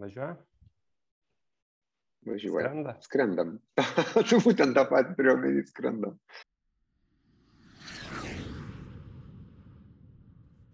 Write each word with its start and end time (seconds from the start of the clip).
Važiuoja? 0.00 0.36
Važiuoja. 2.28 2.68
Skrenda. 2.68 2.94
Skrendam. 3.04 3.50
tu 4.30 4.38
būtent 4.44 4.76
tą 4.76 4.84
patį 4.88 5.16
turėjau 5.18 5.40
menį 5.42 5.64
skrendam. 5.68 6.14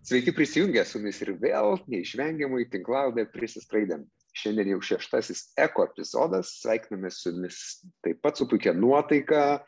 Sveiki 0.07 0.31
prisijungę 0.35 0.85
su 0.87 1.01
mumis 1.01 1.19
ir 1.25 1.33
vėl 1.43 1.81
neišvengiamai 1.91 2.69
tinklaudė 2.71 3.25
prisiskraidėm. 3.33 4.05
Šiandien 4.37 4.75
jau 4.75 4.81
šeštasis 4.85 5.43
eko 5.65 5.87
epizodas, 5.87 6.51
sveikiname 6.61 7.09
su 7.15 7.31
jumis 7.31 7.61
taip 8.05 8.19
pat 8.25 8.37
su 8.37 8.47
puikia 8.51 8.75
nuotaika. 8.77 9.63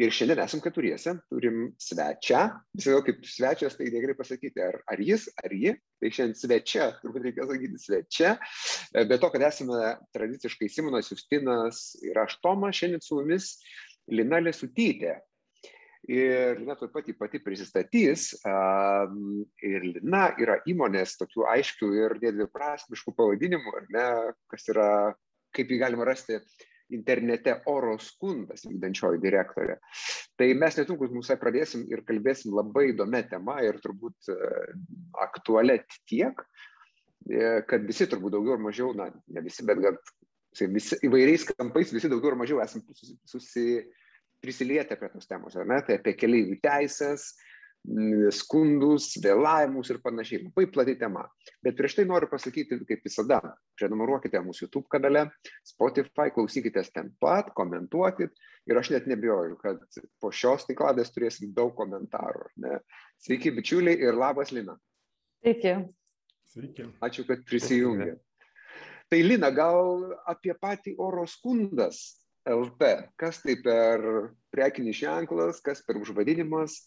Ir 0.00 0.10
šiandien 0.14 0.42
esam 0.42 0.62
keturiese, 0.64 1.14
turim 1.30 1.68
svečią. 1.78 2.42
Visą 2.74 2.98
kaip 3.06 3.22
svečias, 3.28 3.76
tai 3.78 3.90
negerai 3.92 4.16
pasakyti, 4.18 4.64
ar, 4.64 4.80
ar 4.90 5.02
jis, 5.04 5.28
ar 5.44 5.54
ji. 5.54 5.76
Tai 6.00 6.10
šiandien 6.16 6.38
svečia, 6.40 6.90
turbūt 7.02 7.28
reikia 7.28 7.46
sakyti 7.50 7.82
svečia. 7.84 8.34
Be 8.96 9.20
to, 9.20 9.30
kad 9.30 9.46
esame 9.50 9.94
tradiciškai 10.16 10.70
Simonas 10.72 11.12
Justinas 11.12 11.84
ir 12.02 12.18
aš 12.18 12.40
Tomas, 12.42 12.78
šiandien 12.80 13.04
su 13.04 13.20
mumis 13.20 13.52
Lina 14.10 14.40
Lesutytė. 14.42 15.20
Ir 16.08 16.56
Lina 16.62 16.74
taip 16.80 16.94
pat 16.94 17.10
pati 17.18 17.42
prisistatys. 17.44 18.30
Ir 19.68 19.84
Lina 19.84 20.22
yra 20.40 20.56
įmonės 20.70 21.18
tokių 21.20 21.44
aiškių 21.52 21.90
ir 21.98 22.16
nedviprasmiškų 22.22 23.14
pavadinimų, 23.18 23.76
ar 23.76 23.86
ne, 23.92 24.08
kas 24.48 24.68
yra, 24.72 24.88
kaip 25.56 25.70
jį 25.70 25.80
galima 25.82 26.08
rasti 26.08 26.40
internete 26.90 27.60
oro 27.70 27.94
skundas 28.02 28.64
vykdančioji 28.66 29.20
direktorė. 29.22 29.76
Tai 30.40 30.48
mes 30.58 30.78
netrukus 30.80 31.12
mūsų 31.14 31.36
pradėsim 31.38 31.84
ir 31.92 32.02
kalbėsim 32.08 32.56
labai 32.56 32.88
įdomią 32.90 33.22
temą 33.30 33.60
ir 33.66 33.78
turbūt 33.84 34.32
aktualią 35.28 35.78
tiek, 36.10 36.42
kad 37.70 37.86
visi 37.86 38.08
turbūt 38.10 38.34
daugiau 38.34 38.56
ar 38.56 38.64
mažiau, 38.64 38.90
na, 38.96 39.10
ne 39.28 39.44
visi, 39.44 39.62
bet 39.68 39.84
kad 39.84 40.00
visi, 40.72 40.98
įvairiais 41.06 41.46
kampais 41.52 41.92
visi 41.94 42.10
daugiau 42.10 42.32
ar 42.32 42.40
mažiau 42.42 42.62
esame 42.64 42.88
susi, 42.88 43.18
susi 43.28 43.66
prisilietę 44.40 44.96
prie 44.96 45.10
tos 45.12 45.28
temos, 45.28 45.56
ar 45.56 45.68
ne? 45.68 45.80
Tai 45.86 45.98
apie 46.00 46.16
keliaivių 46.18 46.58
teisės, 46.64 47.30
skundus, 48.36 49.14
vėlavimus 49.24 49.90
ir 49.90 50.00
panašiai. 50.04 50.42
Labai 50.44 50.66
plati 50.72 50.96
tema. 51.00 51.24
Bet 51.64 51.78
prieš 51.78 51.96
tai 51.96 52.04
noriu 52.04 52.28
pasakyti, 52.28 52.76
kaip 52.88 53.04
visada, 53.04 53.40
prenumeruokite 53.80 54.40
mūsų 54.44 54.66
YouTube 54.66 54.86
kanale, 54.92 55.30
Spotify, 55.64 56.28
klausykitės 56.34 56.92
ten 56.92 57.14
pat, 57.20 57.52
komentuokit. 57.56 58.36
Ir 58.68 58.76
aš 58.76 58.92
net 58.92 59.08
nebijoju, 59.08 59.56
kad 59.62 59.80
po 60.20 60.30
šios 60.30 60.66
tikladės 60.68 61.12
turėsim 61.14 61.54
daug 61.56 61.72
komentarų. 61.78 62.50
Ne? 62.60 62.82
Sveiki, 63.24 63.54
bičiuliai, 63.56 63.96
ir 63.96 64.18
labas, 64.18 64.52
Lina. 64.52 64.76
Sveiki. 65.40 65.78
Sveiki. 66.52 66.90
Ačiū, 67.00 67.24
kad 67.24 67.46
prisijungė. 67.48 68.18
Tai 69.10 69.18
Lina, 69.24 69.48
gal 69.50 70.12
apie 70.28 70.52
patį 70.54 70.98
oro 71.00 71.24
skundas 71.26 72.19
LT. 72.48 72.94
Kas 73.20 73.42
tai 73.44 73.56
per 73.62 74.04
prekinis 74.54 74.98
ženklas, 75.00 75.60
kas 75.64 75.82
per 75.86 76.00
užvadinimas, 76.00 76.80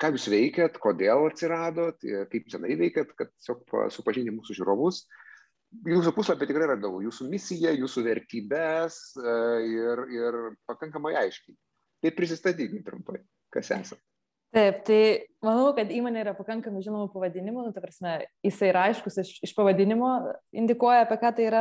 ką 0.00 0.12
jūs 0.14 0.28
veikiat, 0.32 0.78
kodėl 0.80 1.26
atsiradot, 1.28 1.98
kaip 2.32 2.52
senai 2.52 2.76
veikiat, 2.80 3.12
kad 3.18 3.32
tiesiog 3.32 3.64
supažinti 3.94 4.34
mūsų 4.34 4.60
žiūrovus. 4.60 5.04
Jūsų 5.86 6.12
puslapį 6.16 6.48
tikrai 6.50 6.72
radau, 6.72 6.96
jūsų 7.04 7.28
misiją, 7.30 7.72
jūsų 7.78 8.02
vertybės 8.08 8.96
ir, 9.20 10.06
ir 10.10 10.38
pakankamai 10.66 11.14
aiškiai. 11.20 11.54
Tai 12.00 12.10
prisistatykime 12.16 12.82
trumpai, 12.82 13.20
kas 13.54 13.70
esate. 13.76 14.02
Taip, 14.50 14.80
tai 14.82 15.02
manau, 15.46 15.68
kad 15.76 15.92
įmonė 15.94 16.24
yra 16.24 16.32
pakankamai 16.34 16.80
žinomų 16.82 17.12
pavadinimų, 17.12 17.68
nu, 17.68 17.74
ta 17.74 17.82
prasme, 17.84 18.16
jisai 18.42 18.72
yra 18.72 18.88
aiškus 18.88 19.20
iš, 19.22 19.30
iš 19.46 19.52
pavadinimo, 19.54 20.08
indikuoja, 20.58 21.04
apie 21.04 21.20
ką 21.22 21.30
tai 21.36 21.46
yra. 21.46 21.60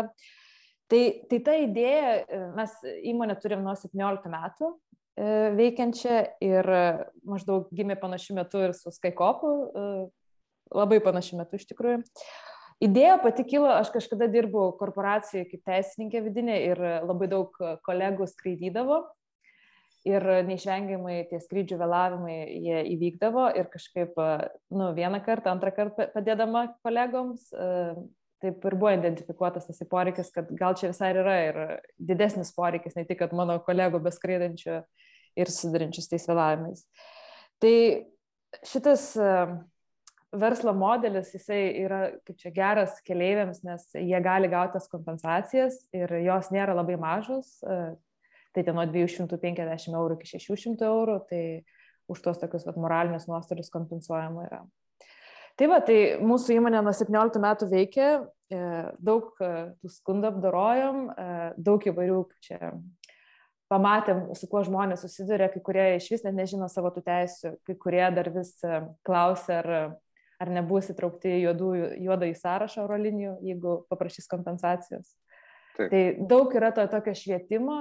Tai, 0.89 1.01
tai 1.29 1.39
ta 1.45 1.55
idėja, 1.61 2.13
mes 2.57 2.71
įmonę 3.11 3.35
turim 3.41 3.61
nuo 3.65 3.75
17 3.77 4.31
metų 4.33 4.71
veikiančią 5.59 6.15
ir 6.41 6.69
maždaug 7.27 7.67
gimė 7.75 7.97
panašiu 7.99 8.37
metu 8.37 8.61
ir 8.63 8.73
su 8.73 8.91
Skycopu, 8.93 9.51
labai 10.73 10.99
panašiu 11.03 11.37
metu 11.41 11.59
iš 11.59 11.67
tikrųjų. 11.69 12.01
Idėja 12.79 13.17
pati 13.19 13.43
kilo, 13.43 13.67
aš 13.75 13.91
kažkada 13.91 14.29
dirbau 14.31 14.69
korporacijoje 14.79 15.49
kaip 15.49 15.65
teisininkė 15.67 16.23
vidinė 16.29 16.59
ir 16.69 16.83
labai 17.03 17.27
daug 17.27 17.57
kolegų 17.83 18.29
skraidydavo 18.31 19.01
ir 20.07 20.23
neišvengiamai 20.47 21.25
tie 21.27 21.41
skrydžių 21.43 21.79
vėlavimai 21.81 22.37
jie 22.63 22.83
įvykdavo 22.95 23.49
ir 23.59 23.67
kažkaip, 23.73 24.15
nu, 24.71 24.93
vieną 24.95 25.19
kartą, 25.25 25.51
antrą 25.51 25.73
kartą 25.75 26.07
padėdama 26.13 26.69
kolegoms, 26.85 27.49
taip 28.43 28.65
ir 28.65 28.75
buvo 28.79 28.91
identifikuotas 28.95 29.67
tas 29.67 29.81
poreikis, 29.91 30.31
kad 30.35 30.51
gal 30.59 30.77
čia 30.79 30.91
visai 30.93 31.11
yra 31.15 31.35
ir 31.47 31.59
didesnis 32.11 32.53
poreikis, 32.55 32.95
ne 32.95 33.05
tik, 33.07 33.19
kad 33.23 33.35
mano 33.35 33.57
kolegų 33.65 34.01
beskraidančių 34.05 34.77
ir 35.39 35.51
sudarinčius 35.53 36.09
tais 36.11 36.27
vėlavimais. 36.29 36.85
Tai 37.59 37.75
šitas 38.65 39.11
verslo 40.39 40.73
modelis, 40.77 41.33
jisai 41.33 41.61
yra 41.83 42.01
kaip 42.25 42.37
čia 42.39 42.51
geras 42.53 42.99
keleiviams, 43.05 43.63
nes 43.65 43.87
jie 43.97 44.21
gali 44.23 44.49
gauti 44.51 44.77
tas 44.77 44.89
kompensacijas 44.91 45.81
ir 45.95 46.13
jos 46.25 46.51
nėra 46.53 46.75
labai 46.77 46.99
mažos, 47.01 47.57
tai 48.53 48.63
ten 48.65 48.77
nuo 48.77 48.85
250 48.89 49.95
eurų 49.97 50.19
iki 50.19 50.37
600 50.37 50.85
eurų, 50.85 51.17
tai 51.29 51.43
už 52.09 52.21
tos 52.25 52.41
tokius 52.41 52.65
vat, 52.65 52.77
moralinius 52.81 53.27
nuostolius 53.29 53.69
kompensuojama 53.73 54.45
yra. 54.47 54.63
Tai 55.59 55.67
va, 55.67 55.81
tai 55.83 55.97
mūsų 56.23 56.55
įmonė 56.55 56.79
nuo 56.85 56.93
17 56.95 57.41
metų 57.43 57.67
veikia, 57.67 58.09
daug 59.03 59.33
tų 59.35 59.91
skundų 59.91 60.29
apdarojom, 60.31 61.01
daug 61.59 61.87
įvairių 61.91 62.19
čia 62.45 62.71
pamatėm, 63.69 64.29
su 64.39 64.47
kuo 64.49 64.63
žmonės 64.65 65.03
susiduria, 65.05 65.49
kai 65.51 65.61
kurie 65.65 65.87
iš 65.97 66.07
vis 66.13 66.23
net 66.25 66.37
nežino 66.37 66.69
savo 66.71 66.89
tų 66.95 67.03
teisių, 67.05 67.51
kai 67.67 67.75
kurie 67.83 68.05
dar 68.15 68.31
vis 68.33 68.55
klausia, 69.05 69.59
ar, 69.59 69.69
ar 70.41 70.53
nebus 70.55 70.89
įtraukti 70.93 71.35
juodą 71.43 72.31
į 72.31 72.37
sąrašą 72.39 72.87
oro 72.87 72.97
linijų, 73.03 73.35
jeigu 73.51 73.75
paprašys 73.91 74.31
kompensacijos. 74.31 75.11
Taip. 75.75 75.91
Tai 75.91 76.01
daug 76.31 76.55
yra 76.55 76.71
to 76.75 76.87
tokio 76.91 77.13
švietimo, 77.15 77.77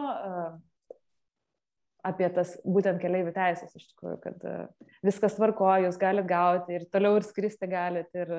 apie 2.06 2.28
tas 2.34 2.54
būtent 2.66 3.00
keliaivių 3.02 3.32
teisės 3.34 3.74
iš 3.74 3.86
tikrųjų, 3.92 4.18
kad 4.22 4.44
viskas 5.06 5.36
tvarko, 5.38 5.70
jūs 5.84 5.98
galite 6.00 6.30
gauti 6.30 6.76
ir 6.78 6.86
toliau 6.92 7.18
ir 7.18 7.26
skristi 7.26 7.70
galite. 7.70 8.24
Ir, 8.24 8.34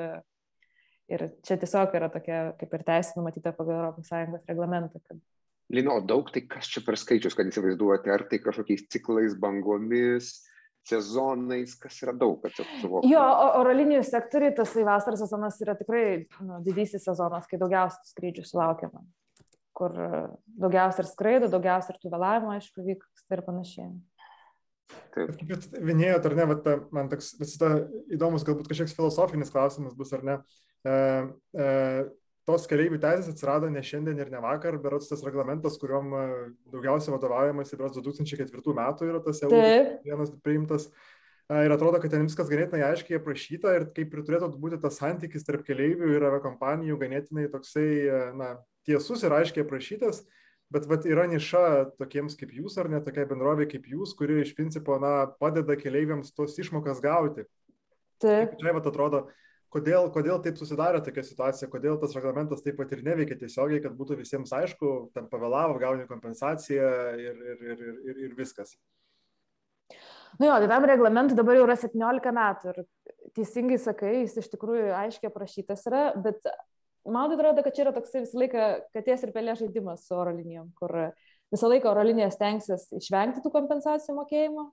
ir 1.10 1.26
čia 1.46 1.58
tiesiog 1.60 1.96
yra 2.00 2.12
tokia 2.14 2.42
kaip 2.60 2.76
ir 2.78 2.86
teisė 2.88 3.20
numatyta 3.20 3.54
pagal 3.58 4.00
ES 4.00 4.14
reglamentą. 4.48 5.02
Kad... 5.04 5.20
Lino, 5.74 6.00
daug 6.06 6.32
tai 6.34 6.46
kas 6.50 6.70
čia 6.72 6.84
per 6.86 6.98
skaičius, 7.00 7.36
kad 7.38 7.50
įsivaizduoti, 7.50 8.14
ar 8.14 8.26
tai 8.30 8.42
kažkokiais 8.44 8.88
ciklais, 8.94 9.36
bangomis, 9.38 10.32
sezonais, 10.90 11.76
kas 11.78 12.00
yra 12.02 12.16
daug, 12.18 12.40
kad 12.42 12.56
suvokti. 12.82 13.12
Jo, 13.12 13.22
oro 13.60 13.74
linijų 13.76 14.02
sektoriai 14.08 14.56
tas 14.58 14.74
vasaros 14.74 15.22
sezonas 15.22 15.60
yra 15.62 15.76
tikrai 15.78 16.06
nu, 16.42 16.62
didysis 16.66 17.04
sezonas, 17.06 17.46
kai 17.50 17.60
daugiausiai 17.62 18.14
skrydžių 18.14 18.48
sulaukiama 18.48 19.04
kur 19.80 19.96
daugiausia 20.60 21.06
ir 21.06 21.10
skraido, 21.10 21.50
daugiausia 21.52 21.96
ir 21.96 22.00
tų 22.02 22.12
vėlavimų, 22.14 22.56
aišku, 22.58 22.86
vyksta 22.86 23.38
ir 23.38 23.46
panašiai. 23.48 23.92
Taip. 25.14 25.34
Kaip 25.38 25.52
jūs 25.54 25.68
minėjot, 25.86 26.26
ar 26.26 26.36
ne, 26.38 26.46
vat, 26.50 26.70
man 26.96 27.10
toks 27.12 27.34
visada 27.40 27.84
įdomus, 28.14 28.46
galbūt 28.48 28.70
kažkoks 28.72 28.96
filosofinis 28.98 29.52
klausimas 29.54 29.94
bus, 29.98 30.14
ar 30.18 30.26
ne. 30.26 30.38
E, 30.88 30.96
e, 31.54 31.68
tos 32.50 32.66
keliaivių 32.70 32.98
teisės 33.04 33.30
atsirado 33.34 33.70
ne 33.70 33.84
šiandien 33.86 34.18
ir 34.22 34.32
ne 34.34 34.42
vakar, 34.42 34.80
berots 34.82 35.12
tas 35.12 35.22
reglamentas, 35.26 35.78
kuriuom 35.82 36.16
daugiausiai 36.74 37.14
vadovaujamas, 37.14 37.76
berots 37.78 38.00
2004 38.00 38.76
metų 38.82 39.10
yra 39.12 39.22
tas 39.26 39.44
jau 39.44 39.52
vienas 39.54 40.34
priimtas. 40.42 40.90
Ir 41.50 41.74
atrodo, 41.74 41.98
kad 42.02 42.12
ten 42.14 42.28
viskas 42.28 42.50
ganėtinai 42.50 42.84
aiškiai 42.92 43.18
aprašyta 43.18 43.72
ir 43.74 43.88
kaip 43.96 44.12
ir 44.14 44.26
turėtų 44.26 44.52
būti 44.62 44.78
tas 44.82 45.00
santykis 45.02 45.46
tarp 45.48 45.64
keliaivių 45.66 46.12
ir 46.14 46.26
aviakompanijų 46.28 46.98
ganėtinai 47.02 47.48
toksai, 47.50 47.88
na, 48.38 48.52
tiesus 48.90 49.24
ir 49.24 49.36
aiškiai 49.38 49.66
aprašytas, 49.66 50.24
bet 50.74 50.86
vat, 50.90 51.06
yra 51.10 51.26
niša 51.30 51.64
tokiems 52.02 52.38
kaip 52.40 52.54
jūs 52.58 52.78
ar 52.82 52.90
ne 52.92 53.02
tokia 53.06 53.28
bendrovė 53.30 53.70
kaip 53.72 53.88
jūs, 53.90 54.16
kuri 54.18 54.42
iš 54.44 54.56
principo 54.58 54.98
na, 55.02 55.14
padeda 55.42 55.78
keleiviams 55.80 56.34
tos 56.36 56.58
išmokas 56.62 57.02
gauti. 57.06 57.48
Taip. 58.20 58.58
Čia 58.60 58.76
vat 58.76 58.90
atrodo, 58.90 59.24
kodėl, 59.74 60.10
kodėl 60.14 60.42
taip 60.44 60.60
susidarė 60.60 61.02
tokia 61.06 61.24
situacija, 61.26 61.70
kodėl 61.72 62.00
tas 62.02 62.16
reglamentas 62.18 62.64
taip 62.66 62.78
pat 62.80 62.92
ir 62.96 63.04
neveikia 63.06 63.38
tiesiogiai, 63.40 63.82
kad 63.84 63.96
būtų 63.98 64.20
visiems 64.20 64.54
aišku, 64.56 64.94
ten 65.16 65.30
pavėlavo, 65.32 65.80
gauni 65.82 66.08
kompensaciją 66.10 66.90
ir, 67.18 67.44
ir, 67.54 67.68
ir, 67.74 67.86
ir, 68.12 68.24
ir 68.28 68.38
viskas. 68.38 68.76
Nu 70.40 70.46
jo, 70.46 70.58
tai 70.62 70.70
tam 70.70 70.86
reglamentui 70.86 71.38
dabar 71.38 71.58
jau 71.58 71.66
yra 71.66 71.76
17 71.80 72.34
metų 72.36 72.74
ir 72.74 72.84
teisingai 73.38 73.80
sakai, 73.82 74.20
jis 74.24 74.38
iš 74.44 74.52
tikrųjų 74.54 74.92
aiškiai 74.96 75.32
aprašytas 75.32 75.88
yra, 75.90 76.04
bet 76.22 76.46
man 77.14 77.34
atrodo, 77.34 77.64
kad 77.66 77.76
čia 77.76 77.86
yra 77.88 77.94
toksai 77.96 78.24
visą 78.26 78.40
laiką 78.42 78.68
katės 78.96 79.26
ir 79.26 79.34
pelė 79.36 79.56
žaidimas 79.60 80.06
su 80.08 80.16
oro 80.18 80.34
linijom, 80.36 80.70
kur 80.80 80.96
visą 81.54 81.72
laiką 81.72 81.92
oro 81.92 82.06
linijas 82.06 82.38
tenksis 82.40 82.88
išvengti 83.00 83.44
tų 83.44 83.52
kompensacijų 83.54 84.16
mokėjimo, 84.20 84.70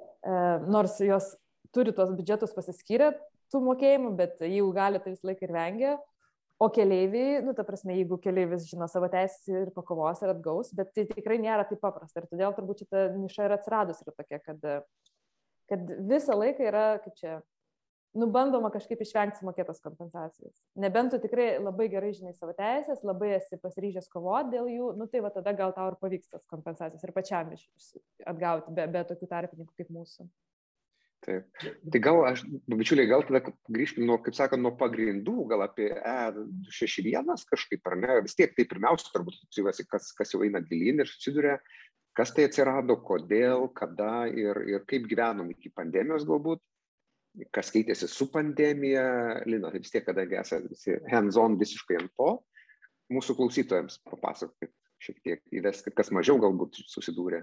e, 0.00 0.40
nors 0.70 0.98
jos 1.04 1.34
turi 1.74 1.94
tuos 1.96 2.12
biudžetus 2.14 2.54
pasiskyrę 2.56 3.12
tų 3.52 3.62
mokėjimų, 3.68 4.12
bet 4.18 4.42
jeigu 4.42 4.72
gali, 4.74 5.00
tai 5.02 5.14
visą 5.14 5.30
laiką 5.30 5.46
ir 5.46 5.54
vengia. 5.54 5.94
O 6.62 6.68
keleiviai, 6.70 7.40
nu, 7.42 7.52
ta 7.56 7.64
prasme, 7.66 7.96
jeigu 7.98 8.16
keleivis 8.22 8.68
žino 8.68 8.86
savo 8.88 9.08
teisės 9.10 9.48
ir 9.50 9.72
pakovos 9.74 10.20
ir 10.22 10.30
atgaus, 10.30 10.70
bet 10.76 10.92
tai 10.94 11.02
tikrai 11.08 11.40
nėra 11.42 11.66
taip 11.66 11.80
paprasta. 11.82 12.22
Ir 12.22 12.28
todėl 12.30 12.54
turbūt 12.54 12.84
šita 12.84 13.08
niša 13.18 13.48
yra 13.48 13.58
atsiradus 13.58 14.04
ir 14.04 14.14
tokia, 14.14 14.38
kad, 14.44 14.68
kad 15.72 15.90
visą 16.12 16.38
laiką 16.38 16.68
yra, 16.70 16.84
kaip 17.02 17.18
čia, 17.18 17.34
nu, 18.18 18.28
bandoma 18.30 18.70
kažkaip 18.74 19.02
išvengti 19.02 19.40
sumokėtos 19.40 19.82
kompensacijos. 19.84 20.54
Nebent 20.80 21.14
tu 21.14 21.20
tikrai 21.22 21.56
labai 21.58 21.88
gerai 21.92 22.12
žinai 22.14 22.34
savo 22.36 22.54
teisės, 22.56 23.02
labai 23.06 23.34
esi 23.38 23.58
pasiryžęs 23.62 24.08
kovoti 24.12 24.54
dėl 24.54 24.70
jų, 24.70 24.92
nu, 24.98 25.08
tai 25.10 25.22
va 25.24 25.32
tada 25.34 25.54
gal 25.58 25.74
tau 25.76 25.90
ir 25.90 25.98
pavyks 26.00 26.30
tas 26.32 26.48
kompensacijas 26.50 27.04
ir 27.04 27.14
pačiam 27.16 27.52
atgauti 28.30 28.74
be, 28.74 28.88
be 28.94 29.04
tokių 29.10 29.30
tarpininkų 29.30 29.78
kaip 29.80 29.94
mūsų. 29.94 30.28
Taip. 31.24 31.46
Tai 31.92 32.00
gal 32.04 32.18
aš, 32.28 32.42
bičiuliai, 32.68 33.08
gal 33.08 33.24
tada 33.24 33.40
grįžkime 33.72 34.04
nuo, 34.08 34.18
kaip 34.22 34.36
sakant, 34.36 34.60
nuo 34.60 34.74
pagrindų, 34.76 35.46
gal 35.48 35.64
apie 35.64 35.88
E61 35.96 37.46
kažkaip, 37.48 37.80
ar 37.88 37.96
ne? 37.96 38.18
Vis 38.26 38.36
tiek 38.36 38.52
tai 38.56 38.66
pirmiausia, 38.68 39.08
turbūt, 39.14 39.40
kas, 39.88 40.10
kas 40.18 40.34
jau 40.34 40.42
eina 40.44 40.60
gilin 40.64 41.00
ir 41.00 41.08
susiduria, 41.08 41.56
kas 42.14 42.34
tai 42.36 42.44
atsirado, 42.50 42.98
kodėl, 43.08 43.70
kada 43.78 44.26
ir, 44.28 44.60
ir 44.68 44.84
kaip 44.90 45.08
gyvenom 45.10 45.48
iki 45.54 45.72
pandemijos 45.74 46.28
galbūt, 46.28 46.60
kas 47.54 47.72
keitėsi 47.74 48.08
su 48.10 48.28
pandemija. 48.32 49.06
Lina, 49.48 49.72
tai 49.72 49.82
vis 49.82 49.92
tiek, 49.94 50.04
kadangi 50.06 50.38
esate 50.40 50.70
visi 50.70 50.98
hands-on 51.10 51.58
visiškai 51.60 51.98
ant 52.02 52.14
to, 52.18 52.30
mūsų 53.14 53.36
klausytojams 53.40 54.00
papasakokit 54.10 54.72
šiek 55.04 55.18
tiek 55.24 55.42
įveskit, 55.52 55.96
kas 55.96 56.12
mažiau 56.14 56.38
galbūt 56.40 56.80
susidūrė. 56.88 57.42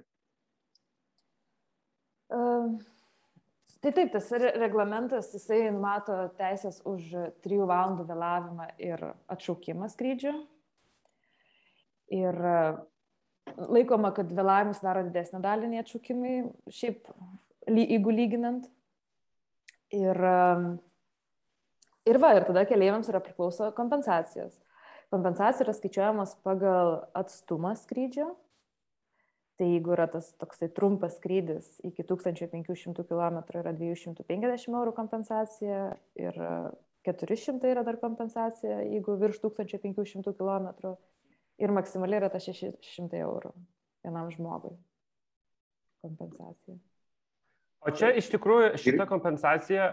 Uh 2.31 2.79
Tai 3.81 3.89
taip, 3.97 4.11
tas 4.13 4.27
reglamentas, 4.61 5.31
jisai 5.33 5.63
numato 5.73 6.13
teisės 6.37 6.75
už 6.85 7.07
3 7.41 7.61
valandų 7.65 8.03
vėlavimą 8.11 8.67
ir 8.77 9.01
atšaukimą 9.33 9.87
skrydžių. 9.89 10.33
Ir 12.13 12.37
laikoma, 13.57 14.11
kad 14.13 14.29
vėlavimas 14.37 14.83
daro 14.85 15.01
didesnę 15.07 15.41
dalį 15.41 15.71
nei 15.71 15.81
atšaukimai, 15.81 16.35
šiaip 16.69 17.09
jeigu 17.65 18.13
lyginant. 18.13 18.69
Ir, 19.95 20.17
e, 20.17 20.43
ir 22.11 22.21
va, 22.23 22.35
ir 22.37 22.47
tada 22.47 22.65
keliaiviams 22.69 23.09
yra 23.11 23.23
priklauso 23.23 23.71
kompensacijos. 23.77 24.55
Kompensacija 25.11 25.65
yra 25.67 25.75
skaičiuojamas 25.75 26.37
pagal 26.45 27.01
atstumą 27.19 27.75
skrydžio 27.79 28.29
Tai 29.61 29.67
jeigu 29.69 29.91
yra 29.93 30.07
tas 30.09 30.31
toksai 30.41 30.71
trumpas 30.73 31.19
skrydis 31.19 31.67
iki 31.85 32.01
1500 32.09 33.03
km 33.05 33.35
yra 33.59 33.73
250 33.77 34.73
eurų 34.73 34.93
kompensacija 34.97 35.81
ir 36.17 36.39
400 37.05 37.69
yra 37.69 37.83
dar 37.85 37.99
kompensacija, 38.01 38.79
jeigu 38.89 39.19
virš 39.21 39.37
1500 39.43 40.33
km 40.39 40.95
ir 41.61 41.75
maksimaliai 41.77 42.23
yra 42.23 42.31
ta 42.33 42.41
600 42.41 43.21
eurų 43.21 43.53
vienam 44.01 44.33
žmogui 44.33 44.73
kompensacija. 46.01 46.79
O 47.81 47.91
čia 47.97 48.11
iš 48.13 48.29
tikrųjų 48.29 48.75
šita 48.77 49.07
kompensacija 49.09 49.87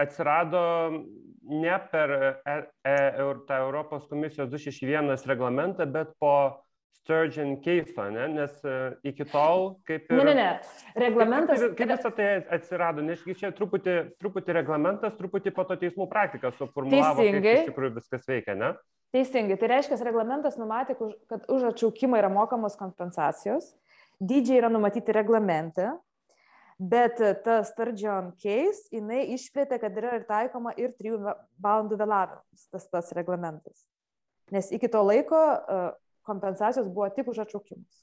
atsirado 0.00 0.64
ne 1.44 1.78
per 1.92 2.12
e, 2.16 2.54
e, 2.88 2.98
tą 3.48 3.58
Europos 3.66 4.06
komisijos 4.08 4.48
261 4.48 5.28
reglamentą, 5.28 5.86
bet 5.86 6.14
po 6.20 6.64
Sturgeon 7.04 7.58
keisto, 7.60 8.06
ne? 8.08 8.28
nes 8.32 8.52
uh, 8.64 8.94
iki 9.04 9.26
tol 9.28 9.74
kaip 9.84 10.06
ir... 10.08 10.16
Ne, 10.16 10.24
ne, 10.24 10.34
ne. 10.38 11.00
Reglamentas. 11.02 11.60
Kaip, 11.60 11.74
kaip 11.76 11.90
visą 11.90 12.12
tai 12.16 12.28
atsirado, 12.56 13.04
nes 13.04 13.20
čia 13.36 13.50
truputį, 13.52 13.96
truputį 14.22 14.54
reglamentas, 14.56 15.12
truputį 15.18 15.52
po 15.52 15.66
to 15.68 15.76
teismų 15.82 16.06
praktika 16.08 16.54
suformulavo, 16.54 17.18
Teisingai. 17.20 17.42
kaip 17.42 17.60
iš 17.66 17.68
tikrųjų 17.68 17.94
viskas 17.98 18.24
veikia, 18.30 18.56
ne? 18.56 18.70
Teisingai. 19.12 19.58
Tai 19.60 19.70
reiškia, 19.74 20.00
reglamentas 20.06 20.56
numatė, 20.56 20.96
kad 21.28 21.44
už 21.52 21.68
atšaukimą 21.74 22.22
yra 22.22 22.32
mokamos 22.32 22.78
kompensacijos, 22.80 23.74
dydžiai 24.22 24.62
yra 24.62 24.72
numatyti 24.72 25.12
reglamente, 25.12 25.90
bet 26.78 27.20
ta 27.44 27.60
Sturgeon 27.66 28.32
case, 28.40 28.88
jinai 28.92 29.24
išplėtė, 29.34 29.78
kad 29.82 29.98
yra 30.00 30.16
ir 30.18 30.24
taikoma 30.28 30.74
ir 30.80 30.94
3 30.98 31.20
valandų 31.62 31.98
vėlavimas, 32.00 32.64
tas 32.72 32.88
pats 32.90 33.14
reglamentas. 33.16 33.84
Nes 34.52 34.70
iki 34.74 34.90
to 34.92 35.00
laiko 35.04 35.38
uh, 35.38 35.92
kompensacijos 36.26 36.90
buvo 36.90 37.08
tik 37.14 37.30
už 37.32 37.44
atšaukimus. 37.46 38.02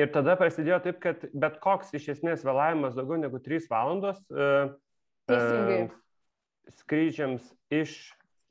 Ir 0.00 0.08
tada 0.12 0.38
prasidėjo 0.40 0.78
taip, 0.86 1.00
kad 1.04 1.24
bet 1.36 1.58
koks 1.60 1.90
iš 1.96 2.14
esmės 2.14 2.44
vėlavimas 2.46 2.96
daugiau 2.96 3.20
negu 3.20 3.40
3 3.42 3.68
valandos 3.68 4.20
uh, 4.32 4.72
uh, 5.28 5.90
skrydžiams 6.80 7.44
iš 7.72 7.96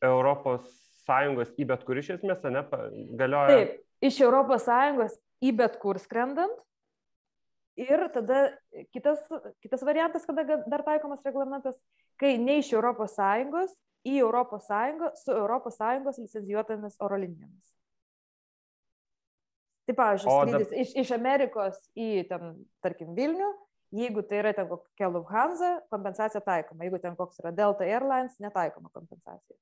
ES 0.02 0.78
į 1.60 1.66
bet 1.68 1.82
kur 1.86 1.98
iš 2.00 2.14
esmės, 2.16 2.44
ne, 2.46 2.62
galioja. 3.20 3.56
Taip, 3.58 3.80
iš 4.06 4.20
ES 4.22 5.18
į 5.42 5.54
bet 5.58 5.80
kur 5.82 6.00
skrendant. 6.02 6.54
Ir 7.82 8.04
tada 8.14 8.42
kitas, 8.94 9.22
kitas 9.64 9.84
variantas, 9.88 10.26
kada 10.28 10.60
dar 10.70 10.84
taikomas 10.86 11.24
reglamentas, 11.26 11.78
kai 12.22 12.36
ne 12.38 12.60
iš 12.62 12.74
ES 12.78 13.76
į 14.06 14.18
ES 14.22 15.22
su 15.24 15.38
ES 15.38 16.20
licencijuotomis 16.22 17.00
oro 17.02 17.18
linijomis. 17.22 17.72
Tai 19.90 19.98
pavyzdžiui, 19.98 20.32
skrydis 20.32 20.70
dab... 20.70 20.80
iš, 20.84 20.94
iš 21.04 21.12
Amerikos 21.16 21.82
į, 21.98 22.10
ten, 22.30 22.54
tarkim, 22.86 23.16
Vilnių, 23.18 23.50
jeigu 23.98 24.24
tai 24.28 24.40
yra 24.44 24.54
ten 24.56 24.70
kokia 24.70 25.10
Lufthansa, 25.12 25.72
kompensacija 25.92 26.42
taikoma, 26.46 26.86
jeigu 26.86 27.02
ten 27.02 27.18
koks 27.18 27.42
yra 27.42 27.52
Delta 27.56 27.88
Airlines, 27.88 28.38
netaikoma 28.44 28.94
kompensacija. 28.94 29.58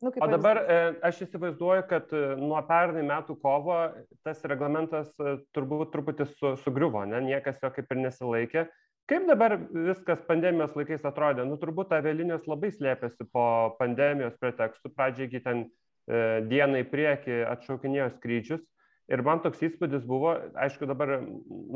Nu, 0.00 0.12
o 0.14 0.26
dabar 0.30 0.60
e, 0.62 0.74
aš 1.02 1.24
įsivaizduoju, 1.24 1.82
kad 1.90 2.12
e, 2.14 2.20
nuo 2.38 2.58
pernai 2.68 3.02
metų 3.02 3.34
kovo 3.42 3.78
tas 4.22 4.44
reglamentas 4.46 5.08
e, 5.18 5.32
turbūt 5.56 5.90
truputį 5.90 6.26
su, 6.36 6.52
sugriuvo, 6.62 7.02
ne? 7.10 7.18
niekas 7.26 7.58
jo 7.64 7.72
kaip 7.74 7.90
ir 7.90 7.98
nesilaikė. 8.04 8.64
Kaip 9.10 9.26
dabar 9.26 9.56
viskas 9.72 10.20
pandemijos 10.28 10.76
laikais 10.78 11.06
atrodė? 11.08 11.42
Nu, 11.48 11.56
turbūt 11.58 11.94
avialinijos 11.96 12.46
labai 12.46 12.70
slėpėsi 12.76 13.26
po 13.32 13.74
pandemijos 13.80 14.36
pretekstų, 14.38 14.92
pradžiai 14.94 15.42
ten 15.42 15.64
e, 15.64 16.22
dienai 16.46 16.84
prieki 16.86 17.40
atšaukinėjo 17.56 18.12
skrydžius. 18.18 18.62
Ir 19.08 19.24
man 19.24 19.40
toks 19.40 19.64
įspūdis 19.64 20.04
buvo, 20.06 20.36
aišku, 20.60 20.86
dabar 20.86 21.16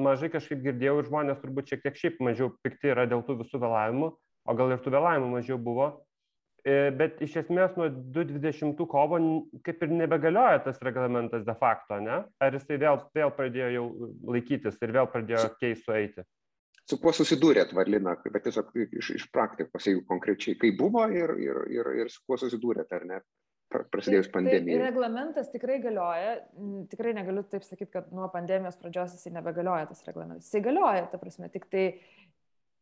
mažai 0.06 0.28
kažkaip 0.30 0.60
girdėjau 0.62 0.98
ir 1.00 1.08
žmonės 1.08 1.40
turbūt 1.40 1.72
šiek 1.72 1.86
tiek 1.86 1.96
šiaip 1.96 2.22
mažiau 2.22 2.52
pikti 2.62 2.92
yra 2.92 3.08
dėl 3.08 3.24
tų 3.24 3.40
visų 3.40 3.62
vėlavimų, 3.62 4.14
o 4.46 4.56
gal 4.58 4.74
ir 4.74 4.82
tų 4.84 4.92
vėlavimų 4.92 5.30
mažiau 5.40 5.56
buvo. 5.56 5.88
E, 6.62 6.75
bet 6.94 7.19
iš 7.25 7.41
esmės 7.41 7.73
nuo 7.75 7.88
2020 8.14 8.85
kovo 8.91 9.19
kaip 9.67 9.81
ir 9.82 9.94
nebegalioja 9.99 10.61
tas 10.62 10.79
reglamentas 10.87 11.43
de 11.47 11.56
facto, 11.59 11.98
ne? 11.98 12.20
Ar 12.39 12.55
jisai 12.55 12.79
vėl, 12.79 13.01
vėl 13.19 13.32
pradėjo 13.34 13.70
jau 13.75 13.86
laikytis 14.36 14.79
ir 14.79 14.94
vėl 14.94 15.10
pradėjo 15.10 15.48
keisų 15.58 15.96
eiti? 15.98 16.25
Su 16.86 16.98
kuo 17.03 17.10
susidūrėt, 17.15 17.75
Varlina, 17.75 18.15
bet 18.31 18.46
tiesiog 18.46 18.70
iš, 18.84 19.10
iš 19.19 19.27
praktikos, 19.34 19.89
jeigu 19.91 20.05
konkrečiai, 20.06 20.55
kaip 20.58 20.79
buvo 20.79 21.03
ir, 21.10 21.34
ir, 21.43 21.63
ir, 21.70 21.91
ir 22.03 22.10
su 22.10 22.22
kuo 22.27 22.39
susidūrėt, 22.39 22.94
ar 22.94 23.06
ne? 23.10 23.20
prasidėjus 23.72 24.29
pandemijai. 24.32 24.79
Tai 24.79 24.89
reglamentas 24.89 25.51
tikrai 25.53 25.79
galioja, 25.82 26.34
tikrai 26.93 27.15
negaliu 27.17 27.44
taip 27.48 27.65
sakyti, 27.67 27.91
kad 27.94 28.10
nuo 28.15 28.29
pandemijos 28.32 28.77
pradžios 28.81 29.15
jisai 29.17 29.32
nebegalioja 29.39 29.89
tas 29.91 30.03
reglamentas. 30.08 30.48
Jisai 30.48 30.63
galioja, 30.67 31.06
ta 31.13 31.20
prasme, 31.20 31.48
tik 31.53 31.69
tai 31.72 31.86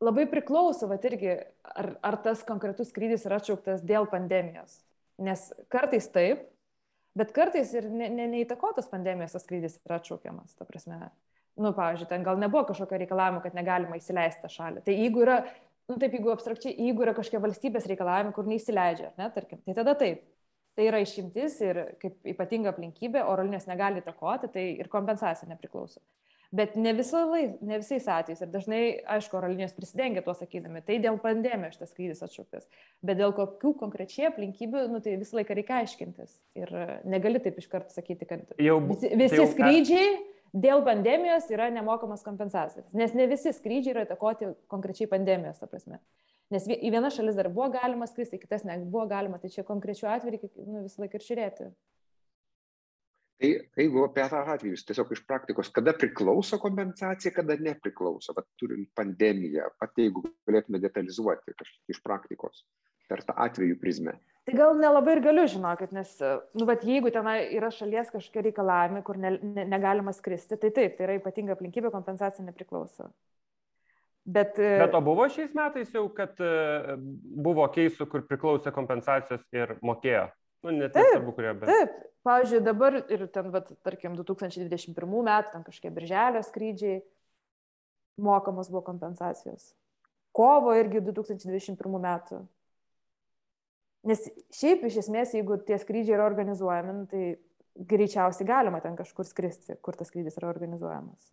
labai 0.04 0.26
priklauso, 0.30 0.88
va 0.90 0.98
irgi, 1.04 1.34
ar, 1.76 1.92
ar 2.06 2.16
tas 2.24 2.44
konkretus 2.48 2.90
skrydis 2.92 3.26
yra 3.28 3.40
atšauktas 3.40 3.84
dėl 3.86 4.08
pandemijos. 4.10 4.80
Nes 5.20 5.50
kartais 5.72 6.08
taip, 6.12 6.46
bet 7.18 7.34
kartais 7.36 7.72
ir 7.76 7.88
ne, 7.92 8.08
ne, 8.12 8.28
neįtakotas 8.32 8.88
pandemijos 8.92 9.36
tas 9.36 9.44
skrydis 9.44 9.76
yra 9.84 10.00
atšaukiamas, 10.00 10.56
ta 10.56 10.68
prasme. 10.68 11.10
Nu, 11.60 11.74
pavyzdžiui, 11.76 12.08
ten 12.08 12.22
gal 12.24 12.38
nebuvo 12.40 12.62
kažkokio 12.70 13.00
reikalavimo, 13.02 13.42
kad 13.44 13.56
negalima 13.58 13.98
įsileisti 13.98 14.40
tą 14.40 14.48
šalį. 14.52 14.84
Tai 14.86 14.94
jeigu 14.96 15.24
yra, 15.26 15.40
nu 15.90 15.98
taip, 16.00 16.14
jeigu 16.16 16.30
abstrakčiai, 16.32 16.72
jeigu 16.86 17.04
yra 17.04 17.12
kažkokie 17.16 17.42
valstybės 17.42 17.88
reikalavimai, 17.90 18.32
kur 18.36 18.48
neįsileidžia, 18.48 19.10
ne, 19.18 19.26
tarkim, 19.34 19.60
tai 19.66 19.74
tada 19.76 19.96
taip. 19.98 20.22
Tai 20.78 20.86
yra 20.86 21.02
išimtis 21.02 21.58
ir 21.66 21.82
kaip 22.00 22.30
ypatinga 22.32 22.70
aplinkybė, 22.70 23.24
oro 23.26 23.42
linijos 23.44 23.66
negali 23.68 24.00
takoti, 24.06 24.48
tai 24.54 24.64
ir 24.78 24.88
kompensacija 24.88 25.50
nepriklauso. 25.50 26.00
Bet 26.50 26.74
ne, 26.74 26.90
lai, 27.30 27.42
ne 27.62 27.76
visais 27.78 28.06
atvejais 28.10 28.40
ir 28.42 28.48
dažnai, 28.50 28.80
aišku, 29.14 29.36
oro 29.38 29.46
linijos 29.52 29.74
prisidengia 29.76 30.22
tuo 30.26 30.32
sakydami, 30.34 30.80
tai 30.82 30.96
dėl 30.98 31.20
pandemijos 31.22 31.76
šitas 31.76 31.92
skrydis 31.94 32.24
atšauktas. 32.26 32.66
Bet 33.06 33.20
dėl 33.20 33.30
kokių 33.36 33.70
konkrečiai 33.78 34.26
aplinkybių, 34.32 34.88
nu, 34.90 34.98
tai 35.04 35.14
visą 35.20 35.38
laiką 35.38 35.54
reikia 35.54 35.78
aiškintis. 35.84 36.32
Ir 36.58 36.72
negali 37.06 37.38
taip 37.44 37.60
iš 37.62 37.68
karto 37.70 37.94
sakyti, 37.94 38.26
kad 38.26 38.50
jau, 38.58 38.80
visi, 38.88 39.12
visi 39.14 39.36
tai 39.36 39.44
jau, 39.44 39.46
skrydžiai 39.52 40.08
dėl 40.66 40.82
pandemijos 40.86 41.46
yra 41.54 41.70
nemokamas 41.70 42.26
kompensacijas. 42.26 42.88
Nes 42.98 43.14
ne 43.14 43.28
visi 43.30 43.54
skrydžiai 43.54 43.94
yra 43.94 44.04
įtakoti 44.08 44.50
konkrečiai 44.72 45.06
pandemijos, 45.12 45.62
ta 45.62 45.70
prasme. 45.70 46.00
Nes 46.50 46.66
į 46.66 46.90
vieną 46.90 47.12
šalis 47.14 47.38
dar 47.38 47.46
buvo 47.52 47.68
galima 47.70 48.10
skristi, 48.10 48.40
į 48.40 48.42
kitas 48.42 48.66
nebuvo 48.66 49.06
galima, 49.10 49.38
tai 49.38 49.52
čia 49.54 49.62
konkrečiu 49.66 50.10
atveju 50.10 50.34
reikia 50.34 50.50
nu, 50.66 50.82
visą 50.88 51.04
laiką 51.04 51.20
ir 51.20 51.26
žiūrėti. 51.28 51.70
Tai 53.40 53.50
jeigu 53.80 54.02
apie 54.04 54.24
tą 54.28 54.42
atvejus, 54.52 54.82
tiesiog 54.84 55.14
iš 55.14 55.22
praktikos, 55.24 55.70
kada 55.72 55.94
priklauso 55.96 56.58
kompensacija, 56.60 57.32
kada 57.32 57.56
nepriklauso, 57.56 58.34
bet 58.36 58.44
turint 58.60 58.90
pandemiją, 58.98 59.70
pat 59.80 59.96
jeigu 59.96 60.26
galėtume 60.48 60.80
detalizuoti 60.82 61.54
kažkiek 61.56 61.94
iš 61.94 62.02
praktikos 62.04 62.66
per 63.08 63.24
tą 63.24 63.34
atvejų 63.46 63.78
prizmę. 63.80 64.18
Tai 64.44 64.56
gal 64.58 64.76
nelabai 64.76 65.16
ir 65.16 65.22
galiu 65.24 65.46
žinokit, 65.48 65.92
nes, 65.96 66.12
nu, 66.56 66.66
bet 66.68 66.84
jeigu 66.84 67.12
ten 67.14 67.26
yra 67.56 67.70
šalies 67.72 68.12
kažkokie 68.12 68.44
reikalavimai, 68.50 69.02
kur 69.06 69.16
ne, 69.20 69.32
ne, 69.40 69.64
negalima 69.68 70.12
skristi, 70.16 70.60
tai 70.60 70.70
taip, 70.76 70.98
tai 70.98 71.08
yra 71.08 71.16
ypatinga 71.18 71.56
aplinkybė, 71.56 71.92
kompensacija 71.94 72.44
nepriklauso. 72.44 73.08
Bet, 74.30 74.60
e, 74.60 74.76
bet 74.82 74.94
o 74.94 75.00
buvo 75.04 75.24
šiais 75.32 75.56
metais 75.56 75.92
jau, 75.96 76.04
kad 76.14 76.36
e, 76.44 76.96
buvo 77.44 77.64
keisų, 77.72 78.04
kur 78.10 78.24
priklausė 78.28 78.72
kompensacijos 78.76 79.42
ir 79.56 79.78
mokėjo? 79.80 80.28
Nu, 80.64 80.74
net 80.76 80.96
nesvarbu, 80.96 81.34
kurie, 81.36 81.52
bet. 81.56 81.70
Taip, 81.70 81.98
pavyzdžiui, 82.26 82.60
dabar 82.64 82.96
ir 83.00 83.26
ten, 83.32 83.50
bet, 83.54 83.70
tarkim, 83.86 84.16
2021 84.18 84.94
metų, 85.28 85.52
ten 85.54 85.66
kažkokie 85.66 85.92
birželio 85.96 86.42
skrydžiai, 86.44 87.02
mokamos 88.20 88.68
buvo 88.72 88.82
kompensacijos. 88.88 89.70
Kovo 90.36 90.74
irgi 90.78 91.02
2021 91.06 92.02
metų. 92.04 92.42
Nes 94.08 94.26
šiaip 94.56 94.84
iš 94.88 95.02
esmės, 95.02 95.32
jeigu 95.36 95.58
tie 95.64 95.76
skrydžiai 95.80 96.16
yra 96.16 96.28
organizuojami, 96.28 96.96
nu, 96.96 97.08
tai 97.10 97.24
greičiausiai 97.90 98.48
galima 98.48 98.80
ten 98.84 98.96
kažkur 98.96 99.28
skristi, 99.28 99.76
kur 99.84 99.96
tas 99.96 100.08
skrydis 100.12 100.38
yra 100.40 100.52
organizuojamas. 100.52 101.32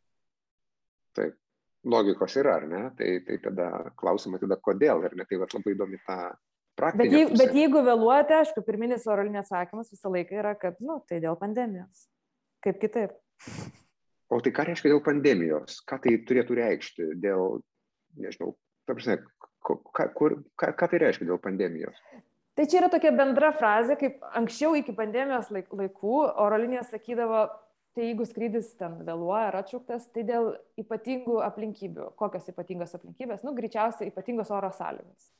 Taip 1.16 1.38
logikos 1.88 2.36
yra, 2.40 2.58
ar 2.60 2.68
ne? 2.68 2.84
Tai, 2.98 3.10
tai 3.28 3.38
tada 3.44 3.70
klausimai 4.00 4.40
tada 4.42 4.58
kodėl, 4.62 5.04
ar 5.08 5.16
ne? 5.18 5.26
Tai 5.28 5.40
va, 5.42 5.50
labai 5.54 5.76
įdomi 5.76 6.00
ta. 6.08 6.18
Bet, 6.78 7.10
jeigu, 7.10 7.34
bet 7.40 7.56
jeigu 7.58 7.82
vėluojate, 7.82 8.36
aišku, 8.38 8.62
pirminis 8.66 9.08
oro 9.10 9.26
linijos 9.26 9.50
atsakymas 9.50 9.90
visą 9.90 10.12
laiką 10.14 10.38
yra, 10.38 10.54
kad, 10.60 10.78
nu, 10.84 11.00
tai 11.10 11.18
dėl 11.24 11.38
pandemijos. 11.40 12.06
Kaip 12.66 12.78
kitaip. 12.84 13.18
O 14.30 14.38
tai 14.44 14.54
ką 14.54 14.68
reiškia 14.68 14.92
dėl 14.92 15.02
pandemijos? 15.06 15.80
Ką 15.90 15.98
tai 16.04 16.14
turėtų 16.30 16.58
reikšti 16.60 17.12
dėl, 17.24 17.62
nežinau, 18.22 18.54
ta 18.86 18.94
prasme, 18.94 19.18
ką, 19.66 20.10
kur, 20.18 20.40
ką, 20.60 20.74
ką 20.78 20.90
tai 20.94 21.02
reiškia 21.08 21.30
dėl 21.32 21.42
pandemijos? 21.42 21.98
Tai 22.58 22.66
čia 22.70 22.82
yra 22.82 22.92
tokia 22.94 23.14
bendra 23.16 23.54
frazė, 23.58 23.98
kaip 23.98 24.22
anksčiau 24.38 24.78
iki 24.78 24.94
pandemijos 24.98 25.50
laikų 25.54 26.20
oro 26.30 26.62
linija 26.62 26.86
sakydavo, 26.86 27.48
Tai 27.98 28.06
jeigu 28.06 28.28
skrydis 28.30 28.68
ten 28.78 29.00
vėluoja 29.02 29.48
ar 29.50 29.56
atšauktas, 29.58 30.04
tai 30.14 30.22
dėl 30.22 30.52
ypatingų 30.78 31.40
aplinkybių. 31.42 32.12
Kokios 32.20 32.46
ypatingos 32.52 32.92
aplinkybės? 32.94 33.42
Nu, 33.42 33.56
greičiausiai 33.58 34.12
ypatingos 34.12 34.52
oro 34.54 34.70
sąlygos. 34.70 35.32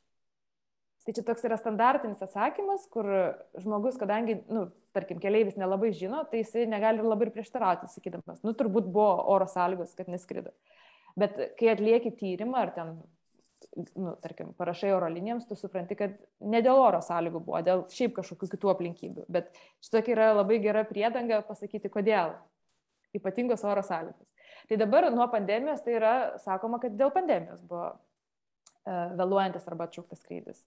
Tai 1.08 1.14
čia 1.16 1.24
toks 1.24 1.46
yra 1.48 1.56
standartinis 1.56 2.20
atsakymas, 2.26 2.84
kur 2.92 3.08
žmogus, 3.56 3.96
kadangi, 3.96 4.42
nu, 4.52 4.66
tarkim, 4.92 5.22
keleivis 5.24 5.56
nelabai 5.56 5.94
žino, 5.96 6.26
tai 6.28 6.42
jisai 6.42 6.66
negali 6.68 7.00
labai 7.00 7.30
ir 7.30 7.32
prieštarauti, 7.38 7.88
sakydamas, 7.94 8.42
nu, 8.44 8.52
turbūt 8.60 8.90
buvo 8.92 9.14
oro 9.32 9.48
sąlygos, 9.48 9.94
kad 9.96 10.12
neskrido. 10.12 10.52
Bet 11.16 11.40
kai 11.56 11.72
atlieki 11.72 12.12
tyrimą 12.20 12.60
ar 12.60 12.74
ten 12.76 12.92
nu, 13.96 14.16
tarkim, 14.22 14.52
parašai 14.54 14.92
oro 14.94 15.08
linijoms, 15.10 15.48
tu 15.48 15.56
supranti, 15.56 15.96
kad 15.98 16.16
ne 16.40 16.62
dėl 16.66 16.80
oro 16.82 17.00
sąlygų 17.04 17.42
buvo, 17.46 17.62
dėl 17.66 17.84
šiaip 17.94 18.16
kažkokių 18.18 18.50
kitų 18.54 18.72
aplinkybių. 18.74 19.26
Bet 19.32 19.50
šitokia 19.86 20.14
yra 20.16 20.30
labai 20.38 20.60
gera 20.64 20.84
priedanga 20.88 21.40
pasakyti, 21.48 21.92
kodėl. 21.94 22.36
Ypatingos 23.18 23.64
oro 23.66 23.82
sąlygos. 23.86 24.28
Tai 24.68 24.78
dabar 24.82 25.08
nuo 25.14 25.30
pandemijos 25.32 25.84
tai 25.86 25.96
yra 25.98 26.14
sakoma, 26.44 26.82
kad 26.84 26.98
dėl 27.00 27.14
pandemijos 27.16 27.62
buvo 27.64 27.86
e, 27.88 28.98
vėluojantis 29.18 29.70
arba 29.72 29.88
atšauktas 29.88 30.22
skrydis. 30.26 30.60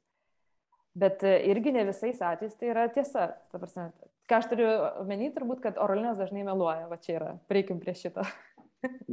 Bet 0.99 1.23
e, 1.23 1.37
irgi 1.51 1.73
ne 1.75 1.85
visais 1.87 2.19
atvejais 2.19 2.57
tai 2.59 2.73
yra 2.73 2.89
tiesa. 2.91 3.31
Ta 3.53 3.61
prasme, 3.63 3.91
ką 4.31 4.41
aš 4.41 4.51
turiu 4.51 4.69
omeny, 5.03 5.31
turbūt, 5.35 5.63
kad 5.63 5.79
oro 5.79 5.99
linijos 5.99 6.19
dažnai 6.19 6.47
meluoja. 6.47 6.89
Va 6.91 6.99
čia 7.03 7.19
yra. 7.21 7.35
Prieikim 7.51 7.79
prie 7.83 7.95
šito. 7.99 8.25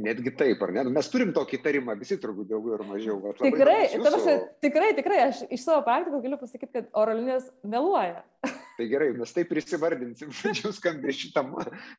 Netgi 0.08 0.32
taip, 0.36 0.62
ar 0.64 0.72
ne? 0.72 0.84
Nu, 0.86 0.92
mes 0.94 1.10
turim 1.12 1.30
tokį 1.36 1.60
tarimą, 1.64 1.94
visi 2.00 2.16
turbūt 2.20 2.48
daugiau 2.50 2.78
ir 2.78 2.86
mažiau. 2.88 3.18
Tikrai, 3.38 3.82
jūsų... 3.92 4.04
tavasi, 4.06 4.36
tikrai, 4.64 4.92
tikrai, 4.96 5.18
aš 5.28 5.42
iš 5.52 5.66
savo 5.66 5.82
praktikų 5.86 6.22
galiu 6.24 6.38
pasakyti, 6.40 6.72
kad 6.72 6.88
oro 6.96 7.16
linijos 7.18 7.50
meluoja. 7.66 8.22
Tai 8.78 8.86
gerai, 8.86 9.08
mes 9.18 9.32
taip 9.34 9.48
prisivardinsim, 9.50 10.30
tačiau 10.38 10.70
skambė 10.76 11.10
šitam, 11.10 11.50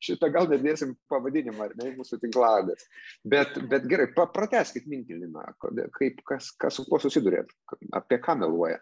šitą 0.05 0.29
gal 0.31 0.47
nedėsim 0.47 0.93
pavadinimą, 1.11 1.65
ar 1.67 1.73
ne, 1.75 1.89
mūsų 1.97 2.21
tinklavės. 2.21 2.87
Bet, 3.27 3.59
bet 3.71 3.87
gerai, 3.91 4.07
prateskit 4.15 4.87
mintilimą, 4.87 5.43
kaip, 5.99 6.23
kas, 6.29 6.53
kas 6.55 6.79
su 6.79 6.87
kuo 6.87 7.01
susidurėt, 7.03 7.51
apie 7.99 8.21
ką 8.23 8.37
meluoja. 8.39 8.79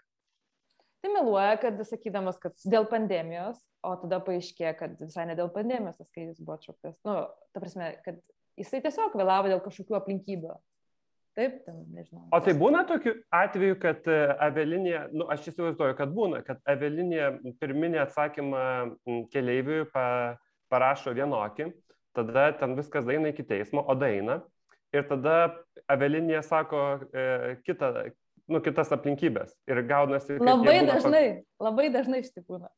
Meluoja, 1.13 1.57
kad 1.61 1.79
sakydamas, 1.87 2.39
kad 2.41 2.55
dėl 2.67 2.87
pandemijos, 2.89 3.59
o 3.85 3.93
tada 4.01 4.19
paaiškėjo, 4.25 4.73
kad 4.79 4.97
visai 5.01 5.27
ne 5.29 5.35
dėl 5.37 5.51
pandemijos 5.53 5.99
tas 5.99 6.09
skrydis 6.11 6.41
buvo 6.41 6.57
atšauktas. 6.57 6.97
Nu, 7.07 7.19
ta 7.53 7.63
prasme, 7.63 7.93
kad 8.05 8.19
Jisai 8.57 8.81
tiesiog 8.81 9.13
vėlavo 9.17 9.51
dėl 9.51 9.61
kažkokių 9.61 9.95
aplinkybių. 9.99 10.55
Taip, 11.37 11.59
ten, 11.67 11.83
nežinau. 11.93 12.23
O 12.33 12.39
tai 12.41 12.55
būna 12.57 12.81
tokių 12.89 13.13
atvejų, 13.37 13.75
kad 13.83 14.07
e, 14.09 14.15
avialinija, 14.41 15.03
nu, 15.13 15.27
aš 15.29 15.51
įsivaizduoju, 15.51 15.93
kad 15.99 16.13
būna, 16.15 16.39
kad 16.45 16.63
avialinija 16.65 17.35
pirminį 17.61 17.99
atsakymą 18.01 18.61
keleiviui 19.33 19.83
pa, 19.91 20.07
parašo 20.73 21.13
vienokį, 21.13 21.69
tada 22.17 22.47
ten 22.57 22.73
viskas 22.79 23.05
daina 23.05 23.29
iki 23.29 23.45
teismo, 23.45 23.85
o 23.85 23.93
daina. 23.93 24.39
Ir 24.95 25.05
tada 25.05 25.35
avialinija 25.85 26.41
sako 26.47 26.81
e, 27.13 27.27
kitą, 27.67 27.93
nu, 28.51 28.61
kitas 28.63 28.93
aplinkybės. 28.95 29.53
Ir 29.69 29.83
gaunasi. 29.87 30.39
Labai 30.41 30.79
dažnai, 30.87 31.25
pas... 31.35 31.67
labai 31.69 31.91
dažnai 31.93 32.23
iš 32.23 32.33
tikrųjų. 32.35 32.71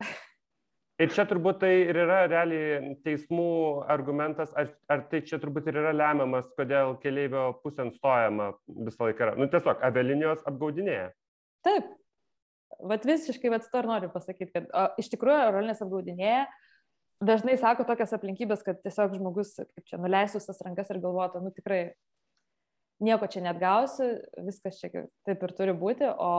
Ir 0.99 1.13
čia 1.15 1.23
turbūt 1.23 1.61
tai 1.61 1.71
ir 1.85 1.95
yra 2.01 2.25
realiai 2.27 2.95
teismų 3.05 3.51
argumentas, 3.87 4.49
ar, 4.59 4.73
ar 4.91 5.05
tai 5.07 5.21
čia 5.23 5.37
turbūt 5.39 5.69
ir 5.71 5.77
yra 5.79 5.93
lemiamas, 5.95 6.49
kodėl 6.59 6.97
keleivio 6.99 7.45
pusėn 7.63 7.93
stojama 7.95 8.49
visą 8.67 9.07
laiką 9.07 9.29
yra. 9.29 9.37
Nu 9.39 9.47
tiesiog, 9.51 9.79
avialinijos 9.87 10.43
apgaudinėja. 10.49 11.13
Taip. 11.63 11.93
Vat 12.91 13.07
visiškai, 13.07 13.51
vat 13.51 13.63
to 13.71 13.79
ir 13.79 13.87
noriu 13.87 14.11
pasakyti, 14.11 14.51
kad 14.51 14.67
o, 14.75 14.83
iš 14.99 15.07
tikrųjų 15.13 15.39
aerolinės 15.45 15.79
apgaudinėja. 15.85 16.43
Dažnai 17.23 17.55
sako 17.59 17.83
tokias 17.87 18.11
aplinkybės, 18.15 18.61
kad 18.67 18.83
tiesiog 18.83 19.15
žmogus, 19.15 19.55
kaip 19.59 19.87
čia, 19.87 19.99
nuleistų 20.03 20.43
tas 20.43 20.61
rankas 20.67 20.91
ir 20.91 20.99
galvotų, 21.03 21.41
nu 21.43 21.51
tikrai 21.55 21.81
nieko 23.03 23.27
čia 23.31 23.41
net 23.43 23.59
gausi, 23.61 24.05
viskas 24.43 24.79
čia 24.79 25.05
taip 25.27 25.43
ir 25.45 25.53
turi 25.55 25.73
būti, 25.77 26.07
o, 26.09 26.31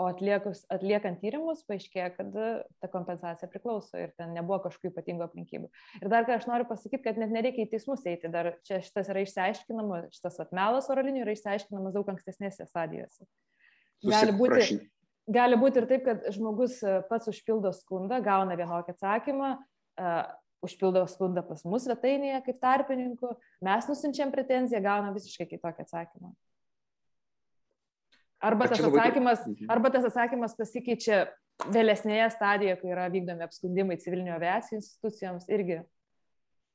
o 0.00 0.06
atliekus, 0.10 0.62
atliekant 0.72 1.20
tyrimus 1.20 1.62
paaiškėjo, 1.68 2.08
kad 2.16 2.38
ta 2.80 2.90
kompensacija 2.92 3.48
priklauso 3.52 4.00
ir 4.00 4.14
ten 4.18 4.32
nebuvo 4.36 4.62
kažkokių 4.66 4.92
ypatingų 4.92 5.26
aplinkybių. 5.26 5.70
Ir 6.00 6.12
dar 6.12 6.28
ką 6.28 6.38
aš 6.38 6.48
noriu 6.48 6.68
pasakyti, 6.68 7.02
kad 7.04 7.20
net 7.20 7.34
nereikia 7.34 7.66
į 7.66 7.70
teismus 7.74 8.04
eiti, 8.08 8.30
dar 8.32 8.54
čia 8.66 8.80
šitas 8.84 9.12
yra 9.12 9.24
išsiaiškinama, 9.26 10.02
šitas 10.16 10.40
atmelas 10.46 10.90
oro 10.92 11.04
linijų 11.06 11.26
yra 11.26 11.36
išsiaiškinamas 11.36 11.96
daug 11.96 12.12
ankstesnėse 12.14 12.68
stadijose. 12.70 13.28
Gali 14.06 14.32
būti, 14.36 14.80
gali 15.32 15.60
būti 15.60 15.82
ir 15.82 15.90
taip, 15.90 16.08
kad 16.08 16.26
žmogus 16.32 16.80
pats 17.10 17.28
užpildo 17.32 17.72
skundą, 17.76 18.22
gauna 18.24 18.56
vienokį 18.58 18.96
atsakymą, 18.96 19.54
užpildo 20.66 21.04
skundą 21.10 21.44
pas 21.46 21.62
mus 21.68 21.86
svetainėje 21.86 22.42
kaip 22.48 22.60
tarpininkų, 22.62 23.32
mes 23.66 23.88
nusinčiam 23.90 24.34
pretenziją, 24.34 24.82
gaunam 24.84 25.16
visiškai 25.16 25.48
kitokį 25.54 25.86
atsakymą. 25.86 26.34
Arba 28.46 28.68
tas, 28.68 28.82
atsakymas, 28.84 29.42
mhm. 29.48 29.68
arba 29.72 29.90
tas 29.94 30.06
atsakymas 30.10 30.54
pasikeičia 30.58 31.24
vėlesnėje 31.72 32.28
stadijoje, 32.34 32.76
kai 32.82 32.92
yra 32.92 33.06
vykdomi 33.12 33.46
apskundimai 33.46 33.96
civilinio 34.02 34.34
aviacijų 34.36 34.82
institucijoms, 34.82 35.48
irgi 35.48 35.80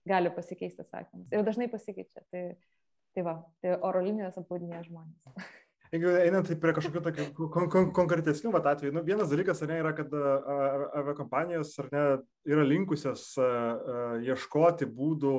gali 0.10 0.32
pasikeisti 0.34 0.82
atsakymas. 0.82 1.28
Ir 1.30 1.46
dažnai 1.46 1.70
pasikeičia. 1.72 2.26
Tai, 2.34 2.46
tai 3.14 3.26
va, 3.28 3.36
tai 3.62 3.76
oro 3.78 4.02
linijos 4.02 4.40
apgaudinėja 4.42 4.88
žmonės. 4.90 5.30
Jeigu 5.92 6.12
einant 6.22 6.48
prie 6.48 6.72
kažkokių 6.72 7.02
tokių 7.04 7.48
kon 7.52 7.66
kon 7.72 7.90
konkretesnių 7.96 8.54
vat, 8.54 8.68
atvejų, 8.72 8.94
nu, 8.96 9.02
vienas 9.04 9.28
dalykas 9.28 9.60
ne, 9.68 9.82
yra, 9.82 9.92
kad 9.98 10.14
aviakompanijos 10.16 11.74
ne, 11.92 12.04
yra 12.48 12.64
linkusios 12.64 13.26
a, 13.36 13.44
a, 13.44 14.06
ieškoti 14.24 14.88
būdų, 14.88 15.34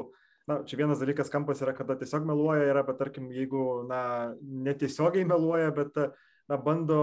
na, 0.50 0.58
čia 0.68 0.76
vienas 0.82 1.00
dalykas 1.00 1.32
kampas 1.32 1.62
yra, 1.64 1.72
kada 1.78 1.96
tiesiog 1.96 2.28
meluoja, 2.28 2.66
yra, 2.68 2.82
bet 2.84 3.00
tarkim, 3.00 3.30
jeigu, 3.32 3.64
na, 3.88 4.02
netiesiogiai 4.68 5.24
meluoja, 5.24 5.72
bet 5.72 5.96
na, 6.50 6.58
bando 6.60 6.98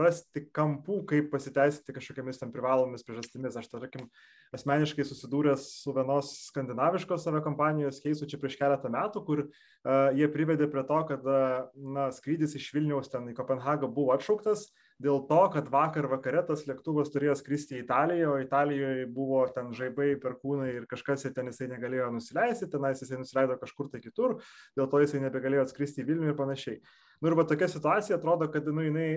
rasti 0.00 0.44
kampų, 0.54 1.00
kaip 1.10 1.30
pasiteisinti 1.32 1.94
kažkokiamis 1.96 2.40
ten 2.40 2.52
privalomis 2.54 3.04
priežastimis. 3.06 3.58
Aš, 3.58 3.70
tarkim, 3.72 4.06
asmeniškai 4.54 5.06
susidūręs 5.08 5.66
su 5.82 5.94
vienos 5.96 6.32
skandinaviškos 6.50 7.26
aviakompanijos 7.30 8.02
keisu 8.04 8.28
čia 8.28 8.40
prieš 8.40 8.58
keletą 8.60 8.92
metų, 8.92 9.24
kur 9.26 9.44
uh, 9.46 10.12
jie 10.16 10.28
privedė 10.32 10.68
prie 10.72 10.86
to, 10.88 11.02
kad 11.10 11.28
uh, 11.28 11.58
na, 11.74 12.10
skrydis 12.14 12.56
iš 12.58 12.70
Vilniaus 12.76 13.12
ten 13.12 13.30
į 13.32 13.36
Kopenhagą 13.38 13.90
buvo 13.90 14.14
atšauktas 14.16 14.68
dėl 15.02 15.22
to, 15.28 15.40
kad 15.54 15.68
vakar 15.72 16.06
vakare 16.10 16.42
tas 16.46 16.64
lėktuvas 16.68 17.10
turėjo 17.12 17.34
skristi 17.38 17.78
į 17.78 17.82
Italiją, 17.82 18.32
o 18.34 18.42
Italijoje 18.42 19.06
buvo 19.10 19.42
ten 19.54 19.72
žaibai 19.76 20.12
per 20.22 20.36
kūną 20.40 20.68
ir 20.70 20.88
kažkas 20.90 21.26
ten 21.34 21.50
jisai 21.50 21.68
negalėjo 21.72 22.10
nusileisti, 22.14 22.70
tenais 22.70 23.02
jisai 23.02 23.20
nusileido 23.20 23.58
kažkur 23.60 23.90
tai 23.92 24.02
kitur, 24.04 24.38
dėl 24.78 24.90
to 24.90 25.02
jisai 25.02 25.22
nebegalėjo 25.24 25.66
atskristi 25.66 26.02
į 26.02 26.08
Vilnių 26.10 26.32
ir 26.32 26.38
panašiai. 26.38 26.80
Nu 27.22 27.30
ir 27.30 27.36
va 27.38 27.46
tokia 27.46 27.68
situacija 27.70 28.16
atrodo, 28.18 28.48
kad 28.50 28.66
nu, 28.66 28.82
jinai 28.82 29.08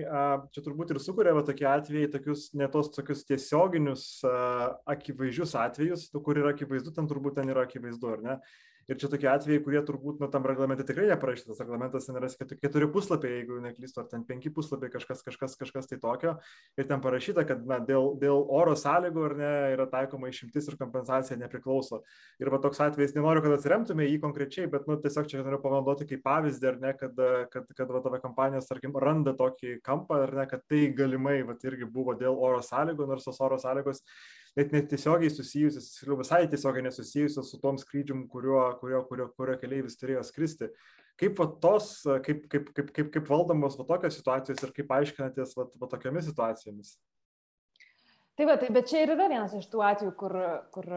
čia 0.54 0.62
turbūt 0.62 0.92
ir 0.94 1.02
sukuria 1.02 1.34
va 1.34 1.42
tokie 1.46 1.66
atvejai, 1.66 2.12
tokius 2.12 2.52
netos 2.54 2.92
tokius 2.94 3.24
tiesioginius, 3.26 4.06
akivaizdžius 4.86 5.56
atvejus, 5.58 6.06
kur 6.14 6.38
yra 6.38 6.54
akivaizdu, 6.54 6.94
ten 6.94 7.10
turbūt 7.10 7.40
ten 7.40 7.50
yra 7.50 7.66
akivaizdu, 7.66 8.14
ar 8.14 8.22
ne? 8.22 8.40
Ir 8.86 8.98
čia 9.02 9.08
tokie 9.10 9.26
atvejai, 9.26 9.60
kurie 9.64 9.80
turbūt 9.82 10.20
nu, 10.22 10.28
tam 10.30 10.44
reglamente 10.46 10.84
tikrai 10.86 11.08
neparašytas. 11.10 11.58
Reglamentas 11.58 12.04
ten 12.06 12.18
yra 12.20 12.28
keturi 12.62 12.86
puslapiai, 12.94 13.40
jeigu 13.40 13.58
neklystu, 13.64 13.98
ar 13.98 14.06
ten 14.12 14.22
penki 14.28 14.52
puslapiai, 14.54 14.92
kažkas, 14.92 15.24
kažkas, 15.26 15.56
kažkas 15.58 15.90
tai 15.90 15.98
tokio. 15.98 16.36
Ir 16.78 16.86
ten 16.86 17.02
parašyta, 17.02 17.42
kad 17.48 17.64
na, 17.66 17.80
dėl, 17.82 18.12
dėl 18.22 18.44
oro 18.54 18.76
sąlygų 18.78 19.24
ar 19.26 19.34
ne 19.40 19.50
yra 19.72 19.88
taikoma 19.90 20.30
išimtis 20.30 20.70
ir 20.70 20.78
kompensacija 20.78 21.38
nepriklauso. 21.40 22.04
Ir 22.38 22.52
va 22.54 22.62
toks 22.62 22.84
atvejis, 22.86 23.16
nenoriu, 23.18 23.42
kad 23.42 23.56
atsiremtume 23.56 24.06
jį 24.06 24.22
konkrečiai, 24.22 24.70
bet 24.70 24.86
nu, 24.86 25.00
tiesiog 25.02 25.26
čia 25.34 25.42
noriu 25.42 25.58
panaudoti 25.66 26.06
kaip 26.06 26.22
pavyzdį, 26.22 26.70
ar 26.70 26.80
ne, 26.86 26.94
kad, 27.02 27.22
kad, 27.50 27.66
kad 27.74 27.90
va, 27.90 28.04
tavo 28.06 28.22
kompanijos, 28.22 28.70
tarkim, 28.70 28.94
randa 29.02 29.34
tokį 29.34 29.80
kampą, 29.86 30.22
ar 30.28 30.38
ne, 30.38 30.46
kad 30.50 30.62
tai 30.70 30.86
galimai 30.94 31.40
va, 31.48 31.58
irgi 31.66 31.90
buvo 31.90 32.14
dėl 32.14 32.38
oro 32.38 32.62
sąlygų, 32.62 33.10
nors 33.10 33.26
tos 33.26 33.42
oro 33.42 33.58
sąlygos 33.58 34.04
net 34.56 34.72
netiesiogiai 34.72 35.30
susijusios, 35.32 35.90
visai 36.18 36.44
tiesiogiai 36.48 36.86
nesusijusios 36.86 37.50
su 37.52 37.60
tom 37.60 37.78
skrydžium, 37.80 38.24
kuriuo, 38.32 38.62
kurio, 38.80 39.02
kurio, 39.08 39.28
kurio 39.36 39.58
keliaivis 39.60 39.98
turėjo 40.00 40.24
skristi. 40.26 40.70
Kaip, 41.20 41.36
va, 41.40 41.48
tos, 41.60 41.90
kaip, 42.24 42.44
kaip, 42.52 42.72
kaip, 42.76 42.90
kaip, 42.96 43.12
kaip 43.12 43.28
valdomos 43.28 43.76
va, 43.78 43.86
tokios 43.88 44.18
situacijos 44.18 44.64
ir 44.64 44.72
kaip 44.76 44.96
aiškinatės 44.98 45.54
va, 45.56 45.68
va, 45.80 45.88
tokiamis 45.92 46.28
situacijomis? 46.28 46.96
Tai 48.36 48.44
va, 48.50 48.58
tai, 48.60 48.68
bet 48.72 48.90
čia 48.90 49.00
ir 49.04 49.14
yra 49.14 49.30
vienas 49.30 49.54
iš 49.56 49.64
tų 49.72 49.80
atvejų, 49.80 50.12
kur, 50.20 50.34
kur 50.74 50.88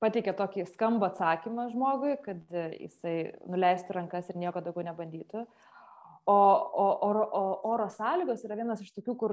pateikia 0.00 0.32
tokį 0.36 0.64
skambą 0.70 1.10
atsakymą 1.10 1.66
žmogui, 1.74 2.14
kad 2.24 2.40
jisai 2.78 3.34
nuleistų 3.44 3.98
rankas 3.98 4.30
ir 4.32 4.40
nieko 4.40 4.62
daugiau 4.64 4.86
nebandytų. 4.86 5.44
O, 6.28 6.32
o 6.32 6.86
oro, 7.08 7.22
o 7.32 7.60
oro 7.72 7.86
sąlygos 7.88 8.42
yra 8.44 8.56
vienas 8.58 8.82
iš 8.84 8.90
tokių, 8.98 9.12
kur 9.16 9.32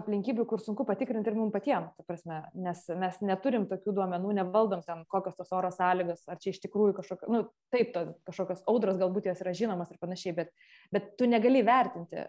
aplinkybių, 0.00 0.46
kur 0.48 0.62
sunku 0.64 0.86
patikrinti 0.88 1.28
ir 1.28 1.34
mums 1.36 1.52
patiems, 1.52 1.90
prasme, 2.08 2.38
nes 2.56 2.86
mes 2.96 3.18
neturim 3.20 3.66
tokių 3.68 3.92
duomenų, 3.98 4.30
nevaldom 4.38 4.80
ten, 4.86 5.02
kokios 5.12 5.36
tos 5.36 5.52
oro 5.52 5.68
sąlygos, 5.74 6.22
ar 6.32 6.40
čia 6.40 6.54
iš 6.54 6.62
tikrųjų 6.62 6.94
kažkokios, 7.02 7.32
nu, 7.34 7.42
taip, 7.74 7.90
to, 7.92 8.06
kažkokios 8.30 8.62
audros 8.72 8.96
galbūt 9.02 9.28
jos 9.28 9.42
yra 9.44 9.52
žinomas 9.58 9.92
ir 9.92 10.00
panašiai, 10.00 10.32
bet, 10.38 10.54
bet 10.94 11.12
tu 11.20 11.28
negali 11.28 11.60
vertinti. 11.68 12.24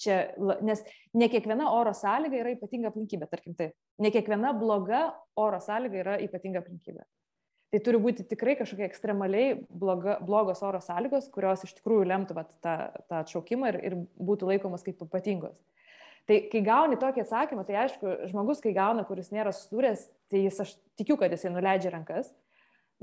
Čia, 0.00 0.18
nes 0.64 0.84
ne 1.16 1.30
kiekviena 1.32 1.72
oro 1.76 1.96
sąlyga 1.96 2.42
yra 2.42 2.52
ypatinga 2.58 2.92
aplinkybė, 2.92 3.28
tarkim 3.32 3.56
tai. 3.56 3.70
Ne 4.04 4.12
kiekviena 4.12 4.52
bloga 4.60 5.06
oro 5.40 5.64
sąlyga 5.64 6.04
yra 6.04 6.20
ypatinga 6.28 6.60
aplinkybė. 6.60 7.08
Tai 7.70 7.78
turi 7.86 8.00
būti 8.02 8.24
tikrai 8.26 8.56
kažkokie 8.58 8.82
ekstremaliai 8.88 9.50
bloga, 9.70 10.16
blogos 10.26 10.62
oro 10.66 10.80
sąlygos, 10.82 11.28
kurios 11.30 11.62
iš 11.62 11.76
tikrųjų 11.76 12.08
lemtų 12.10 12.34
vat, 12.34 12.50
tą, 12.64 12.76
tą 13.06 13.20
atšaukimą 13.22 13.70
ir, 13.70 13.78
ir 13.86 13.98
būtų 14.18 14.48
laikomas 14.48 14.82
kaip 14.86 15.04
ypatingos. 15.06 15.54
Tai 16.26 16.36
kai 16.50 16.60
gauni 16.66 16.98
tokį 16.98 17.22
atsakymą, 17.24 17.62
tai 17.66 17.78
aišku, 17.84 18.16
žmogus, 18.30 18.60
kai 18.62 18.74
gauna, 18.74 19.04
kuris 19.06 19.30
nėra 19.34 19.54
susidūręs, 19.54 20.02
tai 20.30 20.44
jis, 20.44 20.58
aš 20.62 20.74
tikiu, 20.98 21.16
kad 21.18 21.32
jisai 21.34 21.52
nuleidžia 21.54 21.94
rankas. 21.94 22.32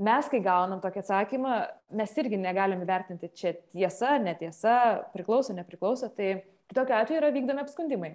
Mes, 0.04 0.28
kai 0.30 0.38
gaunam 0.44 0.78
tokį 0.84 1.00
atsakymą, 1.02 1.54
mes 1.98 2.12
irgi 2.22 2.38
negalim 2.38 2.84
įvertinti, 2.84 3.32
čia 3.34 3.54
tiesa, 3.72 4.14
netiesa, 4.22 4.74
priklauso, 5.12 5.56
nepriklauso. 5.56 6.12
Tai 6.14 6.28
tokiu 6.76 6.96
atveju 7.00 7.18
yra 7.18 7.32
vykdomi 7.34 7.64
apskundimai. 7.64 8.12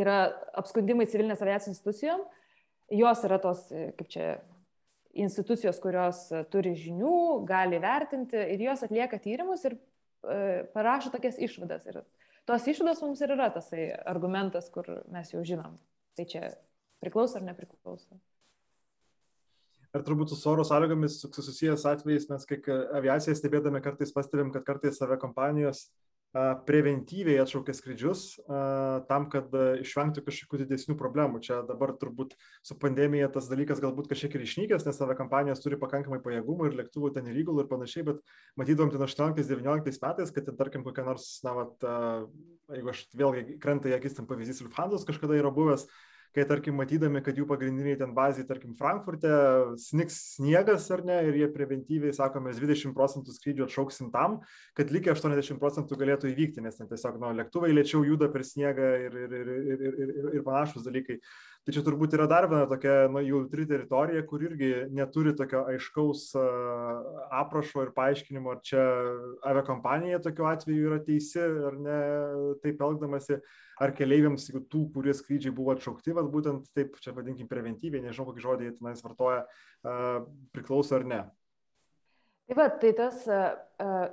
Yra 0.00 0.16
apskundimai 0.58 1.06
civilinės 1.12 1.44
aviacijos 1.44 1.76
institucijom, 1.76 2.24
jos 2.98 3.22
yra 3.28 3.38
tos, 3.40 3.68
kaip 3.70 4.10
čia, 4.10 4.26
institucijos, 5.12 5.78
kurios 5.82 6.24
e, 6.32 6.42
turi 6.52 6.74
žinių, 6.78 7.44
gali 7.48 7.80
vertinti 7.82 8.38
ir 8.54 8.66
jos 8.68 8.84
atlieka 8.86 9.20
tyrimus 9.22 9.64
ir 9.68 9.76
e, 9.76 10.64
parašo 10.74 11.12
tokias 11.12 11.38
išvadas. 11.42 11.86
Ir 11.90 12.02
tos 12.48 12.68
išvados 12.72 13.02
mums 13.04 13.22
ir 13.22 13.34
yra 13.36 13.50
tasai 13.54 13.88
argumentas, 14.08 14.70
kur 14.72 14.88
mes 15.12 15.32
jau 15.34 15.44
žinom. 15.46 15.76
Tai 16.16 16.28
čia 16.28 16.52
priklauso 17.02 17.40
ar 17.40 17.46
nepriklauso. 17.50 18.20
Ir 19.92 20.04
turbūt 20.06 20.32
su 20.32 20.48
oro 20.48 20.64
sąlygomis 20.64 21.18
susijęs 21.20 21.84
atvejais 21.90 22.30
mes, 22.30 22.46
kaip 22.48 22.68
aviacija 22.96 23.34
stebėdami, 23.36 23.82
kartais 23.84 24.14
pastebim, 24.14 24.48
kad 24.54 24.64
kartais 24.64 24.96
save 24.96 25.18
kompanijos 25.20 25.90
preventyviai 26.32 27.42
atšaukia 27.42 27.74
skrydžius 27.76 28.22
tam, 29.08 29.26
kad 29.32 29.52
išvengtų 29.82 30.24
kažkokių 30.24 30.62
didesnių 30.62 30.96
problemų. 31.00 31.42
Čia 31.44 31.60
dabar 31.68 31.92
turbūt 32.00 32.32
su 32.64 32.76
pandemija 32.80 33.28
tas 33.32 33.50
dalykas 33.50 33.82
galbūt 33.84 34.08
kažkiek 34.12 34.38
ir 34.38 34.46
išnykęs, 34.46 34.86
nes 34.88 34.96
savo 34.96 35.16
kompanijos 35.18 35.60
turi 35.60 35.76
pakankamai 35.80 36.22
pajėgumų 36.24 36.70
ir 36.70 36.78
lėktuvų 36.80 37.12
ten 37.18 37.28
ir 37.28 37.42
įgulų 37.42 37.66
ir 37.66 37.68
panašiai, 37.72 38.06
bet 38.08 38.22
matydavom 38.60 38.94
ten 38.94 39.04
18-19 39.04 40.00
metais, 40.06 40.32
kad 40.32 40.48
ten 40.48 40.56
tarkim 40.56 40.86
kokia 40.86 41.04
nors, 41.04 41.28
na, 41.44 41.52
vat, 41.60 41.90
jeigu 42.72 42.94
aš 42.94 43.04
vėlgi 43.12 43.60
krenta 43.60 43.92
į 43.92 43.98
akis 43.98 44.16
tam 44.16 44.30
pavyzdys 44.30 44.64
Lufthansa 44.64 45.04
kažkada 45.08 45.36
yra 45.36 45.52
buvęs, 45.52 45.84
kai 46.32 46.44
tarkim 46.48 46.78
matydami, 46.80 47.20
kad 47.24 47.36
jų 47.36 47.44
pagrindiniai 47.48 47.98
ten 48.00 48.14
bazai, 48.16 48.46
tarkim, 48.48 48.72
Frankfurte 48.78 49.32
sniks 49.80 50.18
sniegas 50.38 50.88
ar 50.94 51.04
ne, 51.04 51.18
ir 51.28 51.38
jie 51.42 51.48
preventyviai 51.52 52.14
sako, 52.16 52.40
mes 52.46 52.60
20 52.60 52.96
procentų 52.96 53.36
skrydžių 53.36 53.66
atšauksim 53.66 54.10
tam, 54.14 54.40
kad 54.78 54.92
likę 54.94 55.12
80 55.12 55.60
procentų 55.60 56.00
galėtų 56.00 56.32
įvykti, 56.32 56.64
nes 56.64 56.80
ten 56.80 56.88
tiesiog 56.90 57.20
nu, 57.20 57.32
lėktuvai 57.42 57.74
lėčiau 57.76 58.04
juda 58.08 58.30
per 58.32 58.46
sniegą 58.48 58.92
ir, 59.06 59.16
ir, 59.26 59.38
ir, 59.40 59.50
ir, 59.52 59.88
ir, 59.88 60.14
ir, 60.16 60.30
ir 60.38 60.46
panašus 60.46 60.88
dalykai. 60.88 61.20
Tai 61.62 61.70
čia 61.76 61.82
turbūt 61.86 62.16
yra 62.16 62.24
dar 62.26 62.48
viena 62.50 62.66
tokia 62.66 63.06
nu, 63.12 63.20
jautri 63.22 63.62
teritorija, 63.70 64.24
kur 64.26 64.42
irgi 64.42 64.70
neturi 64.90 65.30
tokio 65.38 65.60
aiškaus 65.70 66.32
aprašo 67.38 67.84
ir 67.84 67.92
paaiškinimo, 67.94 68.56
ar 68.56 68.64
čia 68.66 68.86
aviakompanija 69.46 70.18
tokiu 70.24 70.48
atveju 70.50 70.88
yra 70.88 70.98
teisi 71.06 71.38
ar 71.38 71.76
ne 71.78 72.00
taip 72.64 72.82
elgdamasi, 72.82 73.38
ar 73.82 73.92
keleiviams, 73.96 74.48
tų, 74.70 74.86
kurie 74.94 75.14
skrydžiai 75.16 75.54
buvo 75.54 75.74
atšaukti, 75.74 76.14
vad 76.16 76.30
būtent 76.32 76.68
taip, 76.76 76.98
čia 77.02 77.14
vadinkim 77.16 77.48
preventyviai, 77.50 78.04
nežinau, 78.04 78.28
kokį 78.30 78.44
žodį 78.44 78.68
jie 78.68 78.74
tenais 78.78 79.02
vartoja, 79.04 79.42
priklauso 80.54 80.98
ar 80.98 81.08
ne. 81.08 81.22
Tai 82.50 82.58
va, 82.58 82.68
tai 82.82 82.92
tas, 82.98 83.24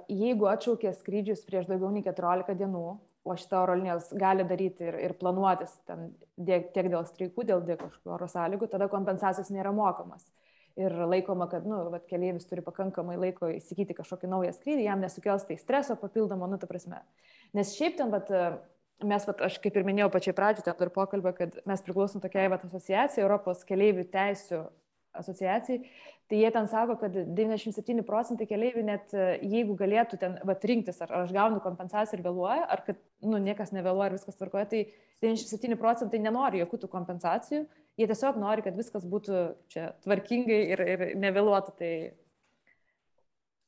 jeigu 0.09 0.49
atšaukė 0.49 0.93
skrydžius 0.95 1.45
prieš 1.47 1.69
daugiau 1.69 1.91
nei 1.93 2.05
14 2.05 2.57
dienų, 2.59 2.83
o 3.29 3.35
šitą 3.37 3.63
oro 3.65 3.75
linijos 3.77 4.09
gali 4.17 4.45
daryti 4.47 4.87
ir, 4.87 4.97
ir 5.03 5.15
planuotis 5.19 5.73
ten, 5.89 6.13
tiek 6.37 6.69
dėl 6.73 7.03
streikų, 7.05 7.45
dėl, 7.49 7.63
dėl 7.67 7.79
kažkokių 7.81 8.13
oro 8.15 8.29
sąlygų, 8.31 8.69
tada 8.71 8.87
kompensacijos 8.91 9.51
nėra 9.53 9.73
mokamas. 9.75 10.23
Ir 10.79 10.93
laikoma, 11.11 11.49
kad 11.51 11.65
nu, 11.67 11.81
vat, 11.91 12.05
keliaivis 12.07 12.47
turi 12.47 12.63
pakankamai 12.63 13.17
laiko 13.19 13.49
įsigyti 13.51 13.97
kažkokį 13.97 14.29
naują 14.31 14.53
skrydį, 14.55 14.85
jam 14.85 15.01
nesukels 15.03 15.43
tai 15.49 15.57
streso 15.59 15.97
papildomo, 15.99 16.47
nu, 16.47 16.59
ta 16.61 16.69
prasme. 16.69 17.01
Nes 17.57 17.73
šiaip 17.75 17.97
ten, 17.99 18.13
vat, 18.13 18.31
mes, 19.05 19.25
vat, 19.27 19.41
aš 19.47 19.57
kaip 19.63 19.77
ir 19.79 19.87
minėjau 19.87 20.09
pačiai 20.13 20.35
pradžioje, 20.35 20.65
ten 20.67 20.85
ir 20.85 20.91
pokalbę, 20.95 21.33
kad 21.37 21.57
mes 21.69 21.83
priklausom 21.85 22.23
tokiai 22.23 22.49
vat, 22.51 22.65
asociacijai, 22.67 23.23
Europos 23.23 23.65
keliaivių 23.67 24.05
teisų 24.11 24.61
asociacijai, 25.19 25.81
tai 26.29 26.39
jie 26.43 26.49
ten 26.53 26.67
sako, 26.69 26.95
kad 27.01 27.15
97 27.15 28.03
procentai 28.05 28.45
keliaivių 28.49 28.83
net 28.85 29.15
e, 29.17 29.25
jeigu 29.41 29.75
galėtų 29.79 30.19
ten 30.21 30.37
vat, 30.45 30.65
rinktis, 30.69 30.99
ar, 31.01 31.11
ar 31.11 31.25
aš 31.25 31.33
gaunu 31.33 31.61
kompensaciją 31.63 32.19
ir 32.19 32.25
vėluoju, 32.27 32.65
ar 32.75 32.83
kad 32.85 32.99
nu, 33.25 33.39
niekas 33.41 33.73
nevėluoja 33.75 34.11
ir 34.11 34.17
viskas 34.19 34.37
tvarkoja, 34.37 34.67
tai 34.69 34.83
97 35.23 35.79
procentai 35.81 36.21
nenori 36.21 36.61
jokių 36.61 36.83
tų 36.83 36.91
kompensacijų, 36.93 37.65
jie 37.99 38.07
tiesiog 38.07 38.39
nori, 38.39 38.63
kad 38.65 38.77
viskas 38.77 39.07
būtų 39.09 39.43
čia 39.73 39.91
tvarkingai 40.05 40.59
ir, 40.75 40.85
ir 40.93 41.05
nevėluotų. 41.19 41.75
Tai 41.81 41.93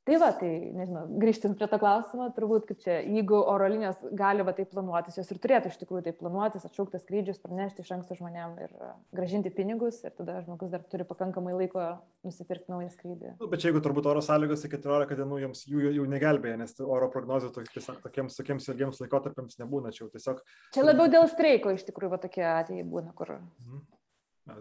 Tai 0.01 0.15
va, 0.17 0.31
tai 0.33 0.47
nežinau, 0.73 1.03
grįžtant 1.21 1.53
prie 1.59 1.67
to 1.69 1.77
klausimo, 1.77 2.25
turbūt 2.33 2.63
kaip 2.71 2.79
čia, 2.81 2.95
jeigu 3.05 3.37
oro 3.37 3.67
linijos 3.69 3.99
gali 4.17 4.41
va 4.41 4.55
taip 4.57 4.71
planuotis, 4.73 5.19
jos 5.19 5.29
ir 5.29 5.37
turėtų 5.43 5.69
iš 5.69 5.77
tikrųjų 5.77 6.07
taip 6.07 6.17
planuotis, 6.17 6.65
atšaukti 6.65 6.97
skrydžius, 7.03 7.37
pranešti 7.43 7.85
iš 7.85 7.91
anksto 7.93 8.17
žmonėm 8.17 8.55
ir 8.65 8.73
gražinti 9.13 9.53
pinigus 9.53 9.99
ir 10.01 10.15
tada 10.17 10.39
žmogus 10.41 10.73
dar 10.73 10.81
turi 10.89 11.05
pakankamai 11.05 11.53
laiko 11.53 11.85
nusipirkti 12.25 12.73
naują 12.73 12.89
skrydį. 12.95 13.35
Nu, 13.37 13.51
bet 13.53 13.61
čia 13.61 13.69
jeigu 13.69 13.85
turbūt 13.85 14.09
oro 14.09 14.25
sąlygos 14.25 14.65
iki 14.65 14.81
14 14.81 15.21
dienų 15.21 15.41
jums 15.45 15.65
jų 15.69 15.93
jau 15.99 16.09
negelbėja, 16.17 16.57
nes 16.63 16.73
oro 16.81 17.13
prognozijų 17.13 17.69
tiesiog 17.69 18.01
tokiems, 18.01 18.41
tokiems 18.41 18.71
ilgiems 18.73 19.05
laikotarpiams 19.05 19.61
nebūna, 19.61 19.93
čia 19.93 20.07
jau 20.07 20.13
tiesiog. 20.17 20.41
Čia 20.73 20.89
labiau 20.89 21.13
dėl 21.13 21.29
streiko 21.29 21.77
iš 21.77 21.85
tikrųjų 21.91 22.15
va 22.17 22.23
tokie 22.25 22.47
atvejai 22.57 22.89
būna, 22.89 23.13
kur, 23.13 23.37
mhm. 23.37 23.83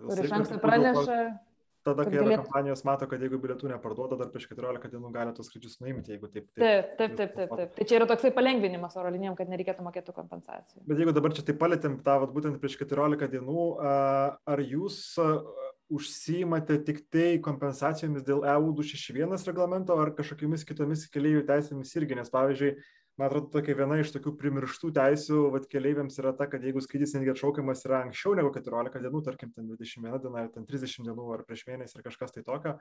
kur 0.04 0.26
iš 0.28 0.36
anksto 0.36 0.60
praneša. 0.60 1.22
Tada, 1.86 2.04
kai 2.04 2.18
galėt... 2.18 2.42
kompanijos 2.42 2.82
mato, 2.84 3.06
kad 3.08 3.22
jeigu 3.24 3.38
bilietų 3.40 3.70
neparduoda, 3.70 4.18
dar 4.20 4.28
prieš 4.32 4.50
14 4.50 4.92
dienų 4.92 5.12
gali 5.14 5.32
tos 5.36 5.48
skrydžius 5.48 5.78
nuimti, 5.80 6.12
jeigu 6.12 6.28
taip. 6.28 6.50
Taip, 6.60 6.90
taip, 6.98 7.14
taip, 7.16 7.32
taip. 7.38 7.54
taip. 7.56 7.72
Tai 7.78 7.86
čia 7.88 7.96
yra 7.96 8.08
toksai 8.10 8.32
palengvinimas 8.36 8.98
oro 9.00 9.12
linijom, 9.14 9.38
kad 9.38 9.48
nereikėtų 9.48 9.86
mokėti 9.86 10.12
kompensacijų. 10.16 10.84
Bet 10.90 11.00
jeigu 11.00 11.16
dabar 11.16 11.32
čia 11.36 11.46
taip 11.48 11.60
palėtėm 11.62 11.96
tą, 12.04 12.18
vat, 12.20 12.34
būtent 12.36 12.60
prieš 12.60 12.76
14 12.82 13.32
dienų, 13.32 13.66
ar 13.80 14.64
jūs 14.66 15.00
užsijimate 15.90 16.76
tik 16.86 17.00
tai 17.10 17.40
kompensacijomis 17.42 18.22
dėl 18.26 18.44
EU 18.46 18.70
261 18.78 19.48
reglamento 19.48 19.96
ar 19.98 20.12
kažkokiamis 20.14 20.62
kitomis 20.68 21.08
keliaivių 21.10 21.42
teisėmis 21.48 21.96
irgi, 21.98 22.18
nes 22.20 22.30
pavyzdžiui, 22.30 22.76
man 23.20 23.28
atrodo, 23.28 23.50
tokia 23.52 23.74
viena 23.76 23.98
iš 24.00 24.14
tokių 24.14 24.32
primirštų 24.40 24.90
teisių 24.96 25.40
vat, 25.52 25.66
keleiviams 25.70 26.16
yra 26.22 26.32
ta, 26.36 26.46
kad 26.48 26.62
jeigu 26.64 26.80
skrydis 26.80 27.12
netgi 27.16 27.34
atšaukiamas 27.34 27.84
yra 27.84 27.98
anksčiau 28.06 28.32
negu 28.38 28.48
14 28.54 29.02
dienų, 29.04 29.20
tarkim, 29.26 29.50
ten 29.52 29.68
21 29.68 30.22
diena, 30.24 30.46
ten 30.54 30.64
30 30.68 31.04
dienų, 31.04 31.26
ar 31.34 31.44
prieš 31.44 31.66
mėnesį, 31.68 31.98
ar 31.98 32.06
kažkas 32.06 32.32
tai 32.32 32.44
tokio, 32.46 32.72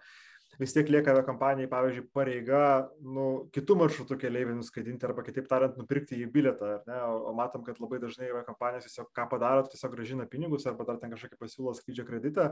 vis 0.62 0.76
tiek 0.76 0.88
lieka 0.92 1.18
kompanijai, 1.28 1.68
pavyzdžiui, 1.72 2.06
pareiga 2.16 2.62
nu, 3.04 3.26
kitų 3.56 3.78
maršrutų 3.84 4.20
keleiviams 4.22 4.64
nuskaidinti 4.64 5.08
arba 5.10 5.26
kitaip 5.28 5.50
tariant, 5.52 5.76
nupirkti 5.80 6.22
į 6.24 6.30
bilietą. 6.32 6.78
O, 6.88 7.12
o 7.32 7.36
matom, 7.36 7.66
kad 7.68 7.82
labai 7.84 8.00
dažnai 8.00 8.32
kompanijos 8.48 8.88
tiesiog 8.88 9.12
ką 9.16 9.28
padaro, 9.32 9.68
tiesiog 9.68 9.94
gražina 9.96 10.28
pinigus 10.30 10.68
arba 10.70 10.88
dar 10.88 11.02
ten 11.02 11.12
kažkokį 11.12 11.40
pasiūlo 11.40 11.76
skrydžio 11.78 12.08
kreditą 12.08 12.50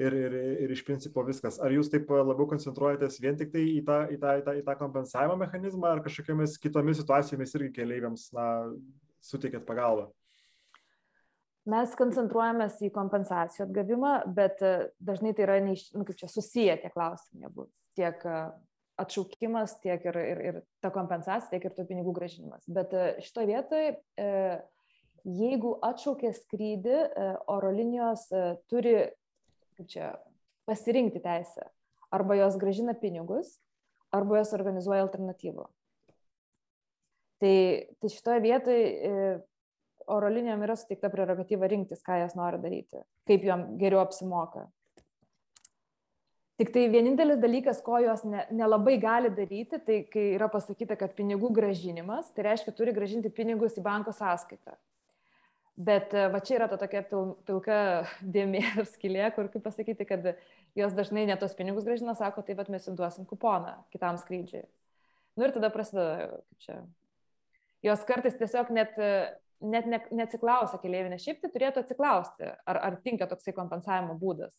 ir, 0.00 0.16
ir, 0.16 0.36
ir 0.64 0.72
iš 0.72 0.84
principo 0.88 1.24
viskas. 1.26 1.60
Ar 1.60 1.74
jūs 1.74 1.92
taip 1.92 2.08
labiau 2.10 2.48
koncentruojatės 2.50 3.20
vien 3.20 3.36
tik 3.36 3.52
tai 3.52 3.64
į 3.76 3.84
tą, 3.86 4.00
į 4.12 4.20
tą, 4.22 4.36
į 4.40 4.46
tą, 4.46 4.56
į 4.60 4.64
tą 4.66 4.76
kompensavimo 4.80 5.38
mechanizmą 5.40 5.94
ar 5.94 6.04
kažkokiamis 6.04 6.58
kitomis 6.62 7.00
situacijomis 7.00 7.25
irgi 7.58 7.72
keleiviams 7.80 8.28
na, 8.36 8.46
suteikėt 9.24 9.66
pagalbą? 9.68 10.10
Mes 11.66 11.96
koncentruojamės 11.98 12.78
į 12.86 12.92
kompensacijų 12.94 13.64
atgavimą, 13.64 14.12
bet 14.36 14.60
e, 14.62 14.74
dažnai 15.02 15.32
tai 15.34 15.48
yra 15.48 15.56
neiš, 15.64 15.88
nu, 15.98 16.06
čia 16.14 16.28
susiję 16.30 16.76
tie 16.78 16.92
klausimai, 16.94 17.48
abu. 17.48 17.66
Tiek 17.98 18.22
e, 18.22 18.36
atšaukimas, 19.02 19.74
tiek 19.82 20.04
ir, 20.06 20.18
ir, 20.20 20.42
ir 20.50 20.60
ta 20.84 20.92
kompensacija, 20.94 21.50
tiek 21.50 21.66
ir 21.66 21.74
tų 21.74 21.88
pinigų 21.88 22.14
gražinimas. 22.14 22.62
Bet 22.70 22.94
e, 22.94 23.08
šitoje 23.26 23.50
vietoje, 23.50 23.96
jeigu 25.26 25.74
atšaukė 25.82 26.30
skrydį, 26.38 27.00
oro 27.50 27.72
linijos 27.74 28.28
turi, 28.70 28.94
čia, 29.90 30.12
pasirinkti 30.70 31.18
teisę. 31.24 31.66
Arba 32.14 32.38
jos 32.38 32.54
gražina 32.62 32.94
pinigus, 32.94 33.56
arba 34.14 34.38
jos 34.38 34.54
organizuoja 34.54 35.02
alternatyvą. 35.02 35.66
Tai, 37.42 37.56
tai 38.00 38.08
šitoje 38.08 38.40
vietoje 38.40 38.86
oro 40.06 40.30
linijom 40.30 40.62
yra 40.64 40.76
suteikta 40.78 41.10
prerogatyva 41.12 41.68
rinktis, 41.70 42.02
ką 42.06 42.20
jas 42.22 42.36
nori 42.38 42.60
daryti, 42.62 43.02
kaip 43.28 43.44
jom 43.44 43.66
geriau 43.80 44.00
apsimoka. 44.04 44.66
Tik 46.56 46.70
tai 46.72 46.86
vienintelis 46.88 47.40
dalykas, 47.42 47.82
ko 47.84 47.98
jos 48.00 48.22
ne, 48.24 48.46
nelabai 48.56 48.96
gali 49.00 49.28
daryti, 49.34 49.76
tai 49.84 49.98
kai 50.08 50.30
yra 50.38 50.48
pasakyta, 50.48 50.96
kad 50.96 51.12
pinigų 51.18 51.50
gražinimas, 51.58 52.30
tai 52.32 52.46
reiškia, 52.46 52.72
turi 52.78 52.94
gražinti 52.96 53.32
pinigus 53.34 53.76
į 53.76 53.84
banko 53.84 54.14
sąskaitą. 54.16 54.78
Bet 55.76 56.14
e, 56.16 56.22
va 56.32 56.40
čia 56.40 56.54
yra 56.56 56.70
ta 56.72 56.78
tokia 56.80 57.02
pil, 57.04 57.34
pilka 57.44 57.78
dėmė 58.36 58.62
ir 58.70 58.88
skilė, 58.88 59.26
kur 59.36 59.50
kaip 59.52 59.66
pasakyti, 59.66 60.08
kad 60.08 60.32
jos 60.78 60.96
dažnai 60.96 61.26
net 61.28 61.44
tos 61.44 61.52
pinigus 61.58 61.84
gražina, 61.84 62.16
sako, 62.16 62.40
tai 62.46 62.56
bet 62.56 62.72
mes 62.72 62.88
jums 62.88 62.96
duosim 62.96 63.28
kuponą 63.28 63.76
kitam 63.92 64.16
skrydžiui. 64.22 64.64
Nu 65.36 65.44
ir 65.44 65.52
tada 65.52 65.68
prasideda, 65.68 66.40
čia. 66.64 66.80
Jos 67.86 68.02
kartais 68.08 68.34
tiesiog 68.38 68.72
net 68.74 68.96
net 69.64 69.88
ne, 69.88 70.00
neatsiklausia 70.20 70.78
keliaivių, 70.82 71.10
nes 71.12 71.24
šiaip 71.24 71.42
tai 71.42 71.50
turėtų 71.52 71.82
atsiklausti, 71.82 72.48
ar, 72.68 72.80
ar 72.88 72.98
tinka 73.04 73.28
toksai 73.30 73.54
kompensavimo 73.56 74.16
būdas. 74.20 74.54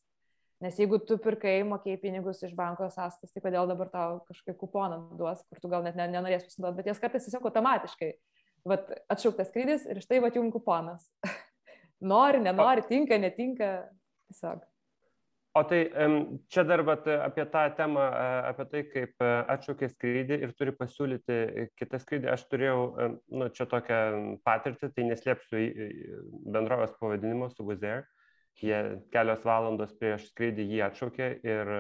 Nes 0.64 0.80
jeigu 0.82 0.98
tu 1.06 1.20
pirkai, 1.22 1.60
mokėjai 1.70 2.00
pinigus 2.02 2.42
iš 2.42 2.56
banko 2.58 2.88
sąstas, 2.90 3.30
tai 3.30 3.44
kodėl 3.44 3.70
dabar 3.70 3.92
tau 3.94 4.16
kažkokį 4.26 4.56
kuponą 4.58 4.98
duos, 5.20 5.44
kur 5.46 5.62
tu 5.62 5.70
gal 5.70 5.86
net 5.86 6.00
ne, 6.00 6.08
nenorės 6.16 6.48
pasinaudoti, 6.48 6.80
bet 6.80 6.90
jas 6.90 7.02
kartais 7.04 7.28
tiesiog 7.28 7.46
automatiškai. 7.46 8.10
Vat 8.68 8.90
atšauktas 9.14 9.52
skrydis 9.52 9.86
ir 9.86 10.02
štai 10.02 10.18
va 10.24 10.32
jums 10.34 10.56
kuponas. 10.56 11.06
nori, 12.14 12.42
nenori, 12.42 12.88
tinka, 12.90 13.22
netinka, 13.22 13.70
tiesiog. 14.32 14.66
O 15.58 15.64
tai 15.66 15.80
čia 16.54 16.64
dar 16.70 16.84
vat, 16.86 17.08
apie 17.10 17.46
tą 17.50 17.64
temą, 17.78 18.04
apie 18.46 18.66
tai, 18.70 18.82
kaip 18.92 19.24
e, 19.26 19.30
atšaukė 19.56 19.88
skrydį 19.90 20.38
ir 20.46 20.52
turi 20.58 20.74
pasiūlyti 20.78 21.38
kitą 21.80 22.00
skrydį. 22.04 22.30
Aš 22.34 22.44
turėjau, 22.52 22.84
nu, 23.34 23.48
čia 23.56 23.66
tokią 23.72 24.00
patirtį, 24.46 24.92
tai 24.94 25.06
neslėpsiu 25.08 25.62
bendrovės 26.54 26.94
pavadinimo 27.00 27.50
su 27.54 27.66
Wizair. 27.66 28.06
Jie 28.62 28.78
kelios 29.14 29.46
valandos 29.46 29.94
prieš 29.98 30.28
skrydį 30.32 30.66
jį 30.66 30.82
atšaukė 30.88 31.30
ir, 31.46 31.72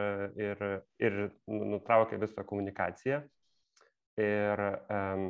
ir, 0.47 0.63
ir 1.01 1.19
nutraukė 1.49 2.19
visą 2.21 2.45
komunikaciją. 2.49 3.21
Ir 4.21 4.63
um, 4.65 5.27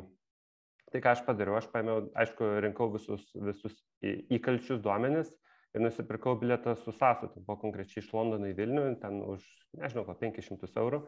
tai, 0.88 1.02
ką 1.04 1.12
aš 1.12 1.22
padariau, 1.28 1.58
aš 1.60 1.68
paėmiau, 1.72 2.06
aišku, 2.16 2.48
rinkau 2.64 2.88
visus, 2.94 3.28
visus 3.36 3.76
įkalčius 4.04 4.80
duomenis 4.84 5.32
ir 5.76 5.84
nusipirkau 5.84 6.36
bilietą 6.40 6.74
su 6.76 6.92
sąstatu, 6.92 7.42
buvo 7.44 7.58
konkrečiai 7.60 8.02
iš 8.02 8.12
Londono 8.14 8.48
į 8.48 8.56
Vilnių, 8.58 8.84
ten 9.02 9.20
už, 9.24 9.44
nežinau, 9.80 10.06
po 10.08 10.16
500 10.18 10.70
eurų. 10.82 11.02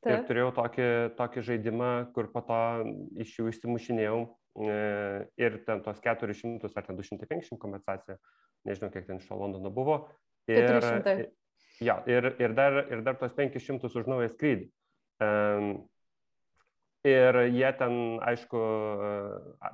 Taip. 0.00 0.14
Ir 0.14 0.22
turėjau 0.30 0.52
tokį, 0.56 0.86
tokį 1.18 1.42
žaidimą, 1.44 1.90
kur 2.16 2.30
po 2.32 2.40
to 2.48 2.60
iš 3.20 3.34
jų 3.36 3.50
išsimušinėjau 3.50 4.20
e, 4.24 4.78
ir 5.44 5.58
ten 5.66 5.82
tos 5.84 6.00
400 6.00 6.70
ar 6.72 6.86
ten 6.86 6.96
250 6.96 7.60
kompensacija, 7.60 8.16
nežinau, 8.68 8.88
kiek 8.94 9.04
ten 9.10 9.20
iš 9.20 9.28
Londono 9.28 9.72
buvo. 9.76 10.00
Ir, 10.48 10.64
400. 10.64 11.28
Ja, 11.84 11.98
ir, 12.08 12.32
ir, 12.40 12.56
dar, 12.56 12.80
ir 12.88 13.04
dar 13.04 13.20
tos 13.20 13.36
500 13.36 13.92
už 14.00 14.08
naują 14.08 14.32
skrydį. 14.32 14.70
Um, 15.20 15.70
Ir 17.08 17.36
jie 17.48 17.68
ten, 17.80 17.94
aišku, 18.20 18.58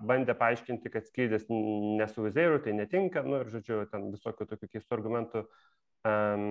bandė 0.06 0.36
paaiškinti, 0.38 0.92
kad 0.94 1.08
skrydis 1.08 1.48
ne 1.50 2.06
su 2.06 2.22
vizėru, 2.22 2.60
tai 2.62 2.76
netinka, 2.78 3.24
nu 3.26 3.40
ir, 3.40 3.48
žodžiu, 3.50 3.80
ten 3.90 4.12
visokių 4.12 4.46
tokių 4.46 4.68
keistų 4.70 4.94
argumentų 4.94 5.42
um, 5.42 6.44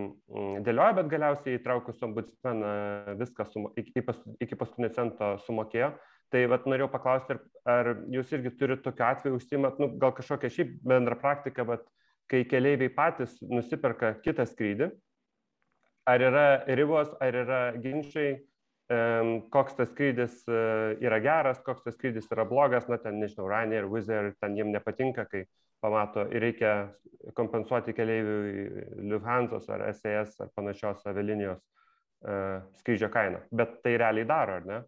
dėlioja, 0.66 0.98
bet 0.98 1.08
galiausiai 1.14 1.56
įtraukus 1.62 2.04
ombudsmeną 2.04 2.74
viską 3.22 3.46
sumo, 3.54 3.72
iki, 3.80 4.04
iki 4.44 4.58
paskutinio 4.60 4.90
cento 4.98 5.30
sumokėjo. 5.46 5.94
Tai 6.34 6.42
vat, 6.52 6.68
norėjau 6.68 6.90
paklausti, 6.92 7.38
ar, 7.38 7.40
ar 7.72 7.90
jūs 8.12 8.34
irgi 8.36 8.52
turite 8.60 8.84
tokiu 8.84 9.06
atveju 9.08 9.40
užsimat, 9.40 9.80
nu, 9.80 9.88
gal 10.02 10.12
kažkokią 10.18 10.50
šiaip 10.58 10.74
bendrą 10.92 11.16
praktiką, 11.22 11.64
bet 11.70 11.88
kai 12.28 12.42
keleiviai 12.52 12.92
patys 12.92 13.38
nusiperka 13.48 14.12
kitą 14.26 14.44
skrydį, 14.50 14.90
ar 16.12 16.28
yra 16.28 16.46
ribos, 16.68 17.16
ar 17.24 17.40
yra 17.46 17.62
ginčiai, 17.80 18.42
koks 19.50 19.78
tas 19.80 19.90
skrydis 19.90 20.44
e, 20.46 20.58
yra 21.02 21.18
geras, 21.24 21.62
koks 21.66 21.84
tas 21.84 21.96
skrydis 21.98 22.28
yra 22.32 22.46
blogas, 22.46 22.86
na 22.88 23.00
ten, 23.02 23.18
nežinau, 23.20 23.48
Ryanair, 23.50 23.88
Wizz 23.90 24.12
Air, 24.14 24.34
ten 24.42 24.58
jiem 24.58 24.70
nepatinka, 24.74 25.26
kai 25.32 25.46
pamato 25.82 26.26
ir 26.30 26.44
reikia 26.46 26.74
kompensuoti 27.38 27.94
keliaiviui 27.98 29.08
Lufthansa 29.10 29.62
ar 29.74 29.88
SAS 29.94 30.36
ar 30.42 30.52
panašios 30.56 31.04
avialinijos 31.10 31.60
uh, 31.62 32.62
skrydžio 32.80 33.10
kainą. 33.14 33.42
Bet 33.52 33.80
tai 33.84 33.98
realiai 34.02 34.28
daro, 34.30 34.60
ar 34.62 34.70
ne? 34.70 34.80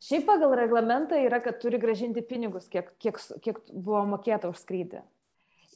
Šiaip 0.00 0.24
pagal 0.28 0.56
reglamentą 0.56 1.18
yra, 1.20 1.42
kad 1.44 1.60
turi 1.60 1.78
gražinti 1.80 2.24
pinigus, 2.24 2.68
kiek, 2.72 2.88
kiek, 3.00 3.20
kiek 3.44 3.60
buvo 3.70 4.06
mokėta 4.14 4.48
už 4.48 4.62
skrydį. 4.64 5.04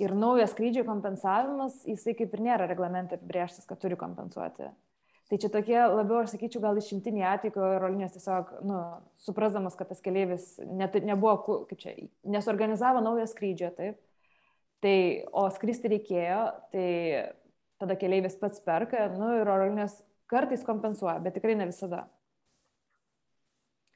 Ir 0.00 0.16
naujas 0.16 0.54
skrydžio 0.56 0.86
kompensavimas, 0.88 1.82
jisai 1.86 2.16
kaip 2.18 2.32
ir 2.34 2.42
nėra 2.48 2.66
reglamente 2.66 3.18
apibrieštas, 3.18 3.68
kad 3.68 3.78
turi 3.82 4.00
kompensuoti. 4.00 4.72
Tai 5.34 5.38
čia 5.42 5.48
tokie 5.50 5.74
labiau, 5.74 6.20
aš 6.22 6.36
sakyčiau, 6.36 6.60
gal 6.62 6.76
išimtiniai 6.78 7.24
atvejai, 7.26 7.52
kur 7.56 7.64
orolinės 7.66 8.12
tiesiog, 8.14 8.52
nu, 8.70 8.76
suprasdamas, 9.18 9.74
kad 9.74 9.88
tas 9.90 9.98
keleivis 10.04 10.44
net, 10.62 10.94
nebuvo, 11.02 11.64
kaip 11.66 11.80
čia, 11.80 11.94
nesorganizavo 12.30 13.00
naujo 13.02 13.24
skrydžio, 13.26 13.72
taip. 13.74 13.96
Tai, 14.84 14.94
o 15.34 15.48
skristi 15.50 15.90
reikėjo, 15.90 16.38
tai 16.70 16.86
tada 17.82 17.96
keleivis 17.98 18.38
pats 18.38 18.62
perka, 18.62 19.08
nu, 19.16 19.32
ir 19.40 19.50
orolinės 19.50 19.96
kartais 20.30 20.62
kompensuoja, 20.62 21.16
bet 21.26 21.34
tikrai 21.40 21.58
ne 21.58 21.66
visada. 21.72 22.04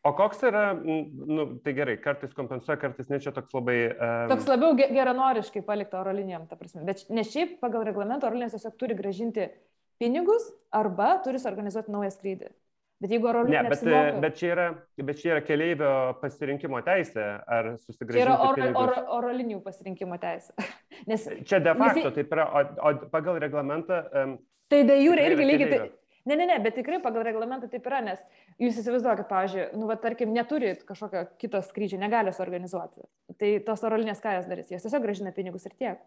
O 0.03 0.16
koks 0.18 0.42
yra, 0.51 0.72
nu, 0.74 1.46
tai 1.62 1.79
gerai, 1.79 2.01
kartais 2.03 2.35
kompensuoja, 2.35 2.81
kartais 2.83 3.14
ne 3.14 3.22
čia 3.22 3.31
toks 3.37 3.55
labai... 3.55 3.79
Um... 3.94 4.27
Toks 4.35 4.51
labiau 4.51 4.74
geranoriškai 4.74 5.62
palikta 5.62 6.03
oro 6.03 6.18
linijom, 6.18 6.51
ta 6.51 6.59
prasme. 6.59 6.83
Bet 6.90 7.07
ne 7.14 7.22
šiaip 7.22 7.61
pagal 7.62 7.87
reglamentą 7.87 8.27
oro 8.27 8.40
linijos 8.40 8.59
tiesiog 8.59 8.79
turi 8.83 8.98
gražinti 8.98 9.53
pinigus 9.98 10.48
arba 10.74 11.16
turi 11.24 11.40
suorganizuoti 11.42 11.92
naują 11.94 12.11
skrydį. 12.14 12.50
Bet 12.98 13.12
jeigu 13.14 13.28
oro 13.30 13.44
linija. 13.46 13.62
Ne, 13.62 13.70
bet, 13.70 13.82
neapsimoka... 13.87 14.20
bet, 14.24 14.38
čia 14.40 14.48
yra, 14.50 14.64
bet 15.06 15.20
čia 15.20 15.30
yra 15.37 15.42
keleivio 15.46 15.90
pasirinkimo 16.18 16.80
teisė, 16.87 17.26
ar 17.46 17.70
susigražinti. 17.84 18.18
Čia 18.18 18.24
yra 18.24 18.38
oro, 18.42 18.56
pinigus. 18.58 18.80
oro, 18.82 19.04
oro 19.20 19.30
linijų 19.37 19.61
pasirinkimo 19.62 20.18
teisė. 20.22 20.66
Nes, 21.11 21.28
čia 21.46 21.62
de 21.62 21.76
facto 21.78 22.08
nes... 22.08 22.16
taip 22.16 22.34
yra, 22.34 22.48
o, 22.50 22.64
o 22.90 22.92
pagal 23.12 23.38
reglamentą. 23.44 24.02
Um, 24.11 24.34
tai 24.72 24.82
de 24.88 24.98
jūrė 24.98 25.28
irgi 25.30 25.46
lygiai 25.46 25.70
tai. 25.70 25.80
Ne, 26.28 26.34
ne, 26.37 26.44
ne, 26.50 26.58
bet 26.61 26.74
tikrai 26.76 26.98
pagal 27.00 27.22
reglamentą 27.24 27.70
taip 27.72 27.87
yra, 27.88 28.02
nes 28.04 28.18
jūs 28.61 28.82
įsivaizduokit, 28.82 29.28
pavyzdžiui, 29.30 29.68
nu, 29.78 29.87
va, 29.88 29.94
tarkim, 30.02 30.34
neturit 30.34 30.82
kažkokio 30.84 31.22
kito 31.40 31.62
skrydžio, 31.64 32.00
negali 32.02 32.34
suorganizuoti. 32.37 33.06
Tai 33.40 33.52
tos 33.64 33.84
oro 33.87 33.96
linijos 33.96 34.20
ką 34.20 34.34
jos 34.37 34.50
darys? 34.50 34.74
Jos 34.74 34.84
tiesiog 34.84 35.06
gražina 35.06 35.32
pinigus 35.32 35.64
ir 35.70 35.78
tiek. 35.78 36.02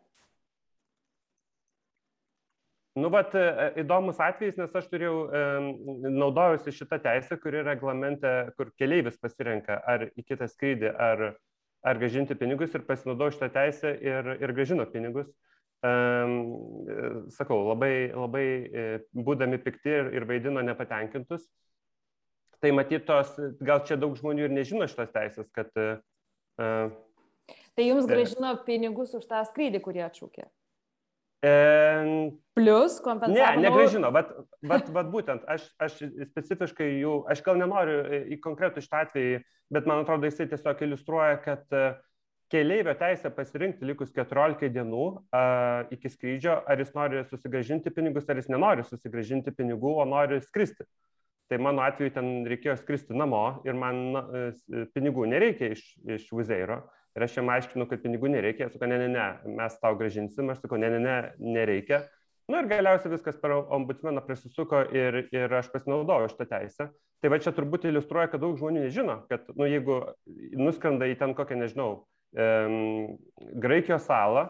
Nu, 2.99 3.07
bet 3.07 3.31
įdomus 3.79 4.17
atvejis, 4.19 4.57
nes 4.59 4.73
aš 4.75 4.89
turėjau, 4.91 5.19
e, 5.31 5.43
naudojusi 6.11 6.73
šitą 6.75 6.97
teisę, 6.99 7.37
kuri 7.39 7.61
reglamente, 7.63 8.33
kur 8.57 8.73
keleivis 8.75 9.15
pasirenka 9.21 9.77
ar 9.87 10.09
į 10.09 10.25
kitą 10.27 10.49
skrydį, 10.51 10.89
ar, 10.91 11.23
ar 11.87 12.01
gražinti 12.01 12.35
pinigus 12.35 12.75
ir 12.75 12.83
pasinaudojau 12.89 13.37
šitą 13.37 13.51
teisę 13.55 13.95
ir, 13.95 14.33
ir 14.43 14.55
gražino 14.57 14.89
pinigus. 14.91 15.31
E, 15.87 15.95
sakau, 17.37 17.63
labai, 17.71 18.11
labai 18.11 18.45
būdami 19.15 19.63
pikti 19.63 19.95
ir, 19.95 20.11
ir 20.19 20.27
vaidino 20.27 20.59
nepatenkintus. 20.59 21.47
Tai 22.61 22.75
matytos, 22.75 23.37
gal 23.63 23.85
čia 23.87 23.95
daug 23.97 24.19
žmonių 24.19 24.49
ir 24.49 24.57
nežino 24.59 24.85
šitos 24.91 25.15
teisės, 25.15 25.47
kad... 25.55 25.71
Uh, 26.61 26.91
tai 27.73 27.87
jums 27.87 28.05
gražino 28.05 28.51
pinigus 28.67 29.15
už 29.17 29.23
tą 29.31 29.39
skrydį, 29.47 29.79
kurį 29.81 30.03
atšūkė. 30.11 30.51
E, 31.41 32.31
Plus 32.53 32.99
kompensavimo. 33.01 33.61
Ne, 33.61 33.69
negražino, 33.69 34.11
bet, 34.13 34.29
bet, 34.67 34.91
bet 34.93 35.09
būtent 35.13 35.45
aš, 35.49 35.65
aš 35.81 35.97
specifiškai 36.33 36.89
jų, 36.99 37.15
aš 37.31 37.41
gal 37.45 37.57
nenoriu 37.61 38.03
į 38.35 38.37
konkretų 38.43 38.83
šitą 38.83 39.05
atvejį, 39.07 39.41
bet 39.71 39.87
man 39.89 40.03
atrodo, 40.03 40.27
jisai 40.27 40.49
tiesiog 40.51 40.83
iliustruoja, 40.85 41.39
kad 41.45 41.63
uh, 41.77 41.95
keleivio 42.51 42.93
teisę 42.99 43.31
pasirinkti 43.35 43.87
likus 43.87 44.11
14 44.15 44.67
dienų 44.75 45.05
a, 45.31 45.43
iki 45.95 46.11
skrydžio, 46.11 46.57
ar 46.67 46.81
jis 46.83 46.91
nori 46.97 47.23
susigražinti 47.29 47.93
pinigus, 47.95 48.27
ar 48.29 48.41
jis 48.41 48.49
nenori 48.51 48.83
susigražinti 48.87 49.53
pinigų, 49.55 49.95
o 50.01 50.05
nori 50.07 50.41
skristi. 50.43 50.85
Tai 51.51 51.59
mano 51.63 51.83
atveju 51.83 52.13
ten 52.15 52.29
reikėjo 52.47 52.77
skristi 52.79 53.15
namo 53.17 53.61
ir 53.67 53.75
man 53.75 54.01
na, 54.15 54.21
e, 54.31 54.83
pinigų 54.95 55.25
nereikia 55.31 55.73
iš, 55.75 55.81
iš 56.19 56.29
Vizeiro. 56.35 56.81
Ir 57.17 57.25
aš 57.25 57.37
jam 57.37 57.51
aiškinu, 57.51 57.87
kad 57.89 58.01
pinigų 58.03 58.31
nereikia. 58.31 58.69
Aš 58.69 58.77
sakau, 58.77 58.87
ne, 58.87 58.97
ne, 59.01 59.09
ne, 59.11 59.55
mes 59.59 59.77
tau 59.81 59.97
gražinsim. 59.99 60.49
Aš 60.53 60.63
sakau, 60.63 60.79
ne, 60.79 60.89
ne, 60.93 60.99
ne, 61.03 61.15
nereikia. 61.43 62.05
Na 62.51 62.61
ir 62.63 62.69
galiausiai 62.71 63.13
viskas 63.13 63.37
per 63.39 63.53
ombudsmeną 63.59 64.23
prisisuko 64.25 64.81
ir, 64.95 65.25
ir 65.31 65.53
aš 65.59 65.69
pasinaudojau 65.73 66.31
šitą 66.31 66.47
teisę. 66.51 66.87
Tai 67.21 67.29
va 67.29 67.37
čia 67.39 67.53
turbūt 67.53 67.85
iliustruoja, 67.85 68.31
kad 68.31 68.41
daug 68.41 68.57
žmonių 68.57 68.87
nežino, 68.87 69.19
kad 69.29 69.45
nu, 69.53 69.67
jeigu 69.69 69.99
nuskrenda 70.57 71.05
į 71.07 71.19
ten 71.19 71.35
kokią, 71.37 71.59
nežinau, 71.59 71.91
Graikijos 72.31 74.05
salą 74.07 74.47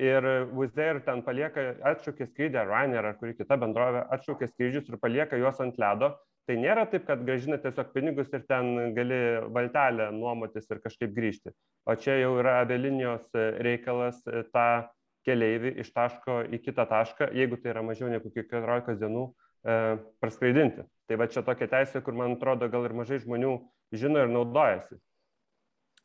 ir 0.00 0.24
Wizzair 0.56 1.02
ten 1.04 1.20
palieka, 1.22 1.74
atšaukė 1.92 2.30
skrydį, 2.30 2.62
Ryanair 2.64 3.10
ar 3.10 3.18
kuri 3.20 3.34
kita 3.36 3.58
bendrovė 3.60 4.06
atšaukė 4.16 4.48
skrydžius 4.48 4.88
ir 4.88 4.96
palieka 5.02 5.36
juos 5.36 5.60
ant 5.60 5.76
ledo. 5.80 6.14
Tai 6.48 6.56
nėra 6.58 6.86
taip, 6.90 7.04
kad 7.06 7.20
gražina 7.26 7.58
tiesiog 7.62 7.92
pinigus 7.94 8.30
ir 8.34 8.46
ten 8.48 8.94
gali 8.96 9.18
valtelę 9.54 10.08
nuomotis 10.16 10.66
ir 10.70 10.80
kažkaip 10.82 11.12
grįžti. 11.14 11.52
O 11.86 11.94
čia 11.94 12.16
jau 12.18 12.32
yra 12.40 12.60
avialinijos 12.64 13.28
reikalas 13.62 14.18
e, 14.26 14.42
tą 14.54 14.88
keleivį 15.28 15.74
iš 15.82 15.92
taško 15.94 16.40
į 16.50 16.62
kitą 16.64 16.86
tašką, 16.90 17.30
jeigu 17.36 17.58
tai 17.60 17.74
yra 17.74 17.84
mažiau 17.84 18.08
negu 18.10 18.32
14 18.34 18.96
dienų, 19.02 19.26
e, 19.28 19.76
praskraidinti. 20.22 20.86
Tai 21.08 21.20
va 21.20 21.28
čia 21.30 21.44
tokia 21.46 21.68
teisė, 21.70 22.02
kur 22.04 22.16
man 22.16 22.38
atrodo 22.38 22.70
gal 22.72 22.88
ir 22.88 22.96
mažai 22.96 23.20
žmonių 23.22 23.54
žino 23.92 24.24
ir 24.24 24.32
naudojasi. 24.32 24.98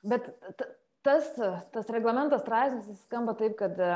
Bet 0.05 0.29
tas, 1.05 1.31
tas 1.73 1.89
reglamentas 1.93 2.43
straipsnis 2.43 3.01
skamba 3.07 3.37
taip, 3.39 3.55
kad 3.61 3.79
e, 3.79 3.93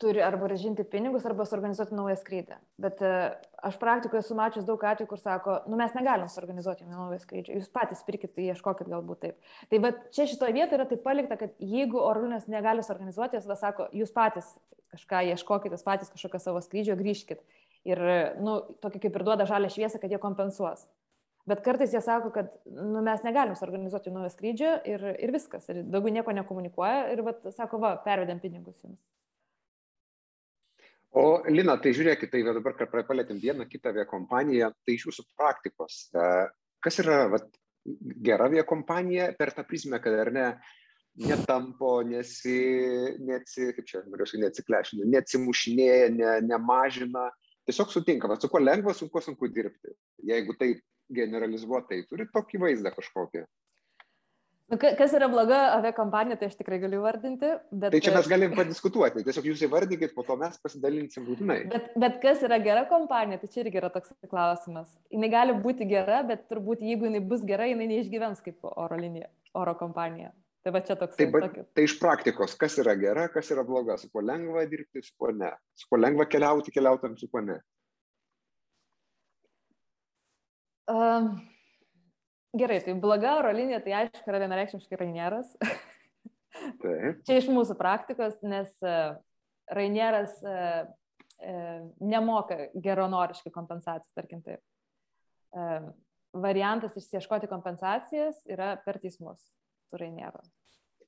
turi 0.00 0.22
arba 0.24 0.48
gražinti 0.48 0.84
pinigus, 0.88 1.26
arba 1.28 1.44
suorganizuoti 1.48 1.96
naują 1.96 2.16
skrydį. 2.20 2.56
Bet 2.80 3.02
e, 3.04 3.12
aš 3.68 3.76
praktikoje 3.80 4.22
esu 4.24 4.36
mačius 4.38 4.66
daug 4.68 4.82
atvejų, 4.90 5.08
kur 5.10 5.20
sako, 5.20 5.56
nu 5.70 5.78
mes 5.80 5.92
negalim 5.96 6.30
suorganizuoti 6.32 6.88
naują 6.88 7.20
skrydį, 7.20 7.58
jūs 7.58 7.68
patys 7.74 8.00
pirkit, 8.06 8.32
tai 8.36 8.48
ieškokit 8.50 8.88
galbūt 8.90 9.22
taip. 9.26 9.52
Tai 9.72 9.82
bet 9.84 10.00
čia 10.16 10.28
šitoje 10.30 10.56
vietoje 10.56 10.80
yra 10.80 10.88
taip 10.88 11.04
palikta, 11.04 11.36
kad 11.40 11.56
jeigu 11.60 12.00
orolinės 12.00 12.48
negali 12.52 12.84
suorganizuoti, 12.86 13.36
jis 13.36 13.48
tada 13.48 13.58
sako, 13.60 13.90
jūs 13.96 14.14
patys 14.16 14.54
kažką 14.94 15.24
ieškokit, 15.34 15.76
jūs 15.76 15.86
patys 15.86 16.14
kažkokio 16.14 16.40
savo 16.42 16.62
skrydžio 16.64 16.96
grįžkit. 16.98 17.44
Ir, 17.88 18.00
nu, 18.44 18.58
tokį 18.82 19.04
kaip 19.06 19.14
ir 19.16 19.26
duoda 19.28 19.46
žalę 19.48 19.70
šviesą, 19.72 20.00
kad 20.00 20.12
jie 20.12 20.20
kompensuos. 20.20 20.84
Bet 21.48 21.62
kartais 21.64 21.94
jie 21.94 22.02
sako, 22.04 22.32
kad 22.34 22.50
nu, 22.68 23.00
mes 23.04 23.22
negalim 23.24 23.56
suorganizuoti 23.58 24.12
naujo 24.12 24.28
skrydžio 24.34 24.74
ir, 24.88 25.06
ir 25.16 25.32
viskas. 25.34 25.70
Ir 25.72 25.82
daugiau 25.88 26.12
nieko 26.14 26.34
nekomunikuoja 26.36 27.08
ir 27.14 27.24
vat, 27.26 27.46
sako, 27.56 27.80
va, 27.82 27.94
pervedėm 28.04 28.42
pinigus 28.42 28.76
jums. 28.84 29.00
O 31.10 31.42
Lina, 31.50 31.74
tai 31.82 31.90
žiūrėkit, 31.96 32.30
tai 32.30 32.44
dabar, 32.46 32.76
kad 32.78 32.92
palėtėm 33.08 33.40
vieną 33.42 33.66
kitą 33.66 33.90
aviakompaniją, 33.90 34.70
tai 34.86 34.94
iš 34.94 35.08
jūsų 35.08 35.24
praktikos, 35.34 36.04
e, 36.14 36.26
kas 36.84 37.00
yra 37.02 37.24
vat, 37.32 37.48
gera 38.22 38.46
aviakompanija 38.46 39.32
per 39.38 39.50
tą 39.56 39.64
prizmę, 39.66 39.98
kad 40.02 40.14
ar 40.14 40.30
ne, 40.34 40.46
netampo, 41.26 41.96
nesi, 42.06 42.54
nesi 43.26 43.72
kaip 43.74 43.88
čia, 43.88 44.04
norėčiau, 44.06 44.40
neatsiklešina, 44.44 45.08
neatsimušinėja, 45.16 46.12
ne, 46.14 46.36
nemažina, 46.46 47.26
tiesiog 47.66 47.90
sutinka, 47.90 48.30
va, 48.30 48.38
su 48.38 48.50
kuo 48.52 48.62
lengva, 48.62 48.94
su 48.94 49.10
kuo 49.10 49.22
sunku 49.24 49.50
dirbti. 49.50 49.96
Jeigu 50.30 50.54
tai 50.60 50.76
generalizuotai, 51.10 52.04
turit 52.06 52.30
tokį 52.34 52.62
vaizdą 52.64 52.94
kažkokį. 52.94 53.44
Nu, 54.70 54.78
kas 54.78 55.14
yra 55.18 55.26
bloga 55.30 55.56
aviakompanija, 55.74 56.36
tai 56.38 56.46
aš 56.50 56.54
tikrai 56.60 56.78
galiu 56.78 57.00
vardinti. 57.02 57.48
Bet... 57.72 57.90
Tai 57.90 58.00
čia 58.04 58.12
mes 58.14 58.28
galim 58.30 58.52
padiskutuoti, 58.54 59.24
tiesiog 59.26 59.48
jūs 59.50 59.64
įvardinkit, 59.66 60.12
po 60.14 60.22
to 60.26 60.36
mes 60.38 60.60
pasidalinsim 60.62 61.26
būtinai. 61.26 61.56
Bet, 61.72 61.88
bet 61.98 62.20
kas 62.22 62.44
yra 62.46 62.60
gera 62.62 62.84
kompanija, 62.90 63.40
tai 63.42 63.50
čia 63.50 63.64
irgi 63.64 63.80
yra 63.82 63.90
toks 63.90 64.14
klausimas. 64.30 64.92
Jis 65.10 65.32
gali 65.32 65.56
būti 65.64 65.88
gera, 65.90 66.20
bet 66.28 66.46
turbūt 66.52 66.84
jeigu 66.86 67.10
jinai 67.10 67.22
bus 67.32 67.42
gera, 67.48 67.66
jinai 67.66 67.90
neišgyvens 67.90 68.44
kaip 68.46 68.70
oro 68.70 69.00
linija, 69.00 69.26
oro 69.58 69.74
kompanija. 69.80 70.30
Tai 70.62 70.74
va 70.76 70.84
čia 70.86 70.94
toks. 71.00 71.18
Tai, 71.18 71.26
bet, 71.34 71.60
tai 71.74 71.88
iš 71.88 71.96
praktikos, 71.98 72.54
kas 72.60 72.78
yra 72.78 72.94
gera, 73.00 73.26
kas 73.32 73.50
yra 73.50 73.66
bloga, 73.66 73.98
su 73.98 74.10
kuo 74.12 74.22
lengva 74.22 74.62
dirbti, 74.70 75.02
su 75.02 75.16
kuo 75.18 75.32
ne. 75.34 75.50
Su 75.74 75.90
kuo 75.90 75.98
lengva 75.98 76.28
keliauti, 76.30 76.70
keliautam, 76.74 77.18
su 77.18 77.26
kuo 77.32 77.42
ne. 77.42 77.58
Uh, 80.90 81.32
gerai, 82.56 82.80
tai 82.84 82.94
bloga 83.00 83.36
oro 83.38 83.52
linija, 83.54 83.80
tai 83.84 83.96
aišku, 84.02 84.26
yra 84.30 84.42
vienareikšmiškai 84.44 85.00
Rainieras. 85.00 85.52
Taip. 86.82 87.20
Čia 87.26 87.38
iš 87.38 87.50
mūsų 87.52 87.76
praktikos, 87.78 88.38
nes 88.42 88.72
uh, 88.84 89.16
Rainieras 89.70 90.34
uh, 90.44 90.86
uh, 90.86 91.82
nemoka 92.02 92.68
geronoriškai 92.74 93.52
kompensacijų, 93.54 94.10
tarkim 94.18 94.44
taip. 94.46 94.62
Variantas 96.30 96.94
išsieškoti 96.94 97.48
kompensacijas 97.50 98.36
yra 98.46 98.76
per 98.84 99.00
teismus 99.02 99.40
su 99.90 99.98
Rainieru. 99.98 100.38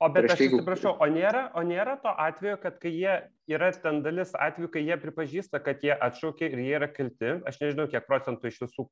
O 0.02 0.08
bet 0.10 0.26
aš 0.26 0.40
atsiprašau, 0.48 0.96
o 0.98 1.06
nėra, 1.06 1.44
o 1.54 1.62
nėra 1.62 1.94
to 2.02 2.10
atveju, 2.24 2.56
kad 2.64 2.80
kai 2.82 2.90
jie 2.90 3.12
yra 3.54 3.68
ten 3.84 4.00
dalis 4.02 4.32
atveju, 4.34 4.72
kai 4.74 4.82
jie 4.82 4.96
pripažįsta, 4.98 5.60
kad 5.62 5.84
jie 5.86 5.94
atšaukė 5.94 6.48
ir 6.50 6.62
jie 6.64 6.72
yra 6.80 6.88
kalti, 6.90 7.36
aš 7.46 7.60
nežinau, 7.62 7.86
kiek 7.92 8.08
procentų 8.08 8.50
iš 8.50 8.58
visų 8.64 8.88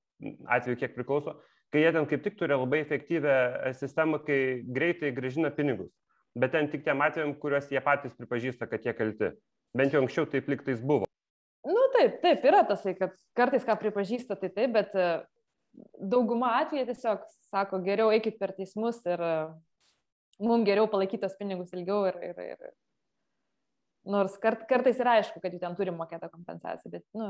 atvejų, 0.55 0.79
kiek 0.85 0.95
priklauso, 0.95 1.35
kai 1.71 1.85
jie 1.85 1.93
ten 1.95 2.07
kaip 2.11 2.25
tik 2.25 2.39
turi 2.39 2.57
labai 2.57 2.83
efektyvę 2.85 3.37
e, 3.37 3.73
sistemą, 3.79 4.21
kai 4.27 4.41
greitai 4.79 5.13
gražina 5.17 5.53
pinigus. 5.55 5.91
Bet 6.39 6.55
ten 6.55 6.69
tik 6.71 6.85
tiem 6.87 7.03
atvejam, 7.03 7.35
kuriuos 7.43 7.71
jie 7.71 7.81
patys 7.83 8.15
pripažįsta, 8.19 8.69
kad 8.71 8.87
jie 8.87 8.95
kalti. 8.95 9.33
Bent 9.77 9.95
jau 9.95 10.03
anksčiau 10.03 10.29
taip 10.31 10.51
liktais 10.51 10.83
buvo. 10.83 11.09
Nu 11.67 11.87
taip, 11.95 12.21
taip, 12.23 12.45
yra 12.47 12.63
tasai, 12.67 12.95
kad 12.99 13.15
kartais 13.39 13.67
ką 13.67 13.77
pripažįsta, 13.81 14.39
tai 14.39 14.51
taip, 14.55 14.75
bet 14.77 14.95
e, 14.99 15.09
dauguma 15.99 16.57
atveju 16.61 16.89
tiesiog 16.91 17.27
sako, 17.51 17.83
geriau 17.87 18.11
eikit 18.15 18.39
per 18.41 18.55
teismus 18.57 19.03
ir 19.07 19.23
mums 20.41 20.67
geriau 20.67 20.89
palaikyti 20.91 21.23
tos 21.25 21.37
pinigus 21.39 21.75
ilgiau 21.77 22.07
ir, 22.09 22.17
ir, 22.31 22.41
ir 22.55 22.71
nors 24.11 24.37
kart, 24.43 24.65
kartais 24.71 25.01
yra 25.03 25.19
aišku, 25.21 25.43
kad 25.43 25.55
jų 25.55 25.61
ten 25.63 25.77
turi 25.79 25.93
mokėtą 25.95 26.31
kompensaciją, 26.33 26.93
bet, 26.95 27.05
nu, 27.17 27.29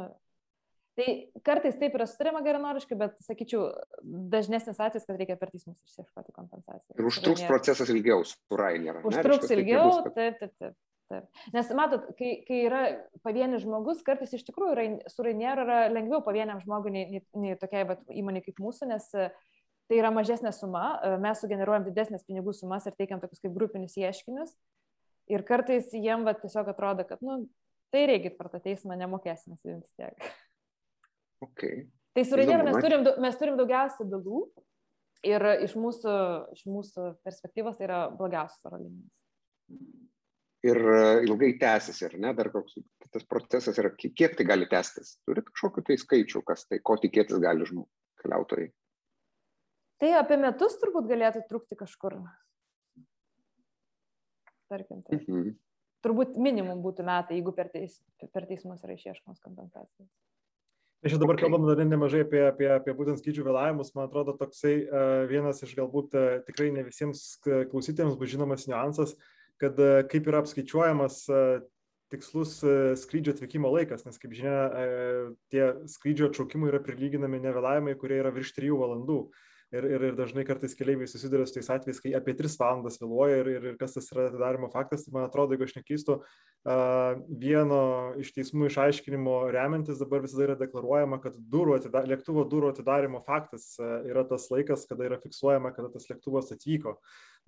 tai 1.01 1.15
kartais 1.47 1.79
taip 1.81 1.97
yra 1.97 2.07
sutarima 2.09 2.43
geranoriškai, 2.45 2.99
bet, 3.01 3.17
sakyčiau, 3.25 3.71
dažnesnis 4.05 4.79
atvejis, 4.79 5.09
kad 5.09 5.19
reikia 5.19 5.39
per 5.41 5.51
teismus 5.55 5.81
išsieškoti 5.89 6.37
kompensaciją. 6.37 6.99
Ir 6.99 7.11
užtruks 7.11 7.45
procesas 7.49 7.91
ilgiau 7.93 8.23
su 8.29 8.61
Rainer. 8.61 9.03
Užtruks 9.09 9.51
ilgiau, 9.57 9.89
kad... 10.05 10.15
taip, 10.21 10.41
taip, 10.45 10.57
taip. 10.61 10.79
Taip. 11.11 11.25
Nes 11.51 11.67
matot, 11.75 12.05
kai, 12.15 12.37
kai 12.47 12.59
yra 12.69 12.81
pavienis 13.27 13.65
žmogus, 13.65 14.05
kartais 14.07 14.31
iš 14.37 14.45
tikrųjų 14.47 15.09
su 15.11 15.25
Rainieru 15.27 15.65
yra 15.65 15.79
lengviau 15.91 16.21
pavieniam 16.23 16.61
žmogui 16.63 16.93
nei, 16.95 17.09
nei, 17.11 17.23
nei 17.35 17.57
tokiai 17.59 17.97
įmonė 18.15 18.45
kaip 18.45 18.61
mūsų, 18.63 18.87
nes 18.93 19.09
uh, 19.19 19.33
tai 19.91 19.99
yra 19.99 20.13
mažesnė 20.15 20.53
suma, 20.55 20.85
e, 21.03 21.17
mes 21.19 21.41
sugeneruojam 21.43 21.89
didesnės 21.89 22.23
pinigų 22.29 22.55
sumas 22.55 22.87
ir 22.87 22.95
teikiam 22.95 23.19
tokius 23.23 23.43
kaip 23.43 23.57
grupinius 23.57 23.97
ieškinius. 23.99 24.55
Ir 25.31 25.43
kartais 25.47 25.91
jiem 25.95 26.23
va, 26.27 26.37
tiesiog 26.39 26.71
atrodo, 26.71 27.03
kad, 27.09 27.19
nu, 27.27 27.43
tai 27.91 28.05
reikit 28.11 28.39
per 28.39 28.53
tą 28.53 28.63
teismą, 28.63 28.95
nemokėsim 28.99 29.59
vis 29.67 29.91
tiek. 29.99 30.31
Okay. 31.41 31.87
Tai 32.13 32.25
su 32.27 32.37
Rainier 32.37 32.65
mes, 32.67 32.77
turim, 32.83 33.07
mes 33.23 33.39
turim 33.41 33.57
daugiausia 33.57 34.05
bylų 34.11 34.43
ir 35.31 35.47
iš 35.67 35.77
mūsų, 35.79 36.15
iš 36.57 36.67
mūsų 36.69 37.07
perspektyvos 37.25 37.79
tai 37.79 37.87
yra 37.87 38.01
blogiausias 38.13 38.67
oro 38.69 38.81
linijos. 38.83 39.13
Ir 40.67 40.77
e, 40.77 41.05
ilgai 41.25 41.55
tęsiasi, 41.61 42.05
ar 42.11 42.17
ne, 42.21 42.35
dar 42.37 42.51
koks 42.53 42.77
tas 43.15 43.25
procesas 43.27 43.79
yra, 43.81 43.93
kiek 43.97 44.37
tai 44.37 44.45
gali 44.45 44.69
tęstis? 44.69 45.17
Turit 45.25 45.49
kažkokiu 45.49 45.87
tai 45.87 45.97
skaičiu, 46.03 46.43
kas 46.47 46.67
tai, 46.69 46.83
ko 46.85 46.99
tikėtis 47.01 47.41
gali 47.41 47.65
žmonių 47.69 47.87
keliautojai? 48.21 48.69
Tai 50.01 50.11
apie 50.17 50.37
metus 50.41 50.77
turbūt 50.81 51.09
galėtų 51.09 51.47
trukti 51.49 51.79
kažkur. 51.81 52.19
Tarkim. 54.71 55.01
Tai. 55.07 55.19
Mhm. 55.21 55.57
Turbūt 56.05 56.37
minimum 56.41 56.81
būtų 56.81 57.05
metai, 57.05 57.37
jeigu 57.37 57.53
per, 57.53 57.69
teis, 57.73 57.99
per 58.33 58.47
teismus 58.49 58.81
yra 58.87 58.95
išieškomos 58.97 59.43
kompensacijos. 59.45 60.09
Aš 61.01 61.17
dabar 61.17 61.39
okay. 61.39 61.47
kalbam 61.47 61.65
dar 61.65 61.81
nemažai 61.81 62.27
apie, 62.27 62.43
apie, 62.45 62.67
apie 62.69 62.93
būtent 62.97 63.21
skrydžių 63.23 63.47
vėlavimus. 63.47 63.95
Man 63.97 64.09
atrodo, 64.09 64.35
toksai 64.37 64.75
uh, 64.85 65.25
vienas 65.31 65.63
iš 65.65 65.73
galbūt 65.79 66.17
uh, 66.17 66.31
tikrai 66.45 66.69
ne 66.75 66.85
visiems 66.85 67.39
klausytėms 67.45 68.19
bus 68.21 68.33
žinomas 68.35 68.67
niuansas, 68.69 69.17
kad 69.61 69.81
kaip 70.09 70.29
yra 70.29 70.41
apskaičiuojamas 70.41 71.27
tikslus 72.11 72.55
skrydžio 72.99 73.35
atvykimo 73.37 73.69
laikas, 73.71 74.07
nes 74.07 74.17
kaip 74.19 74.33
žinia, 74.35 74.55
tie 75.53 75.67
skrydžio 75.93 76.31
atšaukimai 76.31 76.71
yra 76.73 76.81
prilyginami 76.83 77.43
nevėlavimai, 77.45 77.93
kurie 78.01 78.17
yra 78.23 78.33
virš 78.35 78.55
3 78.57 78.73
valandų 78.81 79.19
ir, 79.75 79.87
ir, 79.87 80.05
ir 80.11 80.17
dažnai 80.19 80.45
kartais 80.47 80.75
keliaiviai 80.79 81.09
susiduria 81.11 81.47
su 81.47 81.57
tais 81.57 81.71
atvejais, 81.73 82.01
kai 82.03 82.13
apie 82.19 82.35
3 82.39 82.57
valandas 82.61 82.99
vėluoja 83.01 83.41
ir, 83.43 83.51
ir, 83.55 83.67
ir 83.73 83.79
kas 83.81 83.95
tas 83.97 84.11
yra 84.15 84.29
atidarimo 84.31 84.71
faktas, 84.73 85.07
tai 85.07 85.15
man 85.17 85.29
atrodo, 85.29 85.55
jeigu 85.55 85.69
aš 85.69 85.77
neklystu, 85.79 86.19
vieno 87.41 87.81
iš 88.21 88.35
teismų 88.37 88.69
išaiškinimo 88.69 89.37
remiantis 89.55 90.03
dabar 90.03 90.25
visada 90.27 90.49
yra 90.49 90.59
deklaruojama, 90.61 91.21
kad 91.23 91.39
durų 91.55 91.79
atida, 91.79 92.05
lėktuvo 92.11 92.45
durų 92.51 92.75
atidarimo 92.75 93.23
faktas 93.27 93.73
yra 93.81 94.27
tas 94.29 94.51
laikas, 94.53 94.87
kada 94.91 95.09
yra 95.09 95.21
fiksuojama, 95.23 95.73
kada 95.77 95.93
tas 95.95 96.11
lėktuvas 96.11 96.53
atvyko. 96.57 96.99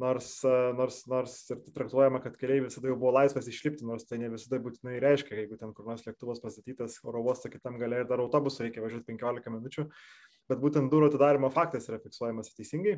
Nors, 0.01 0.39
nors, 0.73 1.03
nors 1.07 1.35
ir 1.53 1.59
traktuojama, 1.77 2.23
kad 2.25 2.39
keliaiviai 2.41 2.71
visada 2.71 2.89
jau 2.89 2.97
buvo 2.97 3.11
laisvas 3.13 3.45
išlipti, 3.51 3.85
nors 3.85 4.07
tai 4.09 4.17
ne 4.23 4.31
visada 4.33 4.57
būtinai 4.65 4.97
reiškia, 5.05 5.37
jeigu 5.43 5.59
ten 5.61 5.75
kur 5.77 5.85
nors 5.85 6.07
lėktuvas 6.07 6.41
pastatytas 6.41 6.97
oro 7.05 7.21
uosto 7.21 7.51
kitam 7.53 7.77
gale 7.79 8.01
ir 8.01 8.09
dar 8.09 8.23
autobusu 8.25 8.65
reikia 8.65 8.81
važiuoti 8.83 9.05
15 9.13 9.53
minučių, 9.53 9.85
bet 10.51 10.63
būtent 10.63 10.93
durų 10.93 11.11
atidarimo 11.11 11.51
faktas 11.53 11.89
yra 11.91 12.01
fiksuojamas 12.03 12.53
teisingai. 12.57 12.97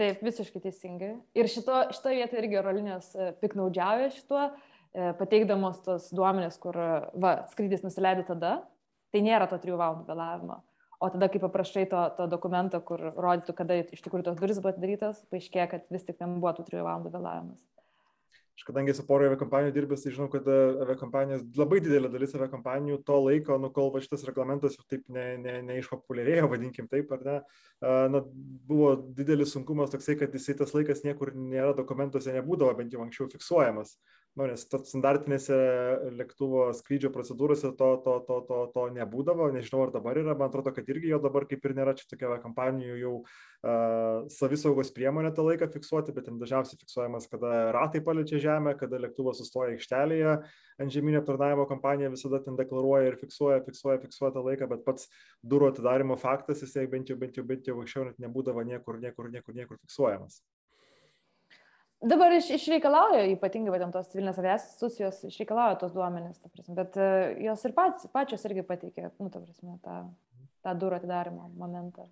Taip, 0.00 0.22
visiškai 0.24 0.62
teisingai. 0.64 1.12
Ir 1.36 1.48
šito, 1.50 1.76
šito 1.92 2.12
vietoje 2.14 2.40
irgi 2.40 2.58
oro 2.60 2.72
linijos 2.72 3.10
e, 3.14 3.30
piknaudžiauja 3.42 4.08
šituo, 4.14 4.46
e, 4.48 5.10
pateikdamos 5.18 5.82
tos 5.84 6.08
duomenės, 6.16 6.56
kur, 6.62 6.78
va, 7.20 7.34
skrydis 7.52 7.84
nusileido 7.84 8.24
tada, 8.30 8.54
tai 9.12 9.24
nėra 9.26 9.48
to 9.50 9.58
trijų 9.60 9.80
valandų 9.80 10.08
vėlavimo. 10.08 10.60
O 11.00 11.08
tada, 11.12 11.30
kai 11.32 11.40
paprašai 11.40 11.86
to, 11.88 12.00
to 12.16 12.28
dokumento, 12.32 12.80
kur 12.84 13.02
rodytų, 13.16 13.56
kada 13.56 13.80
iš 13.82 14.02
tikrųjų 14.04 14.26
tos 14.26 14.40
duris 14.40 14.60
buvo 14.60 14.72
atidarytos, 14.74 15.22
paaiškėja, 15.32 15.68
kad 15.74 15.86
vis 15.92 16.04
tik 16.08 16.18
ten 16.20 16.38
buvo 16.40 16.52
tų 16.56 16.66
trijų 16.68 16.84
valandų 16.84 17.12
vėlavimas. 17.14 17.60
Aš 18.60 18.66
kadangi 18.68 18.92
su 18.92 19.06
poro 19.08 19.24
aviakompanijų 19.24 19.72
dirbęs, 19.72 20.02
tai 20.04 20.10
žinau, 20.12 20.26
kad 20.28 20.44
e, 20.44 20.56
aviakompanijos, 20.84 21.46
labai 21.56 21.78
didelė 21.80 22.10
dalis 22.12 22.34
aviakompanijų 22.36 22.98
to 23.08 23.16
laiko, 23.24 23.56
nu 23.56 23.70
kol 23.72 23.88
va 23.94 24.02
šitas 24.04 24.26
reglamentas 24.28 24.76
jau 24.76 24.84
taip 24.84 25.06
ne, 25.08 25.24
ne, 25.40 25.54
neišpopuliarėjo, 25.70 26.50
vadinkim 26.52 26.90
taip, 26.92 27.08
ar 27.16 27.22
ne, 27.24 27.38
na, 28.12 28.20
buvo 28.68 28.90
didelis 29.16 29.54
sunkumas 29.56 29.94
toksai, 29.94 30.18
kad 30.20 30.36
jisai 30.36 30.58
tas 30.58 30.76
laikas 30.76 31.00
niekur 31.06 31.32
nėra 31.32 31.72
dokumentuose 31.78 32.36
nebūdavo, 32.36 32.76
bent 32.82 32.92
jau 32.92 33.00
anksčiau 33.06 33.30
fiksuojamas. 33.32 33.94
Nu, 34.38 34.46
nes 34.46 34.62
standartinėse 34.62 35.56
lėktuvo 36.14 36.68
skrydžio 36.78 37.08
procedūrose 37.10 37.72
to, 37.74 37.88
to, 38.04 38.12
to, 38.28 38.36
to, 38.46 38.58
to 38.70 38.84
nebūdavo, 38.94 39.48
nežinau 39.50 39.80
ar 39.82 39.90
dabar 39.96 40.20
yra, 40.20 40.36
man 40.38 40.46
atrodo, 40.52 40.70
kad 40.76 40.86
irgi 40.92 41.10
jo 41.10 41.18
dabar 41.24 41.48
kaip 41.50 41.66
ir 41.66 41.74
nėra, 41.74 41.96
čia 41.98 42.06
tokia 42.12 42.36
kompanijų 42.44 42.98
jau 43.00 43.14
uh, 43.18 44.28
savisaugos 44.30 44.92
priemonė 44.94 45.32
tą 45.34 45.48
laiką 45.48 45.66
fiksuoti, 45.74 46.14
bet 46.14 46.28
ten 46.28 46.38
dažniausiai 46.38 46.78
fiksuojamas, 46.78 47.26
kada 47.32 47.56
ratai 47.74 48.04
paliečia 48.06 48.38
žemę, 48.46 48.76
kada 48.78 49.02
lėktuvas 49.02 49.42
sustoja 49.42 49.74
aikštelėje, 49.74 50.36
ant 50.78 50.94
žemynio 50.94 51.24
aptarnavimo 51.24 51.66
kompanija 51.72 52.14
visada 52.14 52.38
ten 52.46 52.54
deklaruoja 52.60 53.10
ir 53.10 53.18
fiksuoja, 53.18 53.64
fiksuoja, 53.66 53.98
fiksuoja 54.06 54.36
tą 54.38 54.46
laiką, 54.46 54.70
bet 54.70 54.86
pats 54.86 55.10
durų 55.42 55.74
atidarimo 55.74 56.14
faktas, 56.22 56.62
jisai 56.62 56.86
bent 56.94 57.10
jau, 57.10 57.18
bent 57.18 57.34
jau, 57.34 57.48
bent 57.50 57.66
jau 57.66 57.80
anksčiau 57.82 58.06
net 58.06 58.22
nebūdavo 58.22 58.62
niekur, 58.70 59.02
niekur, 59.02 59.34
niekur, 59.34 59.58
niekur 59.58 59.82
fiksuojamas 59.82 60.38
dabar 62.00 62.32
iš, 62.36 62.50
išreikalauja, 62.56 63.26
ypatingai 63.34 63.74
vadinam 63.74 63.92
tos 63.94 64.08
civilinės 64.12 64.40
aviacijos 64.40 64.70
institucijos, 64.72 65.20
išreikalauja 65.28 65.78
tos 65.82 65.92
duomenys, 65.96 66.40
prasme, 66.46 66.76
bet 66.78 66.96
uh, 67.00 67.28
jos 67.44 67.66
ir 67.68 67.76
pats, 67.76 68.08
pačios 68.14 68.46
irgi 68.48 68.64
pateikė, 68.66 69.10
nu, 69.18 69.28
ta 69.28 69.42
prasme, 69.42 69.76
tą, 69.84 69.98
tą 70.66 70.74
durų 70.80 71.00
atidarimo 71.00 71.50
momentą. 71.60 72.08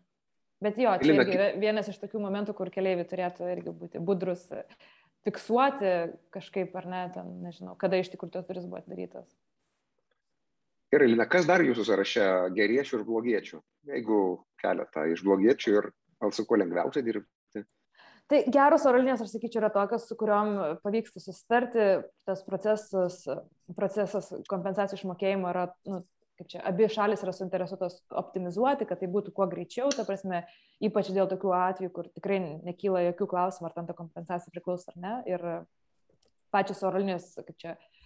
Bet 0.64 0.78
jo, 0.80 0.90
čia 0.98 1.14
irgi 1.14 1.36
yra 1.36 1.50
vienas 1.60 1.88
iš 1.90 2.00
tokių 2.02 2.20
momentų, 2.24 2.54
kur 2.58 2.70
keliaiviai 2.74 3.06
turėtų 3.06 3.46
irgi 3.52 3.74
būti 3.78 4.00
budrus, 4.02 4.42
fiksuoti 5.26 5.92
kažkaip, 6.34 6.74
ar 6.80 6.88
ne, 6.90 7.02
ten, 7.14 7.30
nežinau, 7.44 7.76
kada 7.78 8.00
iš 8.00 8.10
tikrųjų 8.14 8.34
tos 8.34 8.48
duris 8.48 8.66
buvo 8.66 8.80
atidarytos. 8.80 9.28
Gerai, 10.88 11.10
Lina, 11.12 11.28
kas 11.28 11.46
dar 11.46 11.62
jūsų 11.62 11.84
sąraše 11.84 12.26
geriečių 12.56 12.98
ir 12.98 13.06
blogiečių? 13.06 13.58
Jeigu 13.90 14.20
keletą 14.60 15.04
iš 15.12 15.22
blogiečių 15.26 15.74
ir 15.76 15.90
gal 16.18 16.32
su 16.32 16.46
kuo 16.48 16.58
lengviausia 16.58 17.04
dirbti? 17.04 17.30
Tai 18.28 18.42
geros 18.52 18.84
oro 18.84 19.00
linijos, 19.00 19.22
aš 19.24 19.32
sakyčiau, 19.32 19.62
yra 19.62 19.70
tokios, 19.72 20.04
su 20.08 20.16
kuriuom 20.20 20.80
pavyksta 20.84 21.22
susitarti, 21.22 21.86
tas 22.28 22.42
procesas, 22.44 23.22
procesas 23.76 24.28
kompensacijų 24.50 25.00
išmokėjimo 25.00 25.48
yra, 25.48 25.64
nu, 25.88 26.02
kaip 26.36 26.50
čia, 26.52 26.60
abi 26.68 26.90
šalis 26.92 27.24
yra 27.24 27.32
suinteresuotos 27.32 28.02
optimizuoti, 28.20 28.84
kad 28.90 29.00
tai 29.00 29.08
būtų 29.14 29.32
kuo 29.36 29.48
greičiau, 29.48 29.88
ta 29.96 30.04
prasme, 30.08 30.42
ypač 30.84 31.08
dėl 31.16 31.30
tokių 31.30 31.54
atvejų, 31.56 31.94
kur 31.96 32.12
tikrai 32.12 32.38
nekyla 32.68 33.06
jokių 33.08 33.30
klausimų, 33.32 33.70
ar 33.70 33.78
tam 33.78 33.88
ta 33.88 33.96
kompensacija 33.96 34.52
priklauso 34.52 34.92
ar 34.92 35.00
ne. 35.00 35.14
Ir 35.32 35.48
pačios 36.52 36.84
oro 36.84 37.00
linijos, 37.00 37.32
kaip 37.40 37.56
čia, 37.56 37.78
E, 37.78 37.97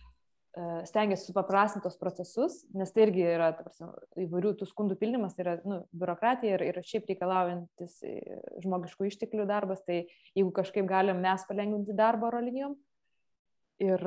stengiasi 0.84 1.30
supaprastinti 1.30 1.86
tos 1.86 1.96
procesus, 1.96 2.58
nes 2.76 2.90
tai 2.92 3.06
irgi 3.06 3.22
yra 3.24 3.48
prasme, 3.56 3.88
įvairių 4.20 4.50
tų 4.60 4.68
skundų 4.68 4.98
pildymas, 5.00 5.32
tai 5.36 5.46
yra 5.46 5.54
nu, 5.64 5.78
biurokratija 5.96 6.58
ir, 6.58 6.64
ir 6.68 6.80
šiaip 6.84 7.08
reikalaujantis 7.08 7.94
e, 8.04 8.16
žmogiškų 8.60 9.08
išteklių 9.08 9.46
darbas, 9.48 9.80
tai 9.86 10.02
jeigu 10.36 10.52
kažkaip 10.52 10.84
galim 10.90 11.22
mes 11.24 11.46
palengvinti 11.48 11.96
darbą 11.96 12.28
oro 12.28 12.42
linijom 12.44 12.76
ir, 13.80 14.04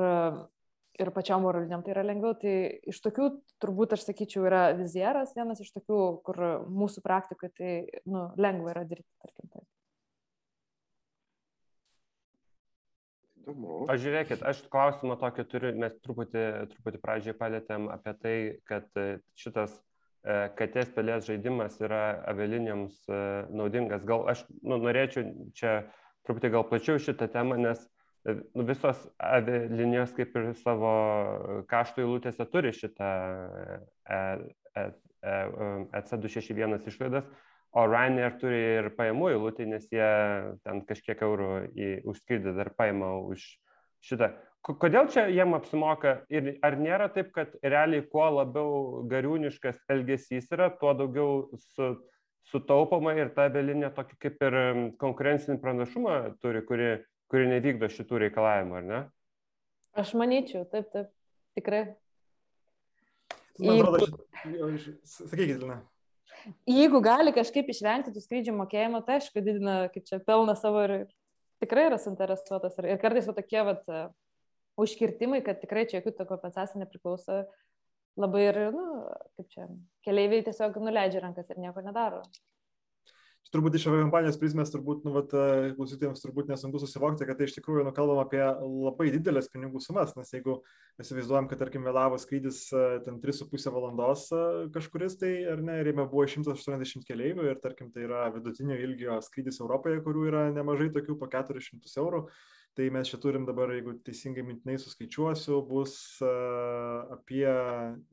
ir 1.02 1.12
pačiam 1.18 1.44
oro 1.50 1.64
linijom 1.64 1.82
tai 1.82 1.96
yra 1.96 2.06
lengviau, 2.06 2.38
tai 2.38 2.56
iš 2.94 3.02
tokių 3.02 3.30
turbūt 3.62 3.96
aš 3.98 4.06
sakyčiau 4.06 4.46
yra 4.46 4.68
vizieras, 4.78 5.34
vienas 5.34 5.64
iš 5.66 5.74
tokių, 5.74 6.02
kur 6.26 6.44
mūsų 6.70 7.02
praktikoje 7.02 7.56
tai 7.58 7.72
nu, 8.06 8.28
lengva 8.38 8.76
yra 8.76 8.86
dirbti, 8.86 9.10
tarkim. 9.18 9.50
Taip. 9.50 9.66
Įdomu. 13.46 13.86
Aš 13.86 14.00
žiūrėkit, 14.02 14.40
aš 14.42 14.60
klausimą 14.72 15.14
tokį 15.20 15.44
turiu, 15.50 15.68
mes 15.78 15.92
truputį, 16.02 16.40
truputį 16.72 16.98
pradžiai 17.02 17.34
palėtėm 17.38 17.84
apie 17.94 18.14
tai, 18.18 18.36
kad 18.66 18.98
e, 18.98 19.20
šitas 19.38 19.76
e, 19.76 20.50
katės 20.58 20.90
pelės 20.96 21.28
žaidimas 21.28 21.78
yra 21.78 22.00
avialinijoms 22.32 22.96
e, 23.06 23.20
naudingas. 23.54 24.02
Gal 24.08 24.26
aš 24.32 24.42
nu, 24.66 24.80
norėčiau 24.82 25.30
čia 25.54 25.76
truputį 26.26 26.50
gal 26.56 26.66
plačiau 26.66 26.98
šitą 26.98 27.30
temą, 27.30 27.54
nes 27.62 27.86
nu, 28.26 28.66
visos 28.66 28.98
avialinijos 29.22 30.10
kaip 30.18 30.34
ir 30.34 30.50
savo 30.64 30.92
kaštų 31.70 32.02
eilutėse 32.02 32.50
turi 32.50 32.74
šitą 32.74 33.10
EC261 35.22 36.90
išlaidas 36.90 37.30
o 37.76 37.84
Ryanair 37.84 38.38
turi 38.40 38.58
ir 38.78 38.90
pajamų 38.96 39.30
eilutį, 39.34 39.68
nes 39.68 39.86
jie 39.92 40.08
ten 40.64 40.80
kažkiek 40.88 41.20
eurų 41.26 41.48
į 41.76 41.88
užskridį 42.08 42.54
dar 42.56 42.70
paima 42.76 43.12
už 43.20 43.44
šitą. 44.06 44.32
Kodėl 44.66 45.10
čia 45.12 45.26
jiem 45.30 45.54
apsimoka 45.54 46.16
ir 46.32 46.56
ar 46.66 46.78
nėra 46.80 47.06
taip, 47.12 47.28
kad 47.36 47.52
realiai 47.62 48.02
kuo 48.10 48.24
labiau 48.34 49.02
gariūniškas 49.10 49.84
elgesys 49.92 50.48
yra, 50.56 50.70
tuo 50.80 50.94
daugiau 50.96 51.58
su, 51.60 51.90
sutaupama 52.50 53.12
ir 53.14 53.30
ta 53.36 53.46
belinė 53.52 53.92
tokį 53.94 54.18
kaip 54.24 54.42
ir 54.48 54.56
konkurencinį 55.02 55.60
pranašumą 55.62 56.16
turi, 56.42 56.64
kuri, 56.66 56.88
kuri 57.30 57.50
nevykdo 57.52 57.90
šitų 57.92 58.22
reikalavimų, 58.24 58.78
ar 58.80 58.88
ne? 58.88 59.02
Aš 60.00 60.16
manyčiau, 60.18 60.64
taip, 60.72 60.88
taip, 60.96 61.12
tikrai. 61.56 61.84
Man 63.60 63.84
atrodo, 63.84 64.08
šit... 64.80 64.98
sakykit, 65.12 65.60
Lina 65.62 65.78
jeigu 66.68 67.00
gali 67.04 67.32
kažkaip 67.36 67.68
išvengti 67.72 68.14
tų 68.14 68.22
skrydžių 68.24 68.54
mokėjimo, 68.56 69.02
tai 69.06 69.18
aišku, 69.20 69.42
didina 69.44 69.76
kaip 69.92 70.06
čia 70.08 70.20
pelną 70.24 70.56
savo 70.58 70.84
ir 70.86 70.96
tikrai 71.62 71.86
yra 71.90 72.00
suinteresuotas. 72.00 72.76
Ir, 72.82 72.96
kartais 73.02 73.28
va 73.28 73.36
tokie 73.36 73.62
vat, 73.66 73.94
užkirtimai, 74.80 75.42
kad 75.44 75.62
tikrai 75.62 75.86
čia 75.88 76.00
jokių 76.00 76.26
kompensacijų 76.28 76.82
nepriklauso, 76.82 77.44
labai 78.20 78.48
ir, 78.50 78.60
nu, 78.76 78.86
kaip 79.38 79.54
čia, 79.54 79.70
keleiviai 80.06 80.44
tiesiog 80.46 80.76
nuleidžia 80.80 81.24
rankas 81.24 81.48
ir 81.52 81.60
nieko 81.60 81.84
nedaro 81.84 82.22
turbūt 83.54 83.76
iš 83.78 83.86
aviakompanijos 83.90 84.38
prizmės, 84.40 84.70
turbūt, 84.72 85.04
nu, 85.06 85.12
vat, 85.14 85.32
e, 85.36 85.70
klausytėjams 85.76 86.22
turbūt 86.22 86.50
nesunku 86.50 86.80
susivokti, 86.82 87.26
kad 87.28 87.38
tai 87.38 87.48
iš 87.48 87.56
tikrųjų, 87.58 87.84
nu, 87.86 87.92
kalbam 87.96 88.20
apie 88.22 88.42
labai 88.42 89.08
didelės 89.14 89.50
pinigų 89.52 89.82
sumas, 89.84 90.14
nes 90.18 90.32
jeigu 90.34 90.58
įsivaizduojam, 91.02 91.48
kad, 91.50 91.60
tarkim, 91.62 91.86
vėlavo 91.86 92.18
skrydis 92.22 92.64
e, 92.74 92.84
ten 93.06 93.20
3,5 93.22 93.70
valandos 93.74 94.26
e, 94.34 94.42
kažkuris, 94.74 95.18
tai 95.22 95.32
ar 95.52 95.62
ne, 95.64 95.78
ir 95.82 95.92
jame 95.92 96.08
buvo 96.10 96.26
180 96.26 97.06
keleivių 97.06 97.48
ir, 97.52 97.62
tarkim, 97.62 97.92
tai 97.94 98.06
yra 98.08 98.26
vidutinio 98.34 98.78
ilgio 98.82 99.20
skrydis 99.24 99.62
Europoje, 99.62 100.02
kurių 100.04 100.28
yra 100.32 100.44
nemažai 100.56 100.90
tokių 100.94 101.18
po 101.20 101.30
400 101.32 101.98
eurų. 102.02 102.26
Tai 102.76 102.90
mes 102.92 103.08
čia 103.08 103.16
turim 103.16 103.46
dabar, 103.48 103.70
jeigu 103.72 103.94
teisingai 104.04 104.42
mintinai 104.44 104.74
suskaičiuosiu, 104.76 105.62
bus 105.64 105.94
apie 106.20 107.46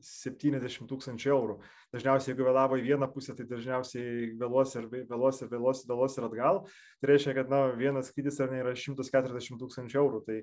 70 0.00 0.88
tūkstančių 0.88 1.32
eurų. 1.34 1.58
Dažniausiai 1.94 2.32
jeigu 2.32 2.46
vėlavo 2.48 2.78
į 2.80 2.84
vieną 2.88 3.08
pusę, 3.14 3.34
tai 3.38 3.46
dažniausiai 3.48 4.32
vėluos 4.40 4.74
ir 4.76 4.88
vėluos 4.90 5.40
ir 5.42 5.50
vėluos, 5.52 5.84
vėluos 5.88 6.18
ir 6.18 6.26
atgal. 6.28 6.60
Tai 7.00 7.10
reiškia, 7.10 7.34
kad 7.38 7.52
na, 7.52 7.60
vienas 7.78 8.10
skrydis 8.10 8.40
ar 8.42 8.50
ne 8.50 8.60
yra 8.64 8.74
140 8.78 9.60
tūkstančių 9.60 10.00
eurų. 10.02 10.20
Tai 10.26 10.40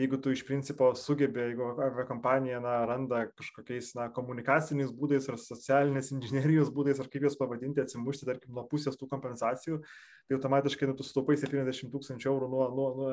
jeigu 0.00 0.18
tu 0.22 0.32
iš 0.34 0.44
principo 0.48 0.90
sugebė, 0.98 1.50
jeigu 1.50 1.68
aviakompanija 1.74 2.60
na, 2.64 2.80
randa 2.88 3.24
kažkokiais 3.36 3.92
na, 3.98 4.08
komunikaciniais 4.14 4.92
būdais 4.94 5.28
ar 5.30 5.38
socialinės 5.40 6.10
inžinierijos 6.16 6.72
būdais, 6.74 7.02
ar 7.02 7.10
kaip 7.12 7.28
juos 7.28 7.38
pavadinti, 7.38 7.84
atsimušti, 7.84 8.28
tarkim, 8.30 8.54
nuo 8.56 8.66
pusės 8.70 8.98
tų 8.98 9.10
kompensacijų, 9.12 9.80
tai 10.24 10.38
automatiškai 10.38 10.88
nu, 10.88 10.96
tu 10.96 11.04
sutaupai 11.06 11.36
70 11.36 11.92
tūkstančių 11.92 12.30
eurų 12.30 12.48
nuo, 12.48 12.64
nuo, 12.74 12.88
nuo, 12.96 13.10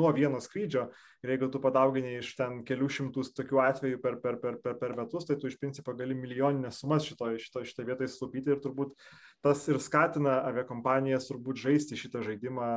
nuo 0.00 0.12
vieno 0.16 0.40
skrydžio. 0.42 0.88
Ir 1.22 1.34
jeigu 1.34 1.48
tu 1.54 1.60
padaugini 1.62 2.16
iš 2.18 2.32
ten 2.38 2.62
kelių 2.66 2.88
šimtus 2.96 3.30
tokių 3.36 3.62
atvejų 3.62 4.00
per, 4.02 4.18
per, 4.22 4.40
per, 4.42 4.58
per, 4.62 4.74
per 4.80 4.96
metus, 4.98 5.28
tai 5.28 5.38
tu 5.38 5.50
iš 5.50 5.58
principo 5.60 5.94
gali 5.98 6.16
milijoninės 6.18 6.82
sumas 6.82 7.06
šitoje 7.36 7.44
šito, 7.44 7.64
šito 7.68 7.86
vietoje 7.88 8.12
sutaupyti 8.12 8.54
ir 8.54 8.62
turbūt 8.64 8.94
tas 9.44 9.60
ir 9.70 9.78
skatina 9.82 10.40
aviakompanijas 10.48 11.28
turbūt 11.28 11.60
žaisti 11.62 11.98
šitą 11.98 12.24
žaidimą. 12.26 12.70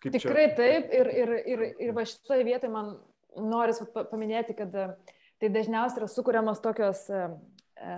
Kaip 0.00 0.16
Tikrai 0.16 0.48
čia? 0.48 0.56
taip 0.56 0.92
ir, 0.96 1.12
ir, 1.22 1.32
ir, 1.54 1.64
ir 1.86 1.94
va 1.96 2.04
šitoje 2.08 2.44
vietoje 2.48 2.72
man 2.72 2.94
noris 3.36 3.80
paminėti, 3.94 4.56
kad 4.58 4.74
tai 5.40 5.50
dažniausiai 5.52 6.02
yra 6.02 6.10
sukūriamos 6.10 6.60
tokios, 6.64 7.06
e, 7.12 7.22
e, 7.80 7.96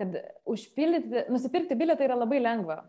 kad 0.00 0.18
užpildyti, 0.48 1.26
nusipirkti 1.30 1.78
bilietą 1.78 2.06
yra 2.08 2.18
labai 2.18 2.40
lengva. 2.42 2.80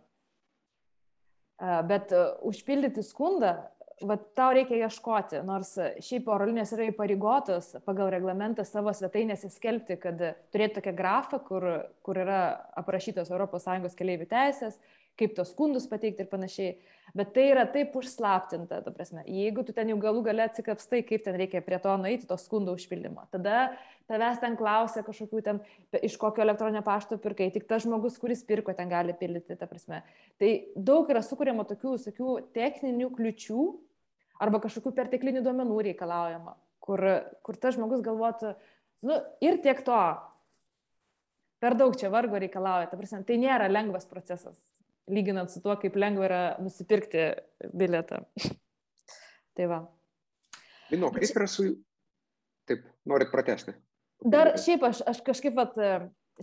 E, 1.61 1.75
bet 1.89 2.13
užpildyti 2.49 3.05
skundą 3.05 3.55
va, 4.01 4.17
tau 4.37 4.53
reikia 4.55 4.87
ieškoti, 4.87 5.41
nors 5.47 5.75
šiaip 6.03 6.27
oro 6.31 6.47
linijos 6.49 6.73
yra 6.75 6.87
įpareigotos 6.89 7.69
pagal 7.87 8.11
reglamentą 8.13 8.65
savo 8.67 8.93
svetainėse 8.95 9.51
skelbti, 9.53 9.97
kad 10.01 10.21
turėtų 10.53 10.79
tokią 10.79 10.95
grafą, 10.97 11.39
kur, 11.45 11.67
kur 12.05 12.19
yra 12.23 12.41
aprašytos 12.79 13.31
ES 13.33 13.97
keliaivių 13.99 14.29
teisės, 14.31 14.79
kaip 15.19 15.35
tos 15.37 15.51
skundus 15.53 15.85
pateikti 15.89 16.25
ir 16.25 16.29
panašiai. 16.31 16.73
Bet 17.13 17.33
tai 17.35 17.43
yra 17.51 17.65
taip 17.69 17.93
užslaptinta, 17.99 18.79
ta 18.81 18.91
prasme. 18.93 19.21
Jeigu 19.29 19.61
tu 19.65 19.75
ten 19.75 19.91
jau 19.91 19.99
galų 20.01 20.23
gale 20.25 20.47
atsikapstai, 20.47 21.03
kaip 21.05 21.21
ten 21.25 21.37
reikia 21.37 21.61
prie 21.61 21.77
to 21.81 21.93
nueiti, 22.01 22.25
to 22.29 22.37
skundų 22.41 22.73
užpildymo, 22.79 23.27
tada 23.33 23.75
tavęs 24.09 24.41
ten 24.41 24.57
klausia 24.57 25.03
kažkokių 25.05 25.43
ten, 25.45 25.61
iš 26.01 26.17
kokio 26.21 26.41
elektroninio 26.43 26.81
pašto 26.85 27.19
pirkai, 27.21 27.51
tik 27.53 27.67
tas 27.69 27.85
žmogus, 27.85 28.17
kuris 28.21 28.41
pirko, 28.47 28.73
ten 28.73 28.89
gali 28.89 29.13
pildyti, 29.19 29.59
ta 29.59 29.69
prasme. 29.69 30.01
Tai 30.41 30.51
daug 30.73 31.13
yra 31.13 31.21
sukūrimo 31.23 31.67
tokių, 31.69 31.95
tokių 32.09 32.35
techninių 32.57 33.13
kliučių 33.13 33.69
arba 34.41 34.63
kažkokių 34.65 34.95
perteklinių 34.97 35.45
duomenų 35.45 35.79
reikalaujama, 35.91 36.57
kur, 36.83 37.05
kur 37.45 37.61
tas 37.61 37.77
žmogus 37.77 38.01
galvotų, 38.03 38.57
nu 39.05 39.21
ir 39.45 39.61
tiek 39.61 39.85
to, 39.85 40.01
per 41.61 41.77
daug 41.77 41.93
čia 41.95 42.09
vargo 42.11 42.41
reikalauja, 42.41 42.89
ta 42.89 42.97
prasme, 42.97 43.21
tai 43.27 43.37
nėra 43.39 43.69
lengvas 43.69 44.09
procesas 44.09 44.72
lyginant 45.11 45.51
su 45.51 45.61
tuo, 45.63 45.75
kaip 45.79 45.95
lengva 45.99 46.27
yra 46.27 46.41
nusipirkti 46.63 47.29
bilietą. 47.75 48.23
tai 49.57 49.67
va. 49.71 49.83
Lino, 50.91 51.11
kaip 51.13 51.35
yra 51.35 51.47
su... 51.49 51.69
Taip, 52.69 52.85
norit 53.09 53.31
pratesti. 53.33 53.73
Dar 54.23 54.53
šiaip 54.61 54.85
aš, 54.87 55.01
aš 55.09 55.19
kažkaip, 55.25 55.55
vat, 55.57 55.73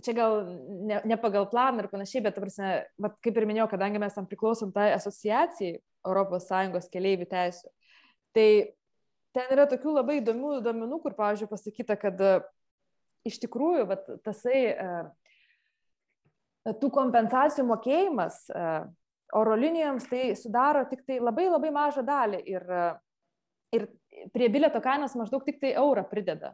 čia 0.05 0.13
gal 0.13 0.43
ne, 0.85 0.99
ne 1.09 1.17
pagal 1.17 1.47
planą 1.49 1.81
ir 1.81 1.89
panašiai, 1.89 2.21
bet, 2.27 2.37
prasme, 2.37 2.75
vat, 3.01 3.15
kaip 3.25 3.39
ir 3.39 3.47
minėjau, 3.49 3.71
kadangi 3.71 4.01
mes 4.01 4.13
tam 4.13 4.27
priklausom 4.29 4.73
tai 4.75 4.91
asociacijai 4.93 5.79
ES 5.81 6.91
keliaivių 6.93 7.27
teisų, 7.31 7.71
tai 8.37 8.47
ten 9.33 9.55
yra 9.55 9.65
tokių 9.71 9.95
labai 9.97 10.19
įdomių 10.19 10.59
duomenų, 10.65 11.01
kur, 11.01 11.17
pavyzdžiui, 11.17 11.49
pasakyta, 11.49 11.97
kad 11.97 12.21
iš 13.25 13.41
tikrųjų 13.41 13.87
vat, 13.89 14.07
tasai 14.25 14.61
uh, 14.75 15.09
tų 16.65 16.89
kompensacijų 16.93 17.65
mokėjimas 17.69 18.43
e, 18.53 18.65
oro 19.37 19.55
linijoms 19.57 20.07
tai 20.09 20.31
sudaro 20.37 20.83
tik 20.89 21.05
tai 21.07 21.19
labai 21.21 21.47
labai 21.49 21.71
mažą 21.73 22.03
dalį 22.05 22.41
ir, 22.53 22.65
e, 22.65 22.83
ir 23.77 23.87
prie 24.33 24.49
bilieto 24.53 24.81
kainos 24.83 25.15
maždaug 25.17 25.45
tik 25.47 25.61
tai 25.61 25.73
eurą 25.79 26.03
prideda 26.09 26.53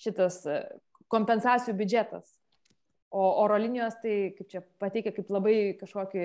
šitas 0.00 0.40
e, 0.46 0.60
kompensacijų 1.12 1.76
biudžetas. 1.78 2.30
O 3.08 3.24
oro 3.42 3.56
linijos 3.56 3.96
tai, 4.02 4.34
kaip 4.36 4.48
čia 4.52 4.60
pateikia, 4.80 5.14
kaip 5.16 5.30
labai 5.32 5.54
kažkokį, 5.80 6.24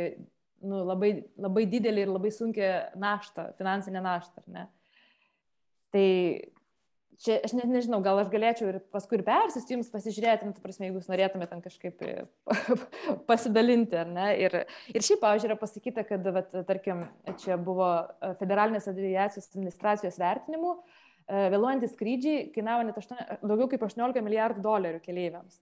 nu, 0.68 0.82
labai, 0.84 1.14
labai 1.40 1.64
didelį 1.72 2.04
ir 2.04 2.12
labai 2.12 2.32
sunkę 2.36 2.72
naštą, 3.00 3.54
finansinę 3.60 4.02
naštą, 4.04 4.44
ar 4.44 4.50
ne? 4.52 4.66
Tai 5.96 6.08
čia 7.22 7.38
aš 7.46 7.54
net 7.58 7.70
nežinau, 7.70 8.00
gal 8.04 8.20
aš 8.22 8.30
galėčiau 8.34 8.70
ir 8.72 8.80
paskui 8.94 9.20
ir 9.20 9.26
persisti 9.28 9.76
jums 9.76 9.92
pasižiūrėti, 9.94 10.48
nu, 10.48 10.56
prasme, 10.64 10.88
jeigu 10.88 11.02
jūs 11.02 11.10
norėtumėte 11.12 11.52
ten 11.54 11.64
kažkaip 11.64 12.02
e, 12.08 12.26
pasidalinti, 13.30 13.98
ar 14.00 14.10
ne. 14.10 14.28
Ir, 14.42 14.58
ir 14.94 15.06
šiaip, 15.06 15.22
pavyzdžiui, 15.24 15.52
yra 15.52 15.60
pasakyta, 15.60 16.06
kad, 16.08 16.28
vat, 16.36 16.50
tarkim, 16.70 17.06
čia 17.44 17.58
buvo 17.62 17.90
e, 18.02 18.34
federalinės 18.42 18.90
aviacijos 18.92 19.52
administracijos 19.52 20.20
vertinimų, 20.22 20.74
e, 20.80 21.46
vėluojantis 21.54 21.94
skrydžiai 21.98 22.50
kainavo 22.56 22.88
net 22.88 23.00
8, 23.04 23.40
daugiau 23.44 23.70
kaip 23.72 23.86
18 23.90 24.26
milijardų 24.26 24.66
dolerių 24.66 25.04
keleiviams. 25.06 25.62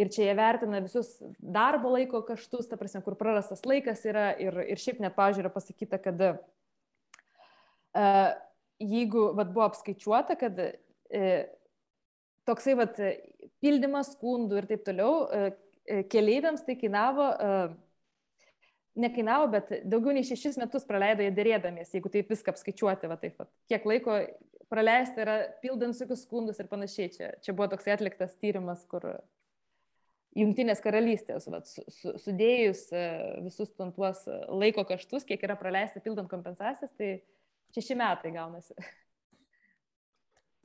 Ir 0.00 0.08
čia 0.12 0.28
jie 0.28 0.34
vertina 0.38 0.78
visus 0.80 1.16
darbo 1.38 1.90
laiko 1.92 2.22
kaštus, 2.24 2.68
ta 2.70 2.78
prasme, 2.80 3.02
kur 3.04 3.16
prarastas 3.20 3.66
laikas 3.68 4.04
yra. 4.08 4.30
Ir, 4.40 4.54
ir 4.72 4.80
šiaip 4.80 5.00
net, 5.02 5.16
pavyzdžiui, 5.16 5.44
yra 5.44 5.50
pasakyta, 5.52 5.98
kad 6.00 6.22
uh, 6.24 6.38
jeigu 8.80 9.30
vat, 9.36 9.52
buvo 9.52 9.66
apskaičiuota, 9.68 10.36
kad 10.40 10.58
e, 10.60 11.30
toksai 12.48 12.76
vat, 12.78 12.98
pildymas 13.62 14.14
skundų 14.16 14.60
ir 14.60 14.68
taip 14.70 14.84
toliau 14.86 15.24
e, 15.26 15.52
e, 15.84 16.02
keleiviams 16.10 16.64
tai 16.66 16.76
kainavo, 16.80 17.26
e, 17.30 17.50
nekainavo, 19.00 19.50
bet 19.54 19.74
daugiau 19.88 20.14
nei 20.16 20.26
šešis 20.26 20.58
metus 20.60 20.86
praleido 20.88 21.24
jie 21.24 21.32
dėrėdamiesi, 21.34 21.96
jeigu 21.98 22.12
taip 22.12 22.32
viską 22.32 22.54
apskaičiuoti, 22.54 23.10
va 23.10 23.18
taip 23.20 23.36
pat. 23.40 23.50
Kiek 23.70 23.86
laiko 23.88 24.22
praleisti 24.70 25.22
yra 25.24 25.36
pildant 25.62 25.94
visokius 25.94 26.24
skundus 26.26 26.60
ir 26.62 26.70
panašiai. 26.70 27.12
Čia, 27.14 27.34
čia 27.44 27.54
buvo 27.56 27.70
toksai 27.72 27.96
atliktas 27.96 28.36
tyrimas, 28.40 28.86
kur 28.90 29.12
Junktinės 30.38 30.78
karalystės, 30.78 31.48
vat, 31.50 31.66
su, 31.66 31.82
su, 31.90 32.12
sudėjus 32.22 32.84
e, 32.94 33.00
visus 33.42 33.72
tuos 33.74 34.20
laiko 34.46 34.84
kaštus, 34.86 35.24
kiek 35.26 35.42
yra 35.42 35.56
praleista 35.58 35.98
pildant 36.04 36.30
kompensacijas, 36.30 36.92
tai 36.94 37.16
šeši 37.76 37.96
metai 37.98 38.32
gaunasi. 38.34 38.74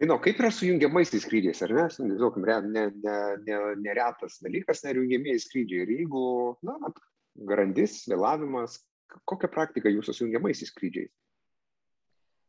Žinau, 0.02 0.18
kaip 0.20 0.42
yra 0.42 0.50
su 0.52 0.68
jungiamaisiais 0.68 1.24
skrydžiais, 1.24 1.62
ar 1.64 1.72
ne? 1.72 1.86
Nežinau, 1.88 2.32
ne, 2.68 2.82
ne, 3.00 3.20
ne, 3.46 3.60
neretas 3.80 4.42
dalykas, 4.44 4.84
nerjungiamieji 4.84 5.44
skrydžiai. 5.46 5.86
Ir 5.86 5.94
jeigu, 6.02 6.24
na, 6.68 6.76
grandis, 7.48 8.02
vėlavimas, 8.12 8.82
kokia 9.30 9.48
praktika 9.52 9.92
jūsų 9.94 10.16
su 10.18 10.26
jungiamaisiais 10.26 10.74
skrydžiais? 10.74 11.14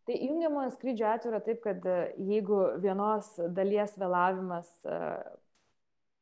Tai 0.06 0.16
jungiamojo 0.22 0.70
skrydžio 0.74 1.06
atveju 1.10 1.32
yra 1.32 1.40
taip, 1.42 1.62
kad 1.64 1.86
e, 1.90 1.96
jeigu 2.28 2.58
vienos 2.82 3.30
dalies 3.54 3.94
vėlavimas 3.98 4.68
uh, 4.86 5.18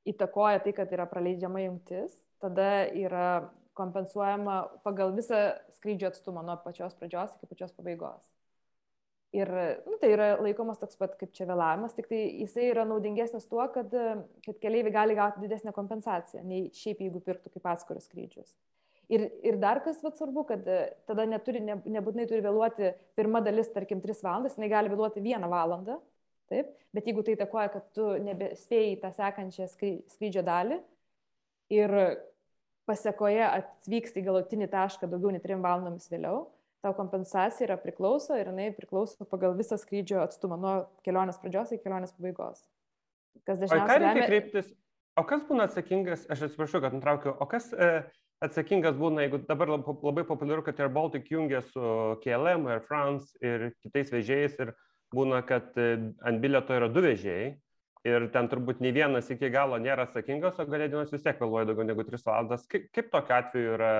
įtakoja 0.08 0.62
tai, 0.64 0.72
kad 0.76 0.92
yra 0.92 1.04
praleidžiama 1.08 1.66
jungtis, 1.66 2.14
tada 2.40 2.86
yra 2.96 3.50
kompensuojama 3.78 4.60
pagal 4.86 5.12
visą 5.16 5.40
skrydžio 5.78 6.12
atstumą 6.12 6.44
nuo 6.46 6.56
pačios 6.64 6.96
pradžios 6.98 7.34
iki 7.36 7.50
pačios 7.50 7.74
pabaigos. 7.76 8.22
Ir 9.34 9.50
nu, 9.88 9.96
tai 9.98 10.12
yra 10.14 10.28
laikomas 10.38 10.78
toks 10.78 10.94
pat 11.00 11.16
kaip 11.18 11.32
čia 11.34 11.48
vėlavimas, 11.48 11.96
tik 11.96 12.06
tai 12.06 12.20
jisai 12.44 12.68
yra 12.70 12.84
naudingesnis 12.86 13.48
tuo, 13.50 13.64
kad, 13.74 13.90
kad 14.44 14.60
keliaiviai 14.62 14.94
gali 14.94 15.16
gauti 15.18 15.42
didesnę 15.42 15.72
kompensaciją, 15.74 16.44
nei 16.46 16.68
šiaip 16.78 17.02
jeigu 17.02 17.22
pirktų 17.24 17.50
kaip 17.56 17.66
atskirus 17.72 18.06
skrydžius. 18.06 18.52
Ir, 19.10 19.26
ir 19.44 19.58
dar 19.60 19.82
kas 19.84 19.98
vat, 20.04 20.14
svarbu, 20.16 20.46
kad 20.48 20.68
tada 21.08 21.26
neturi, 21.28 21.60
ne, 21.66 21.76
nebūtinai 21.96 22.28
turi 22.30 22.44
vėluoti 22.44 22.92
pirma 23.18 23.42
dalis, 23.44 23.68
tarkim, 23.74 24.00
3 24.04 24.22
valandas, 24.24 24.54
jinai 24.56 24.70
gali 24.72 24.92
vėluoti 24.92 25.20
1 25.20 25.50
valandą, 25.50 25.98
taip, 26.52 26.70
bet 26.94 27.10
jeigu 27.10 27.26
tai 27.26 27.34
takoja, 27.42 27.72
kad 27.74 27.90
tu 27.96 28.06
nebespėjai 28.24 28.94
tą 29.02 29.10
sekančią 29.18 29.66
skrydžio 29.74 30.44
dalį 30.46 30.78
ir 31.74 31.96
pasiekoje 32.88 33.42
atvyks 33.46 34.16
į 34.18 34.24
galutinį 34.26 34.68
tašką 34.72 35.08
daugiau 35.10 35.32
nei 35.34 35.42
trim 35.42 35.64
valandomis 35.64 36.10
vėliau, 36.12 36.46
tau 36.84 36.92
kompensacija 36.96 37.68
yra 37.68 37.78
priklauso 37.80 38.36
ir 38.36 38.50
jinai 38.50 38.68
priklauso 38.76 39.26
pagal 39.28 39.56
visą 39.56 39.78
skrydžio 39.80 40.20
atstumą 40.24 40.58
nuo 40.60 40.74
kelionės 41.06 41.40
pradžios 41.40 41.72
iki 41.72 41.86
kelionės 41.86 42.12
pabaigos. 42.16 42.60
Kas 43.48 43.62
dažniausiai... 43.62 43.96
O, 43.96 44.04
lemia... 44.04 44.26
kreiptis, 44.28 44.68
o 45.16 45.24
kas 45.28 45.46
būna 45.48 45.68
atsakingas, 45.68 46.26
aš 46.30 46.46
atsiprašau, 46.48 46.82
kad 46.84 46.96
nutraukiu, 46.96 47.32
o 47.32 47.48
kas 47.50 47.70
e, 47.72 47.90
atsakingas 48.44 48.98
būna, 49.00 49.24
jeigu 49.24 49.40
dabar 49.48 49.72
labai 49.78 50.26
populiaru, 50.28 50.64
kad 50.66 50.80
Air 50.84 50.92
Baltic 50.92 51.30
jungia 51.32 51.64
su 51.64 51.94
KLM, 52.24 52.68
Air 52.68 52.84
France 52.88 53.32
ir 53.44 53.70
kitais 53.84 54.12
vežėjais 54.12 54.60
ir 54.60 54.74
būna, 55.14 55.40
kad 55.48 55.72
e, 55.80 55.94
ant 56.26 56.44
bilieto 56.44 56.76
yra 56.76 56.92
du 56.92 57.04
vežėjai 57.04 57.54
ir 58.04 58.26
ten 58.34 58.48
turbūt 58.52 58.82
nei 58.84 58.92
vienas 58.94 59.30
iki 59.32 59.48
galo 59.52 59.78
nėra 59.80 60.06
atsakingas, 60.08 60.58
o 60.60 60.66
galėdinas 60.68 61.12
vis 61.12 61.24
tiek 61.24 61.40
vėluoja 61.40 61.70
daugiau 61.70 61.88
negu 61.88 62.04
3 62.04 62.24
valandas. 62.26 62.66
Kaip, 62.70 62.90
kaip 62.94 63.10
tokiu 63.12 63.36
atveju 63.38 63.74
yra 63.78 63.92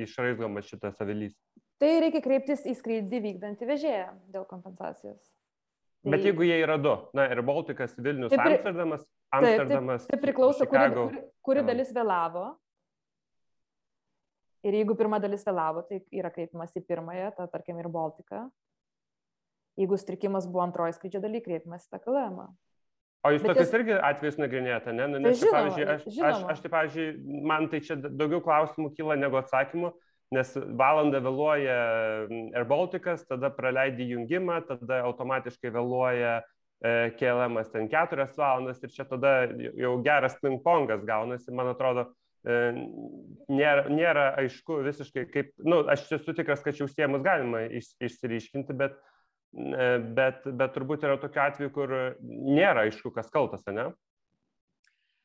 išraizgomas 0.00 0.68
šitas 0.70 1.00
avilys? 1.04 1.36
Tai 1.80 1.90
reikia 2.00 2.22
kreiptis 2.24 2.64
į 2.64 2.76
skrydį 2.78 3.20
vykdantį 3.30 3.68
vežėją 3.68 4.12
dėl 4.32 4.46
kompensacijos. 4.48 5.20
Tai... 5.20 6.12
Bet 6.14 6.24
jeigu 6.24 6.46
jie 6.46 6.56
yra 6.62 6.78
du, 6.80 6.94
na 7.16 7.26
ir 7.28 7.42
Baltikas, 7.44 7.96
Vilnius, 7.98 8.32
tai 8.32 8.38
pri... 8.40 8.54
Amsterdamas, 8.56 9.02
Amsterdamas. 9.36 10.04
Tai, 10.04 10.08
tai, 10.08 10.16
tai 10.16 10.22
priklauso, 10.22 10.68
kuri, 10.70 10.86
kuri, 10.94 11.24
kuri 11.44 11.64
dalis 11.66 11.90
vėlavo. 11.92 12.46
Ir 14.66 14.78
jeigu 14.80 14.96
pirma 14.98 15.18
dalis 15.22 15.44
vėlavo, 15.46 15.82
tai 15.86 16.00
yra 16.14 16.30
kreipimas 16.32 16.72
į 16.78 16.82
pirmąją, 16.86 17.32
tą, 17.36 17.48
tarkim, 17.52 17.76
ir 17.82 17.90
Baltiką. 17.92 18.46
Jeigu 19.76 19.98
strikimas 20.00 20.46
buvo 20.48 20.64
antroji 20.64 20.96
skrydžio 20.96 21.20
daly, 21.20 21.42
kreipimas 21.44 21.84
į 21.84 21.92
tą 21.92 22.00
KLM. 22.06 22.40
O 23.26 23.34
jūs 23.34 23.44
tokius 23.44 23.66
jis... 23.66 23.76
irgi 23.80 23.94
atvejus 24.08 24.40
nagrinėjate, 24.40 24.94
ne? 24.94 25.10
Nu, 25.10 25.20
nes, 25.20 25.36
tai 25.36 25.42
žinoma, 25.42 25.60
pavyzdžiui, 25.60 25.86
aš, 25.92 26.08
žinoma. 26.08 26.32
aš, 26.32 26.42
aš, 26.54 26.64
tai, 26.64 26.72
pavyzdžiui, 26.74 27.06
man 27.52 27.70
tai 27.72 27.82
čia 27.84 27.98
daugiau 28.06 28.42
klausimų 28.44 28.92
kyla 28.96 29.18
negu 29.18 29.40
atsakymų 29.42 29.92
nes 30.34 30.52
valandą 30.78 31.20
vėluoja 31.22 31.78
Air 32.26 32.66
Balticas, 32.68 33.24
tada 33.28 33.50
praleidi 33.54 34.08
jungimą, 34.10 34.60
tada 34.66 35.02
automatiškai 35.06 35.70
vėluoja 35.74 36.40
e, 36.40 36.94
kėlimas 37.20 37.70
ten 37.72 37.90
keturias 37.92 38.34
valandas 38.38 38.82
ir 38.82 38.94
čia 38.94 39.06
tada 39.08 39.38
jau 39.78 39.96
geras 40.06 40.38
ping-pongas 40.42 41.04
gaunasi, 41.06 41.52
man 41.54 41.70
atrodo, 41.74 42.08
e, 42.42 42.58
nėra, 43.52 43.86
nėra 43.92 44.32
aišku 44.42 44.80
visiškai 44.88 45.28
kaip, 45.30 45.52
na, 45.62 45.76
nu, 45.76 45.82
aš 45.94 46.08
esu 46.18 46.34
tikras, 46.34 46.64
kad 46.64 46.78
čia 46.78 46.88
užsiemus 46.88 47.22
galima 47.26 47.62
iš, 47.70 47.92
išsiriškinti, 48.08 48.76
bet, 48.82 48.98
e, 48.98 49.15
bet, 49.52 50.44
bet 50.46 50.74
turbūt 50.74 51.06
yra 51.06 51.16
tokiu 51.20 51.42
atveju, 51.44 51.72
kur 51.74 51.94
nėra 52.22 52.86
aišku, 52.86 53.12
kas 53.14 53.30
kaltas, 53.32 53.64
ne? 53.70 53.90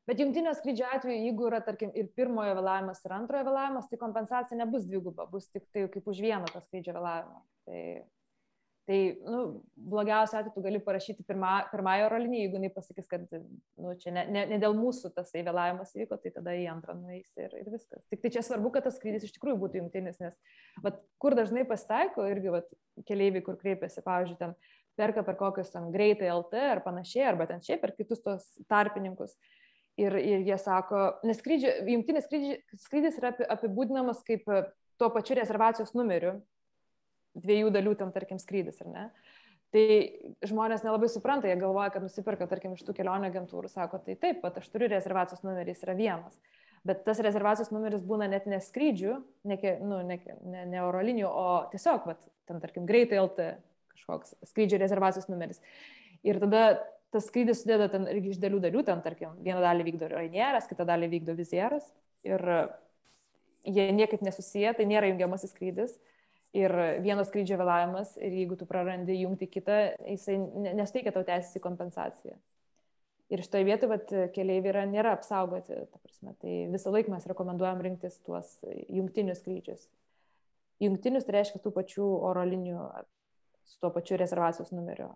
Bet 0.10 0.20
jungtinio 0.20 0.52
skrydžio 0.58 0.88
atveju, 0.92 1.20
jeigu 1.28 1.46
yra, 1.48 1.60
tarkim, 1.64 1.92
ir 1.96 2.10
pirmojo 2.18 2.56
vėlavimas, 2.58 3.04
ir 3.06 3.14
antrojo 3.16 3.46
vėlavimas, 3.48 3.86
tai 3.88 4.00
kompensacija 4.02 4.58
nebus 4.60 4.88
dviguba, 4.90 5.28
bus 5.30 5.46
tik 5.54 5.68
tai 5.72 5.86
kaip 5.94 6.10
už 6.10 6.24
vieną 6.26 6.50
tą 6.50 6.64
skrydžio 6.64 6.96
vėlavimą. 6.98 7.38
Tai, 7.70 7.84
tai 8.90 8.98
nu, 9.22 9.62
blogiausia 9.76 10.40
atveju 10.40 10.56
tu 10.56 10.64
gali 10.66 10.80
parašyti 10.84 11.26
pirma, 11.28 11.52
pirmąją 11.72 12.08
oro 12.08 12.18
liniją, 12.24 12.48
jeigu 12.48 12.58
jinai 12.58 12.72
pasakys, 12.74 13.08
kad 13.12 13.24
nu, 13.32 13.94
čia 14.02 14.14
ne, 14.16 14.26
ne, 14.34 14.46
ne 14.50 14.60
dėl 14.62 14.76
mūsų 14.78 15.14
tas 15.16 15.30
vėlavimas 15.36 15.94
įvyko, 15.96 16.18
tai 16.24 16.34
tada 16.36 16.56
į 16.58 16.66
antrą 16.72 16.96
nueis 16.98 17.30
ir, 17.38 17.54
ir 17.62 17.70
viskas. 17.72 18.02
Tik 18.12 18.24
tai 18.24 18.34
čia 18.34 18.44
svarbu, 18.46 18.74
kad 18.74 18.88
tas 18.88 18.98
skrydis 18.98 19.28
iš 19.28 19.36
tikrųjų 19.38 19.60
būtų 19.62 19.82
jungtinis, 19.84 20.20
nes 20.24 20.38
vat, 20.84 21.00
kur 21.22 21.38
dažnai 21.38 21.64
pasitaiko 21.70 22.26
irgi 22.32 22.54
vat, 22.58 22.70
keleiviai, 23.08 23.46
kur 23.46 23.60
kreipiasi, 23.62 24.04
pavyzdžiui, 24.06 24.40
ten 24.42 24.58
perka 25.00 25.24
per 25.24 25.38
kokius 25.40 25.72
ten 25.74 25.90
greitai 25.94 26.30
LT 26.34 26.62
ar 26.74 26.84
panašiai, 26.86 27.30
arba 27.32 27.48
ten 27.50 27.62
šiaip 27.64 27.82
per 27.84 27.96
kitus 27.98 28.24
tos 28.26 28.48
tarpininkus. 28.72 29.38
Ir, 30.00 30.16
ir 30.16 30.46
jie 30.48 30.56
sako, 30.58 31.02
nes 31.28 31.38
skrydžio, 31.42 31.74
jungtinis 31.92 32.30
skrydis 32.80 33.18
yra 33.20 33.34
apibūdinamas 33.52 34.22
kaip 34.26 34.48
e, 34.48 34.62
tuo 34.98 35.10
pačiu 35.12 35.36
rezervacijos 35.36 35.92
numeriu, 35.98 36.38
dviejų 37.38 37.72
dalių 37.74 37.96
ten, 38.00 38.12
tarkim, 38.16 38.40
skrydis, 38.42 38.82
ar 38.84 38.90
ne? 38.92 39.06
Tai 39.72 39.86
žmonės 40.44 40.84
nelabai 40.84 41.08
supranta, 41.12 41.48
jie 41.48 41.56
galvoja, 41.60 41.94
kad 41.94 42.04
nusipirka, 42.04 42.48
tarkim, 42.52 42.74
iš 42.76 42.84
tų 42.84 42.96
kelionių 42.98 43.30
agentūrų, 43.30 43.72
sako, 43.72 44.02
tai 44.04 44.18
taip, 44.20 44.42
pat 44.44 44.60
aš 44.60 44.68
turiu 44.74 44.90
rezervacijos 44.92 45.46
numeris, 45.48 45.84
yra 45.86 45.96
vienas. 45.96 46.36
Bet 46.88 47.06
tas 47.06 47.22
rezervacijos 47.24 47.72
numeris 47.72 48.04
būna 48.04 48.28
net 48.28 48.50
ne 48.52 48.60
skrydžių, 48.60 49.16
ne, 49.48 49.58
nu, 49.86 50.02
ne, 50.04 50.18
ne, 50.42 50.66
ne 50.68 50.82
oro 50.84 51.04
linijų, 51.06 51.30
o 51.30 51.46
tiesiog, 51.72 52.10
vat, 52.10 52.20
ten, 52.50 52.60
tarkim, 52.64 52.88
greitai 52.90 53.22
LT 53.22 53.52
kažkoks 53.94 54.36
skrydžio 54.50 54.82
rezervacijos 54.82 55.30
numeris. 55.32 55.62
Ir 56.28 56.42
tada 56.42 56.82
tas 57.12 57.28
skrydis 57.28 57.62
sudeda 57.64 57.90
ten 57.92 58.08
irgi 58.10 58.34
iš 58.34 58.40
dalių 58.42 58.62
dalių, 58.64 58.84
ten 58.88 59.02
tarkim, 59.04 59.36
vieną 59.44 59.62
dalį 59.64 59.88
vykdo 59.88 60.08
Rainieras, 60.12 60.68
kitą 60.70 60.88
dalį 60.88 61.12
vykdo 61.12 61.36
Vizieras 61.36 61.88
ir 62.28 62.44
jie 63.68 63.88
niekaip 63.94 64.24
nesusiję, 64.26 64.74
tai 64.78 64.88
nėra 64.90 65.10
jungiamasis 65.12 65.52
skrydis 65.54 65.98
ir 66.58 66.74
vieno 67.04 67.24
skrydžio 67.28 67.58
vėlavimas 67.62 68.16
ir 68.20 68.36
jeigu 68.42 68.58
tu 68.60 68.68
prarandi 68.68 69.16
jungti 69.22 69.48
kitą, 69.52 69.78
jisai 70.04 70.38
nesteikia 70.76 71.14
tau 71.16 71.24
teisės 71.28 71.56
į 71.60 71.64
kompensaciją. 71.64 72.36
Ir 73.32 73.44
šitoje 73.46 73.64
vietoje 73.64 74.28
keliaiviai 74.36 74.74
yra, 74.74 74.84
nėra 74.92 75.16
apsaugoti, 75.16 75.86
ta 75.88 76.00
prasme, 76.04 76.36
tai 76.44 76.56
visą 76.74 76.92
laiką 76.92 77.14
mes 77.14 77.28
rekomenduojam 77.32 77.80
rinktis 77.86 78.20
tuos 78.26 78.58
jungtinius 78.92 79.40
skrydžius. 79.40 79.88
Jungtinius 80.84 81.28
tai 81.28 81.38
reiškia 81.38 81.62
tų 81.64 81.72
pačių 81.78 82.08
oro 82.28 82.44
linijų 82.44 82.90
su 83.72 83.80
tuo 83.80 83.94
pačiu 83.96 84.20
rezervacijos 84.20 84.74
numeriu. 84.76 85.14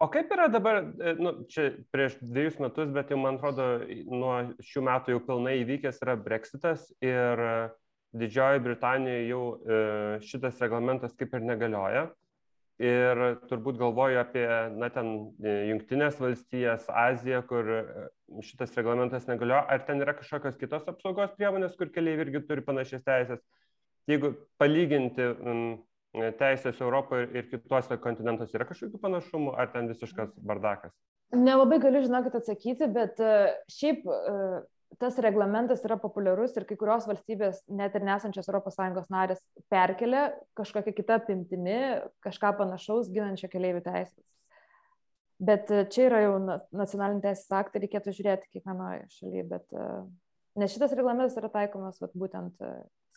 O 0.00 0.08
kaip 0.10 0.32
yra 0.34 0.48
dabar, 0.50 0.80
e, 0.80 1.12
nu, 1.20 1.34
čia 1.52 1.68
prieš 1.94 2.16
dviejus 2.22 2.56
metus, 2.62 2.88
bet 2.96 3.12
jau 3.12 3.18
man 3.20 3.36
atrodo, 3.38 3.84
nuo 4.08 4.34
šių 4.64 4.82
metų 4.88 5.14
jau 5.14 5.20
pilnai 5.28 5.58
įvykęs 5.60 6.00
yra 6.02 6.16
Brexitas 6.20 6.88
ir 7.04 7.44
Didžioji 8.14 8.62
Britanija 8.62 9.22
jau 9.26 9.42
e, 9.54 9.78
šitas 10.22 10.60
reglamentas 10.62 11.16
kaip 11.18 11.34
ir 11.34 11.42
negalioja. 11.44 12.04
Ir 12.82 13.20
turbūt 13.46 13.78
galvoju 13.78 14.18
apie, 14.18 14.44
na, 14.74 14.88
ten 14.90 15.10
e, 15.42 15.54
Junktinės 15.70 16.18
valstijas, 16.22 16.88
Aziją, 16.90 17.42
kur 17.46 17.70
šitas 18.42 18.74
reglamentas 18.78 19.28
negalioja. 19.30 19.64
Ar 19.70 19.82
ten 19.86 20.02
yra 20.02 20.14
kažkokios 20.18 20.58
kitos 20.58 20.86
apsaugos 20.90 21.34
priemonės, 21.38 21.76
kur 21.78 21.90
keliai 21.94 22.18
irgi 22.22 22.42
turi 22.48 22.66
panašias 22.66 23.06
teisės? 23.06 23.42
Jeigu 24.10 24.34
palyginti 24.60 25.30
teisės 26.38 26.78
Europoje 26.82 27.26
ir 27.34 27.48
kituose 27.50 27.96
kontinentuose 28.02 28.54
yra 28.58 28.66
kažkokių 28.68 29.00
panašumų, 29.02 29.54
ar 29.58 29.70
ten 29.72 29.88
visiškas 29.90 30.34
bardakas? 30.46 30.94
Nelabai 31.34 31.80
galiu, 31.82 32.04
žinokit, 32.04 32.36
atsakyti, 32.38 32.86
bet 32.94 33.18
e, 33.18 33.34
šiaip 33.72 34.04
e, 34.06 34.34
tas 35.00 35.18
reglamentas 35.22 35.82
yra 35.86 35.96
populiarus 36.00 36.54
ir 36.58 36.66
kai 36.68 36.76
kurios 36.80 37.08
valstybės, 37.08 37.62
net 37.68 37.96
ir 37.96 38.06
nesančios 38.06 38.48
ES 38.48 39.10
narės, 39.12 39.42
perkelia 39.72 40.28
kažkokią 40.58 40.94
kitą 40.96 41.18
apimtimi, 41.20 41.78
kažką 42.24 42.54
panašaus 42.60 43.12
ginančią 43.14 43.50
keliaivių 43.52 43.84
teisės. 43.84 44.24
Bet 45.44 45.70
e, 45.74 45.84
čia 45.90 46.08
yra 46.08 46.24
jau 46.24 46.34
nacionaliniai 46.72 47.26
teisės 47.28 47.50
aktai, 47.52 47.84
reikėtų 47.84 48.14
žiūrėti 48.14 48.50
kiekvienoje 48.54 49.06
šalyje, 49.18 49.46
bet 49.50 49.78
nes 50.60 50.74
šitas 50.74 50.94
reglamentas 50.94 51.36
yra 51.40 51.50
taikomas 51.52 51.98
vat, 52.02 52.14
būtent 52.14 52.60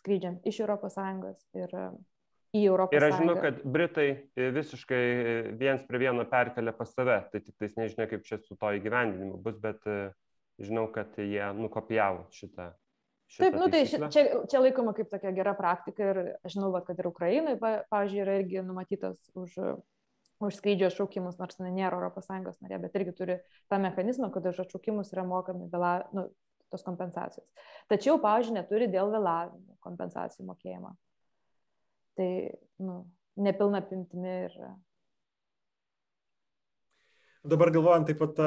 skrydžiant 0.00 0.46
iš 0.46 0.62
ES 0.64 1.44
ir 1.58 1.76
į 2.56 2.62
Sąjungą. 2.64 2.88
Ir 2.96 3.04
aš 3.04 3.18
žinau, 3.20 3.36
kad 3.42 3.60
Britai 3.64 4.08
e, 4.08 4.48
visiškai 4.54 5.02
e, 5.02 5.34
viens 5.60 5.82
prie 5.84 6.00
vieno 6.00 6.24
perkelia 6.28 6.72
pas 6.76 6.92
save, 6.94 7.18
tai 7.32 7.42
tik 7.44 7.54
tais 7.60 7.74
nežinia, 7.76 8.08
kaip 8.08 8.24
čia 8.24 8.38
su 8.40 8.56
to 8.56 8.72
įgyvendinimu 8.78 9.40
bus, 9.44 9.58
bet 9.60 9.84
e, 9.84 9.98
žinau, 10.62 10.86
kad 10.92 11.16
jie 11.20 11.42
nukopijavo 11.56 12.26
šitą. 12.34 12.72
Taip, 13.28 13.58
nu 13.60 13.68
tai 13.68 13.82
čia, 13.84 14.22
čia 14.48 14.60
laikoma 14.62 14.94
kaip 14.96 15.10
tokia 15.12 15.34
gera 15.36 15.52
praktika 15.56 16.10
ir 16.12 16.20
aš 16.40 16.54
žinau, 16.54 16.70
va, 16.72 16.80
kad 16.86 16.98
ir 16.98 17.10
Ukrainai, 17.10 17.58
pavyzdžiui, 17.60 18.22
yra 18.24 18.38
irgi 18.40 18.62
numatytas 18.64 19.20
už, 19.36 19.58
už 20.40 20.56
skrydžio 20.56 20.88
atšaukimus, 20.88 21.36
nors 21.40 21.60
nėra 21.60 22.08
ES 22.08 22.30
narė, 22.64 22.78
bet 22.86 22.96
irgi 22.96 23.14
turi 23.18 23.36
tą 23.68 23.80
mechanizmą, 23.84 24.30
kad 24.32 24.48
už 24.48 24.62
atšaukimus 24.64 25.12
yra 25.12 25.26
mokami 25.28 25.68
vėla, 25.68 25.92
nu, 26.16 26.24
tos 26.72 26.86
kompensacijos. 26.86 27.52
Tačiau, 27.92 28.16
pavyzdžiui, 28.24 28.56
neturi 28.62 28.88
dėl 28.92 29.12
vėlavimų 29.12 29.76
kompensacijų 29.84 30.48
mokėjimo 30.48 30.96
tai 32.18 32.50
nu, 32.82 33.06
nepilna 33.38 33.80
pimtimi 33.86 34.34
ir 34.48 34.54
Dabar 37.46 37.70
galvojant, 37.70 38.08
taip 38.08 38.18
pat 38.18 38.40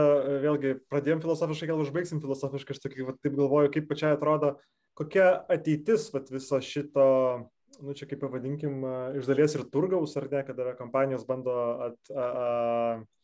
vėlgi 0.43 0.75
pradėjom 0.91 1.21
filosofiškai, 1.23 1.69
gal 1.69 1.79
užbaigsim 1.83 2.19
filosofiškai, 2.23 2.75
aš 2.75 2.83
tokį, 2.83 3.05
va, 3.07 3.15
taip 3.23 3.37
galvoju, 3.37 3.71
kaip 3.71 3.87
pačiai 3.87 4.17
atrodo, 4.17 4.57
kokia 4.99 5.29
ateitis 5.51 6.09
vat, 6.11 6.27
viso 6.33 6.59
šito, 6.59 7.05
nu 7.79 7.95
čia 7.95 8.09
kaip 8.09 8.19
pavadinkim, 8.25 8.83
iš 9.15 9.29
dalies 9.31 9.55
ir 9.55 9.63
turgaus, 9.71 10.17
ar 10.19 10.27
ne, 10.33 10.43
kada 10.47 10.75
kompanijos 10.75 11.23
bando 11.29 11.55
at, 11.87 11.97
a, 12.11 12.27
a, 12.27 13.21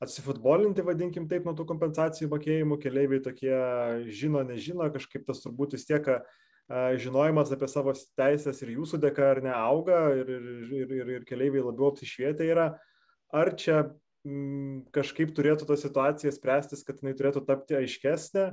atsifutbolinti, 0.00 0.84
vadinkim 0.86 1.28
taip, 1.28 1.44
nuo 1.44 1.52
tų 1.56 1.68
kompensacijų 1.68 2.30
mokėjimų, 2.32 2.80
keliaiviai 2.80 3.24
tokie 3.24 3.54
žino, 4.08 4.40
nežino, 4.48 4.88
kažkaip 4.94 5.28
tas 5.28 5.44
turbūt 5.44 5.76
vis 5.76 5.84
tiek 5.88 6.08
žinojimas 7.02 7.50
apie 7.52 7.68
savo 7.68 7.92
teisės 8.16 8.62
ir 8.62 8.76
jūsų 8.76 9.00
dėka 9.02 9.26
ar 9.34 9.40
ne 9.44 9.52
auga 9.52 10.04
ir, 10.16 10.28
ir, 10.30 10.92
ir, 11.00 11.10
ir 11.18 11.24
keliaiviai 11.28 11.66
labiau 11.66 11.90
apsišvietę 11.90 12.46
yra. 12.46 12.70
Ar 13.34 13.52
čia 13.58 13.82
kažkaip 14.94 15.32
turėtų 15.36 15.68
ta 15.68 15.76
situacija 15.80 16.32
spręstis, 16.34 16.84
kad 16.84 17.00
jinai 17.00 17.14
turėtų 17.16 17.42
tapti 17.48 17.78
aiškesnė, 17.78 18.50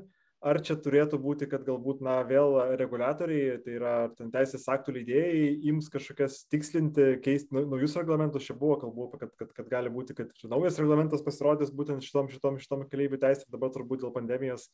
ar 0.47 0.59
čia 0.63 0.78
turėtų 0.80 1.18
būti, 1.20 1.47
kad 1.49 1.65
galbūt, 1.65 2.01
na, 2.05 2.20
vėl 2.28 2.55
reguliatoriai, 2.80 3.57
tai 3.63 3.74
yra 3.80 3.93
ten 4.15 4.30
teisės 4.32 4.68
aktų 4.70 4.99
leidėjai, 4.99 5.47
ims 5.72 5.89
kažkokias 5.93 6.43
tikslinti, 6.51 7.18
keisti 7.26 7.57
naujus 7.57 7.97
reglamentus, 7.99 8.45
čia 8.47 8.55
buvo 8.57 8.78
kalbų, 8.84 9.09
kad, 9.18 9.34
kad, 9.39 9.51
kad 9.57 9.72
gali 9.72 9.91
būti, 9.93 10.15
kad 10.18 10.32
naujas 10.47 10.78
reglamentas 10.80 11.26
pasirodys 11.26 11.74
būtent 11.74 12.05
šitom, 12.05 12.30
šitom, 12.32 12.61
šitom 12.61 12.86
keliaivių 12.91 13.20
teisė, 13.26 13.49
dabar 13.51 13.74
turbūt 13.74 14.05
dėl 14.05 14.13
pandemijos 14.15 14.70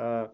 uh, 0.00 0.32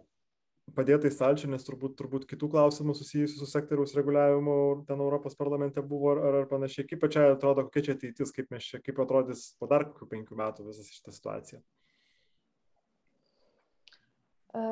padėta 0.77 1.09
į 1.09 1.15
stalčių, 1.15 1.51
nes 1.55 1.65
turbūt, 1.67 1.97
turbūt 1.99 2.27
kitų 2.31 2.51
klausimų 2.53 2.95
susijusių 2.99 3.41
su 3.41 3.49
sektoriaus 3.51 3.95
reguliavimu 3.99 4.57
ten 4.89 5.03
Europos 5.03 5.37
parlamente 5.39 5.83
buvo 5.83 6.15
ar, 6.15 6.41
ar 6.43 6.49
panašiai. 6.51 6.87
Kaip 6.91 7.07
čia 7.13 7.27
atrodo, 7.35 7.67
kokia 7.67 7.89
čia 7.89 7.97
ateitis, 7.99 8.33
kaip, 8.37 8.55
čia, 8.63 8.81
kaip 8.85 9.03
atrodys 9.05 9.51
po 9.61 9.69
dar 9.71 9.89
kokių 9.91 10.11
penkių 10.15 10.41
metų 10.41 10.69
visą 10.69 10.87
šitą 10.87 11.15
situaciją? 11.17 11.63
E, 14.55 14.63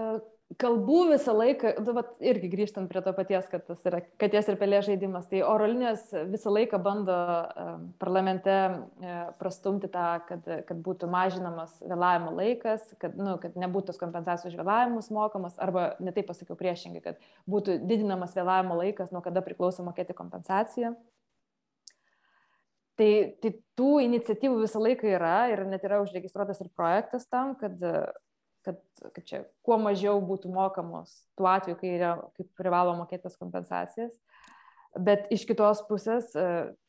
kalbų 0.57 1.01
visą 1.11 1.35
laiką, 1.37 1.75
nu, 1.85 1.93
vat, 1.97 2.15
irgi 2.25 2.49
grįžtant 2.49 2.89
prie 2.89 3.03
to 3.05 3.13
paties, 3.13 3.49
kad 3.53 3.67
tas 3.69 3.83
yra 3.89 4.01
katės 4.21 4.49
ir 4.49 4.57
pelė 4.61 4.81
žaidimas, 4.87 5.27
tai 5.29 5.43
oro 5.45 5.67
linijos 5.69 6.07
visą 6.31 6.53
laiką 6.55 6.81
bando 6.81 7.17
parlamente 8.01 8.55
uh, 8.55 9.19
prastumti 9.41 9.91
tą, 9.93 10.07
kad, 10.29 10.49
kad 10.71 10.81
būtų 10.87 11.11
mažinamas 11.13 11.75
vėlavimo 11.85 12.33
laikas, 12.39 12.87
kad, 13.03 13.19
nu, 13.21 13.37
kad 13.43 13.59
nebūtų 13.61 13.93
tos 13.93 14.01
kompensacijos 14.01 14.55
už 14.55 14.63
vėlavimus 14.63 15.11
mokamas, 15.13 15.59
arba 15.61 15.91
netai 16.01 16.25
pasakiau 16.27 16.57
priešingai, 16.59 17.05
kad 17.05 17.21
būtų 17.51 17.83
didinamas 17.85 18.33
vėlavimo 18.39 18.79
laikas, 18.81 19.13
nuo 19.13 19.21
kada 19.25 19.45
priklauso 19.45 19.85
mokėti 19.85 20.17
kompensaciją. 20.17 20.95
Tai, 22.99 23.11
tai 23.39 23.53
tų 23.79 23.91
iniciatyvų 24.09 24.65
visą 24.65 24.81
laiką 24.83 25.07
yra 25.13 25.37
ir 25.53 25.63
net 25.69 25.85
yra 25.87 26.01
užregistruotas 26.03 26.65
ir 26.65 26.73
projektas 26.75 27.29
tam, 27.31 27.53
kad 27.61 27.77
kad 28.69 28.81
kaip 29.15 29.25
čia, 29.29 29.43
kuo 29.67 29.79
mažiau 29.81 30.21
būtų 30.25 30.51
mokamos 30.53 31.15
tuo 31.39 31.49
atveju, 31.51 31.79
kai, 31.81 31.95
yra, 31.97 32.13
kai 32.37 32.47
privalo 32.59 32.95
mokėtas 32.99 33.39
kompensacijas. 33.41 34.13
Bet 34.99 35.29
iš 35.35 35.45
kitos 35.49 35.83
pusės 35.89 36.31
e, 36.37 36.45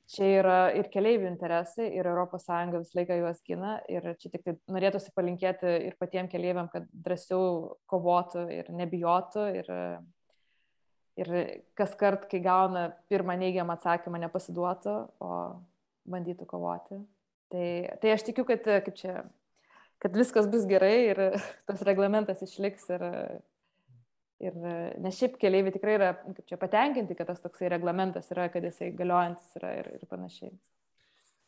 čia 0.09 0.29
yra 0.39 0.59
ir 0.77 0.89
keleivių 0.91 1.27
interesai, 1.29 1.89
ir 1.93 2.07
ES 2.09 2.47
visą 2.73 2.97
laiką 2.97 3.17
juos 3.19 3.41
gina. 3.45 3.77
Ir 3.91 4.13
čia 4.21 4.31
tik 4.33 4.45
tai 4.45 4.55
norėtųsi 4.71 5.13
palinkėti 5.15 5.73
ir 5.89 5.97
patiems 5.99 6.31
keleiviam, 6.31 6.69
kad 6.71 6.87
drąsiau 6.93 7.75
kovotų 7.89 8.47
ir 8.55 8.71
nebijotų. 8.73 9.45
Ir, 9.61 9.71
ir 11.19 11.33
kas 11.77 11.95
kart, 11.99 12.25
kai 12.31 12.41
gauna 12.41 12.89
pirmą 13.11 13.37
neigiamą 13.37 13.77
atsakymą, 13.77 14.21
nepasiduotų, 14.25 14.95
o 15.21 15.33
bandytų 16.09 16.47
kovoti. 16.49 17.03
Tai, 17.49 17.67
tai 18.01 18.13
aš 18.13 18.25
tikiu, 18.27 18.45
kad 18.47 18.65
kaip 18.65 18.95
čia 18.97 19.21
kad 19.99 20.15
viskas 20.15 20.47
bus 20.51 20.65
gerai 20.69 20.97
ir 21.11 21.21
tas 21.69 21.83
reglamentas 21.87 22.41
išliks. 22.45 22.87
Ir, 22.95 23.05
ir, 24.43 24.57
nes 25.03 25.19
šiaip 25.19 25.37
keliaiviai 25.41 25.75
tikrai 25.75 25.99
yra 25.99 26.11
čia, 26.45 26.59
patenkinti, 26.59 27.17
kad 27.19 27.31
tas 27.31 27.43
toksai 27.43 27.71
reglamentas 27.75 28.31
yra, 28.33 28.49
kad 28.53 28.65
jisai 28.65 28.93
galiojantis 28.95 29.55
yra 29.59 29.75
ir, 29.81 29.93
ir 29.99 30.11
panašiai. 30.11 30.53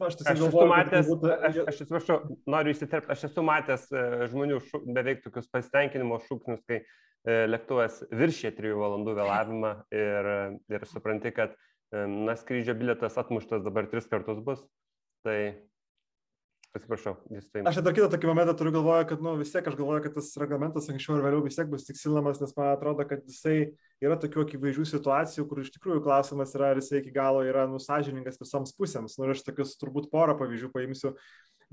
Aš, 0.02 0.16
aš 0.26 0.39
esu 0.47 0.66
matęs, 0.66 1.10
būtų... 1.12 1.30
aš, 1.30 1.58
aš 1.70 1.80
atsiprašau, 1.84 2.16
noriu 2.49 2.72
įsiterpti, 2.74 3.12
aš 3.14 3.26
esu 3.28 3.43
matęs 3.45 3.84
e, 3.93 4.06
žmonių 4.32 4.58
šuk, 4.66 4.88
beveik 4.97 5.22
tokius 5.22 5.49
pasitenkinimo 5.54 6.18
šūksnius, 6.26 6.64
kai 6.66 6.80
e, 6.82 7.36
lėktuvas 7.52 7.99
viršė 8.10 8.49
3 8.58 8.80
valandų 8.80 9.14
vėlavimą 9.20 9.74
ir, 9.93 10.32
ir 10.74 10.88
supranti, 10.89 11.30
kad 11.38 11.54
e, 11.54 12.02
na, 12.10 12.34
skrydžio 12.39 12.74
biletas 12.80 13.20
atmuštas 13.22 13.62
dabar 13.68 13.91
tris 13.91 14.10
kartus 14.10 14.41
bus. 14.41 14.66
Tai 15.22 15.38
Atsiprašau, 16.72 17.17
jūs 17.28 17.49
tai. 17.51 17.65
Aš 17.67 17.82
dar 17.84 17.91
kitą 17.91 18.07
tokį 18.13 18.30
momentą 18.30 18.53
turiu 18.55 18.72
galvoje, 18.72 19.03
kad 19.09 19.24
nu, 19.24 19.34
vis 19.41 19.49
tiek 19.51 19.65
aš 19.67 19.76
galvoju, 19.76 20.05
kad 20.05 20.13
tas 20.15 20.30
reglamentas 20.39 20.86
anksčiau 20.93 21.17
ir 21.17 21.26
vėliau 21.26 21.43
vis 21.43 21.57
tiek 21.57 21.67
bus 21.67 21.84
tikslinamas, 21.84 22.39
nes 22.39 22.53
man 22.55 22.69
atrodo, 22.72 23.03
kad 23.09 23.26
jisai 23.28 23.74
yra 23.99 24.15
tokių 24.22 24.45
akivaizdžių 24.45 24.86
situacijų, 24.93 25.45
kur 25.49 25.59
iš 25.65 25.74
tikrųjų 25.76 26.03
klausimas 26.05 26.55
yra, 26.55 26.69
ar 26.72 26.80
jisai 26.80 27.01
iki 27.01 27.11
galo 27.17 27.43
yra 27.43 27.65
nusažiningas 27.67 28.39
visoms 28.39 28.72
pusėms. 28.78 29.17
Nu, 29.19 29.28
aš 29.36 29.43
tokius 29.49 29.76
turbūt 29.84 30.07
porą 30.15 30.38
pavyzdžių 30.39 30.72
paimsiu. 30.72 31.11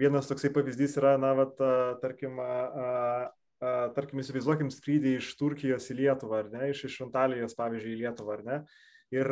Vienas 0.03 0.26
toksai 0.30 0.51
pavyzdys 0.55 0.99
yra, 0.99 1.14
na, 1.22 1.30
vat, 1.44 1.55
tarkim, 2.03 2.42
a, 2.42 2.59
a, 2.66 3.72
tarkim, 3.94 4.18
įsivaizduokim 4.24 4.74
skrydį 4.74 5.14
iš 5.20 5.30
Turkijos 5.38 5.86
į 5.94 6.01
Lietuvą, 6.03 6.42
ar 6.42 6.51
ne, 6.51 6.72
iš, 6.74 6.88
iš 6.90 7.01
Antalijos, 7.07 7.55
pavyzdžiui, 7.59 7.94
į 7.94 8.03
Lietuvą, 8.03 8.40
ar 8.40 8.46
ne. 8.51 8.62
Ir 9.14 9.30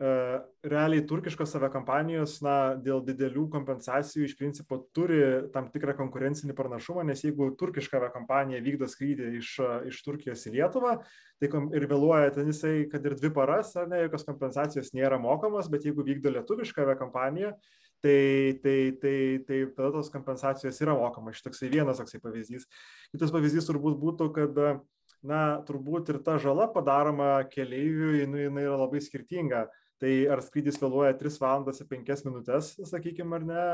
realiai 0.00 1.02
turkiškos 1.04 1.52
aviakompanijos 1.58 2.38
na, 2.44 2.54
dėl 2.80 3.02
didelių 3.04 3.46
kompensacijų 3.52 4.24
iš 4.24 4.36
principo 4.38 4.78
turi 4.96 5.18
tam 5.52 5.68
tikrą 5.72 5.92
konkurencinį 5.98 6.56
pranašumą, 6.56 7.04
nes 7.04 7.20
jeigu 7.26 7.50
turkiška 7.60 7.98
aviakompanija 7.98 8.62
vykdo 8.64 8.88
skrydį 8.88 9.34
iš, 9.42 9.50
iš 9.90 10.00
Turkijos 10.06 10.46
į 10.48 10.54
Lietuvą 10.56 10.94
tai 11.40 11.50
ir 11.76 11.86
vėluoja 11.88 12.32
ten 12.34 12.48
jisai, 12.48 12.86
kad 12.92 13.04
ir 13.04 13.16
dvi 13.16 13.32
paras, 13.34 13.72
ar 13.76 13.88
ne, 13.90 14.02
jokios 14.04 14.24
kompensacijos 14.28 14.92
nėra 14.96 15.20
mokamos, 15.20 15.68
bet 15.72 15.84
jeigu 15.88 16.04
vykdo 16.04 16.32
lietuvišką 16.34 16.84
aviakompaniją, 16.84 17.54
tai, 18.04 18.60
tai, 18.64 18.78
tai, 19.00 19.16
tai 19.48 19.60
tada 19.76 19.92
tos 19.96 20.12
kompensacijos 20.12 20.80
yra 20.84 20.96
mokamos. 20.96 21.36
Šitoksai 21.40 21.68
vienas 21.72 22.00
toksai 22.00 22.20
pavyzdys. 22.24 22.64
Kitas 23.12 23.32
pavyzdys 23.32 23.68
turbūt 23.68 23.96
būtų, 24.00 24.30
kad 24.36 24.60
na, 25.24 25.42
turbūt 25.68 26.12
ir 26.12 26.20
ta 26.24 26.36
žala 26.40 26.68
padaroma 26.72 27.38
keleiviui, 27.52 28.24
nu, 28.28 28.40
jinai 28.40 28.64
yra 28.64 28.80
labai 28.80 29.00
skirtinga 29.04 29.66
tai 30.00 30.12
ar 30.32 30.40
skrydis 30.44 30.80
vėluoja 30.80 31.16
3 31.20 31.38
valandas 31.42 31.80
ir 31.82 31.88
5 31.90 32.24
minutės, 32.28 32.72
sakykime, 32.88 33.36
ar 33.36 33.46
ne, 33.50 33.64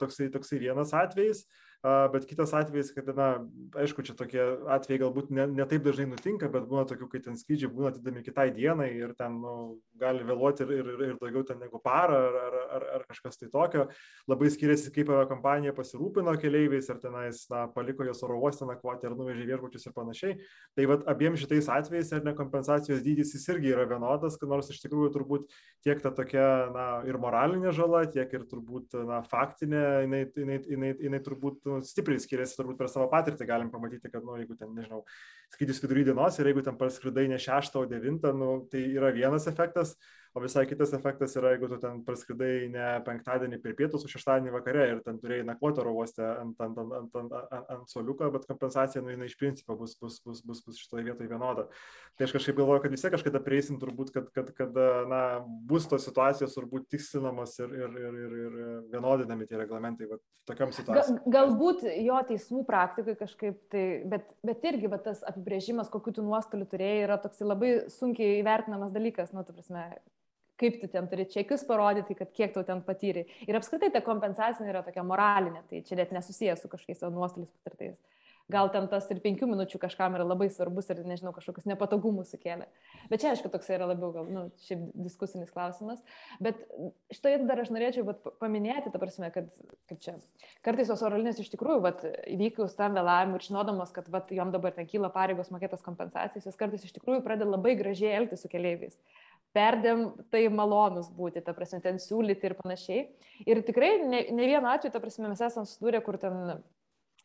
toksai, 0.00 0.28
toksai 0.34 0.60
vienas 0.60 0.92
atvejis, 0.96 1.46
bet 1.82 2.26
kitas 2.30 2.52
atvejis, 2.54 2.92
kad, 2.94 3.08
na, 3.16 3.28
aišku, 3.74 4.04
čia 4.06 4.14
tokie 4.14 4.38
atvejai 4.70 5.00
galbūt 5.02 5.32
ne, 5.34 5.48
ne 5.50 5.64
taip 5.66 5.82
dažnai 5.82 6.06
nutinka, 6.12 6.46
bet 6.52 6.68
būna 6.70 6.84
tokių, 6.86 7.08
kai 7.10 7.20
ten 7.24 7.34
skrydžiai 7.38 7.72
būna 7.74 7.90
atidami 7.90 8.22
kitai 8.22 8.52
dienai 8.54 8.86
ir 9.00 9.16
ten 9.18 9.40
nu, 9.42 9.54
gali 9.98 10.22
vėluoti 10.22 10.62
ir, 10.62 10.70
ir, 10.78 11.02
ir 11.08 11.16
daugiau 11.18 11.42
ten 11.48 11.58
negu 11.58 11.80
parą 11.82 12.20
ar, 12.28 12.36
ar, 12.38 12.54
ar, 12.76 12.86
ar 12.98 13.06
kažkas 13.08 13.40
tai 13.40 13.50
tokio. 13.50 13.88
Labai 14.30 14.52
skiriasi, 14.54 14.92
kaip 14.94 15.10
kompanija 15.32 15.74
pasirūpino 15.74 16.36
keleiviais, 16.38 16.86
ar 16.94 17.00
tenais, 17.02 17.42
na, 17.50 17.64
paliko 17.74 18.06
jos 18.06 18.22
oro 18.22 18.38
uostą 18.38 18.70
nakvoti, 18.70 19.10
ar 19.10 19.18
nuvežė 19.18 19.48
viešbučius 19.50 19.88
ir 19.90 19.96
panašiai. 19.98 20.38
Tai 20.78 20.86
vad 20.92 21.02
abiem 21.10 21.34
šitais 21.40 21.66
atvejais, 21.66 22.14
ar 22.14 22.22
ne 22.22 22.36
kompensacijos 22.38 23.02
dydis 23.02 23.34
jis 23.34 23.48
irgi 23.56 23.74
yra 23.74 23.88
vienodas, 23.90 24.38
kad 24.38 24.54
nors 24.54 24.70
iš 24.70 24.78
tikrųjų 24.84 25.10
turbūt 25.18 25.50
tiek 25.82 25.98
ta 25.98 26.14
tokia, 26.14 26.46
na, 26.70 26.86
ir 27.10 27.18
moralinė 27.18 27.74
žala, 27.74 28.06
tiek 28.06 28.30
ir 28.38 28.46
turbūt, 28.46 28.94
na, 29.10 29.18
faktinė, 29.26 29.84
jinai, 30.06 30.24
jinai, 30.38 30.62
jinai, 30.70 30.94
jinai 31.08 31.22
turbūt 31.26 31.71
nu, 31.72 31.80
stipriai 31.86 32.20
skiriasi, 32.22 32.56
turbūt 32.58 32.78
per 32.78 32.90
savo 32.92 33.08
patirtį. 33.12 33.48
Galim 33.48 33.70
pamatyti, 33.72 34.10
kad, 34.12 34.24
nu, 34.26 34.36
jeigu 34.40 34.56
ten, 34.58 34.72
nežinau, 34.76 35.02
skrydis 35.54 35.80
vidury 35.82 36.04
dienos 36.08 36.38
ir 36.38 36.50
jeigu 36.50 36.64
ten 36.66 36.78
parskridai 36.80 37.28
ne 37.32 37.40
6 37.40 37.78
o 37.80 37.86
9, 37.88 38.34
nu, 38.38 38.50
tai 38.72 38.84
yra 38.92 39.12
vienas 39.16 39.48
efektas, 39.50 39.96
o 40.34 40.40
visai 40.40 40.64
kitas 40.66 40.94
efektas 40.96 41.34
yra, 41.36 41.52
jeigu 41.52 41.68
tu 41.68 41.76
ten 41.82 41.98
praskridai 42.06 42.68
ne 42.72 42.86
penktadienį 43.04 43.58
per 43.60 43.74
pietus, 43.76 44.06
o 44.06 44.10
šeštadienį 44.10 44.54
vakare 44.54 44.86
ir 44.88 45.02
ten 45.04 45.18
turėjai 45.20 45.44
nakvoti 45.48 45.82
oro 45.82 45.92
uoste 46.00 46.24
ant, 46.24 46.54
ant, 46.64 46.78
ant, 46.80 46.94
ant, 46.98 47.18
ant, 47.20 47.34
ant, 47.40 47.72
ant 47.76 47.92
soliuko, 47.92 48.30
bet 48.32 48.46
kompensacija, 48.48 49.02
nu, 49.04 49.12
jinai 49.12 49.28
iš 49.28 49.36
principo 49.40 49.76
bus, 49.76 49.92
bus, 50.00 50.16
bus, 50.24 50.40
bus, 50.46 50.62
bus 50.64 50.80
šitoje 50.80 51.04
vietoje 51.10 51.28
vienoda. 51.28 51.66
Tai 52.16 52.28
aš 52.28 52.32
kažkaip 52.38 52.56
galvoju, 52.62 52.84
kad 52.84 52.94
vis 52.96 53.04
tiek 53.04 53.12
kažkada 53.12 53.42
prieisim 53.44 53.80
turbūt, 53.82 54.14
kad, 54.14 54.30
kad, 54.32 54.48
kad 54.56 54.80
na, 55.10 55.22
bus 55.68 55.88
tos 55.90 56.08
situacijos 56.08 56.56
turbūt 56.56 56.88
tikslinamos 56.92 57.58
ir, 57.60 57.76
ir, 57.82 58.00
ir, 58.00 58.16
ir, 58.24 58.38
ir 58.40 58.56
vienodinami 58.94 59.48
tie 59.50 59.60
reglamentai 59.60 60.08
va, 60.08 60.20
tokiam 60.48 60.72
situacijom. 60.72 61.20
Gal, 61.26 61.36
galbūt 61.36 61.84
jo 62.06 62.22
teismų 62.32 62.64
praktikai 62.68 63.18
kažkaip 63.20 63.60
tai, 63.72 63.84
bet, 64.08 64.32
bet 64.46 64.64
irgi 64.72 64.88
bet 64.92 65.04
tas 65.10 65.20
apibrėžimas, 65.28 65.92
kokiu 65.92 66.16
tu 66.16 66.24
nuostolių 66.24 66.72
turėjai, 66.72 67.04
yra 67.04 67.20
toks 67.20 67.44
labai 67.44 67.74
sunkiai 67.92 68.40
įvertinamas 68.40 68.96
dalykas, 68.96 69.36
nu, 69.36 69.44
tu 69.46 69.54
prasme, 69.56 69.84
kaip 70.62 70.78
tu 70.80 70.90
ten 70.92 71.10
turi 71.10 71.26
čekius 71.30 71.66
parodyti, 71.68 72.16
kad 72.18 72.32
kiek 72.36 72.54
tu 72.54 72.62
ten 72.66 72.82
patyrei. 72.86 73.26
Ir 73.48 73.58
apskritai 73.58 73.90
ta 73.94 74.02
kompensacija 74.04 74.70
yra 74.70 74.84
tokia 74.86 75.04
moralinė, 75.06 75.66
tai 75.70 75.82
čia 75.86 75.98
net 75.98 76.14
nesusijęs 76.14 76.62
su 76.62 76.72
kažkokiais 76.72 77.02
savo 77.02 77.14
nuostoliais 77.16 77.52
patirtais. 77.66 77.98
Gal 78.50 78.68
ten 78.74 78.88
tas 78.90 79.06
ir 79.12 79.20
penkių 79.22 79.46
minučių 79.48 79.78
kažkam 79.80 80.16
yra 80.18 80.24
labai 80.26 80.48
svarbus 80.52 80.88
ir, 80.92 81.00
nežinau, 81.06 81.30
kažkokius 81.34 81.66
nepatogumus 81.70 82.32
sukėlė. 82.34 82.66
Bet 83.10 83.22
čia, 83.22 83.30
aišku, 83.32 83.48
toks 83.52 83.70
yra 83.72 83.86
labiau 83.88 84.10
gal, 84.14 84.26
nu, 84.28 84.42
šiaip 84.66 84.82
diskusinis 84.98 85.52
klausimas. 85.54 86.02
Bet 86.42 86.58
šitoje 87.14 87.38
dar 87.48 87.62
aš 87.62 87.70
norėčiau 87.72 88.04
vat, 88.08 88.20
paminėti, 88.42 88.92
ta 88.92 89.00
prasme, 89.00 89.30
kad, 89.34 89.48
kaip 89.90 90.02
čia, 90.04 90.16
kartais 90.66 90.90
tos 90.90 91.04
oro 91.06 91.20
linijos 91.20 91.40
iš 91.44 91.52
tikrųjų, 91.54 91.80
vat, 91.86 92.04
įvykus 92.34 92.76
tam 92.78 92.98
vėlavimui 92.98 93.38
ir 93.38 93.46
žinodamos, 93.46 93.94
kad 93.94 94.10
vat, 94.12 94.32
jom 94.34 94.52
dabar 94.54 94.74
ten 94.76 94.90
kyla 94.90 95.12
pareigos 95.14 95.52
mokėtas 95.54 95.86
kompensacijas, 95.86 96.50
jos 96.50 96.58
kartais 96.58 96.84
iš 96.84 96.96
tikrųjų 96.98 97.22
pradeda 97.24 97.54
labai 97.54 97.76
gražiai 97.78 98.16
elgtis 98.18 98.42
su 98.44 98.52
keliaiviais 98.52 98.98
perdėm 99.56 100.04
tai 100.32 100.46
malonus 100.52 101.10
būti, 101.12 101.42
ta 101.44 101.54
prasme, 101.56 101.82
ten 101.84 102.00
siūlyti 102.02 102.48
ir 102.48 102.56
panašiai. 102.58 103.04
Ir 103.46 103.62
tikrai 103.66 103.94
ne, 104.02 104.24
ne 104.32 104.48
vienu 104.48 104.70
atveju, 104.70 104.94
ta 104.94 105.02
prasme, 105.02 105.28
mes 105.30 105.42
esame 105.44 105.68
sudūrę, 105.68 106.02
kur 106.04 106.18
ten, 106.20 106.58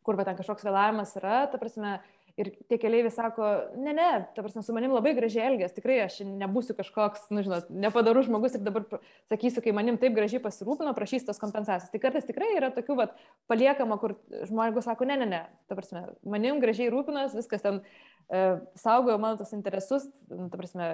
kur 0.06 0.20
bet 0.20 0.30
ten 0.30 0.40
kažkoks 0.40 0.68
vėlavimas 0.68 1.16
yra, 1.20 1.46
ta 1.52 1.60
prasme, 1.62 1.98
ir 2.38 2.52
tie 2.70 2.78
keliaiviai 2.80 3.14
sako, 3.14 3.48
ne, 3.82 3.94
ne, 3.98 4.08
ta 4.36 4.44
prasme, 4.46 4.62
su 4.66 4.74
manim 4.76 4.94
labai 4.94 5.16
gražiai 5.18 5.48
elgės, 5.50 5.74
tikrai 5.74 5.98
aš 6.04 6.20
nebūsiu 6.28 6.76
kažkoks, 6.78 7.28
nu, 7.34 7.42
žinot, 7.46 7.72
nepadarus 7.74 8.28
žmogus 8.30 8.58
ir 8.58 8.64
dabar 8.66 8.86
sakysiu, 9.32 9.64
kai 9.66 9.74
manim 9.76 9.98
taip 10.02 10.14
gražiai 10.18 10.42
pasirūpino, 10.44 10.94
prašys 10.98 11.26
tos 11.28 11.42
kompensacijos. 11.42 11.90
Tai 11.94 12.02
kartais 12.04 12.28
tikrai 12.30 12.52
yra 12.60 12.70
tokių, 12.76 13.00
vat, 13.02 13.18
paliekama, 13.50 13.98
kur 14.02 14.16
žmogus 14.50 14.86
sako, 14.90 15.10
ne, 15.10 15.18
ne, 15.24 15.30
ne, 15.34 15.42
ta 15.70 15.80
prasme, 15.80 16.06
manim 16.30 16.62
gražiai 16.64 16.92
rūpinas, 16.94 17.36
viskas 17.38 17.66
ten 17.66 17.82
saugojo 18.76 19.18
mano 19.18 19.38
tos 19.38 19.54
interesus, 19.56 20.04
nu, 20.28 20.50
ta 20.52 20.58
prasme, 20.60 20.88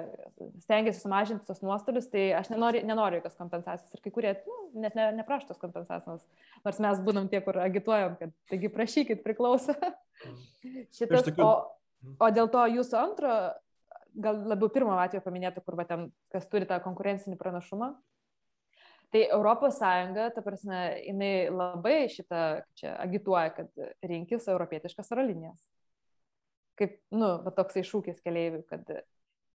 stengiasi 0.62 1.00
sumažinti 1.00 1.46
tos 1.46 1.64
nuostolius, 1.66 2.06
tai 2.12 2.28
aš 2.38 2.52
nenoriu, 2.52 2.84
nenoriu 2.86 3.18
jokios 3.18 3.34
kompensacijos. 3.38 3.96
Ir 3.96 4.04
kai 4.04 4.12
kurie 4.14 4.32
nu, 4.46 4.58
net 4.84 4.94
ne, 4.94 5.08
neprašo 5.18 5.50
tos 5.50 5.58
kompensacijos, 5.58 6.22
nors 6.64 6.80
mes 6.86 7.02
būnam 7.02 7.26
tie, 7.30 7.42
kur 7.42 7.58
agituojam, 7.64 8.14
kad 8.20 8.34
taigi 8.52 8.70
prašykit 8.70 9.26
priklauso. 9.26 9.74
Šitas, 10.96 11.32
o, 11.42 11.50
o 12.22 12.30
dėl 12.30 12.52
to 12.54 12.68
jūsų 12.76 13.00
antro, 13.02 13.34
gal 14.14 14.42
labiau 14.54 14.70
pirmo 14.70 14.94
atveju 14.94 15.26
paminėtų, 15.26 15.66
kur 15.66 15.80
va 15.82 15.90
ten, 15.90 16.12
kas 16.30 16.46
turi 16.46 16.70
tą 16.70 16.78
konkurencinį 16.86 17.40
pranašumą. 17.40 17.96
Tai 19.14 19.28
Europos 19.34 19.76
Sąjunga, 19.82 20.30
ta 20.34 20.42
prasme, 20.42 20.86
jinai 21.02 21.50
labai 21.50 22.04
šitą 22.10 22.62
čia 22.78 22.94
agituoja, 23.02 23.50
kad 23.58 23.86
rinkis 24.06 24.46
europietiškas 24.50 25.10
oro 25.14 25.26
linijas 25.26 25.73
kaip, 26.80 26.96
nu, 27.14 27.30
toksai 27.56 27.84
šūkis 27.86 28.22
keliaivių, 28.24 28.62
kad 28.70 28.94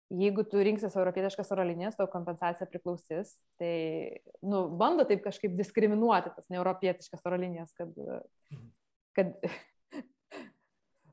jeigu 0.10 0.46
tu 0.50 0.62
rinksies 0.66 0.96
europietiškas 0.98 1.52
oro 1.54 1.66
linijas, 1.70 1.98
tau 2.00 2.10
kompensacija 2.12 2.68
priklausys, 2.70 3.36
tai, 3.62 3.74
nu, 4.42 4.66
bando 4.80 5.06
taip 5.10 5.22
kažkaip 5.26 5.58
diskriminuoti 5.60 6.34
tas 6.36 6.50
neeuropietiškas 6.54 7.26
oro 7.30 7.40
linijas, 7.42 7.74
kad, 7.78 7.94
mhm. 7.94 8.70
kad 9.18 9.36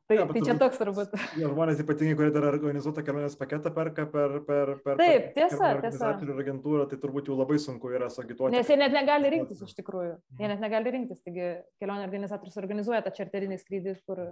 Tai, 0.06 0.16
ja, 0.20 0.24
tai 0.30 0.40
čia 0.46 0.54
toks 0.54 0.78
turbūt. 0.78 1.14
Ja, 1.34 1.48
žmonės 1.50 1.80
ypatingai, 1.82 2.14
kurie 2.14 2.30
dar 2.30 2.44
organizuotą 2.46 3.02
kelionės 3.02 3.34
paketą 3.40 3.72
perka 3.74 4.04
per, 4.06 4.36
per, 4.46 4.70
per, 4.84 5.00
Taip, 5.00 5.32
tiesa, 5.34 5.72
per 5.74 5.80
tiesa. 5.82 6.12
agentūrą, 6.44 6.84
tai 6.86 6.98
turbūt 7.02 7.26
jau 7.26 7.34
labai 7.34 7.56
sunku 7.58 7.90
yra 7.90 8.06
suagituoti. 8.14 8.54
Nes 8.54 8.70
jie 8.70 8.76
net 8.78 8.94
negali 8.94 9.32
rinktis 9.34 9.64
iš 9.66 9.74
tikrųjų. 9.80 10.12
Jie 10.38 10.50
net 10.52 10.62
negali 10.62 10.92
rinktis, 10.94 11.18
taigi 11.26 11.48
kelionė 11.82 12.06
organizatorius 12.06 12.62
organizuoja 12.62 13.02
tą 13.02 13.16
čarterinį 13.18 13.58
skrydį, 13.58 13.96
kur 14.06 14.22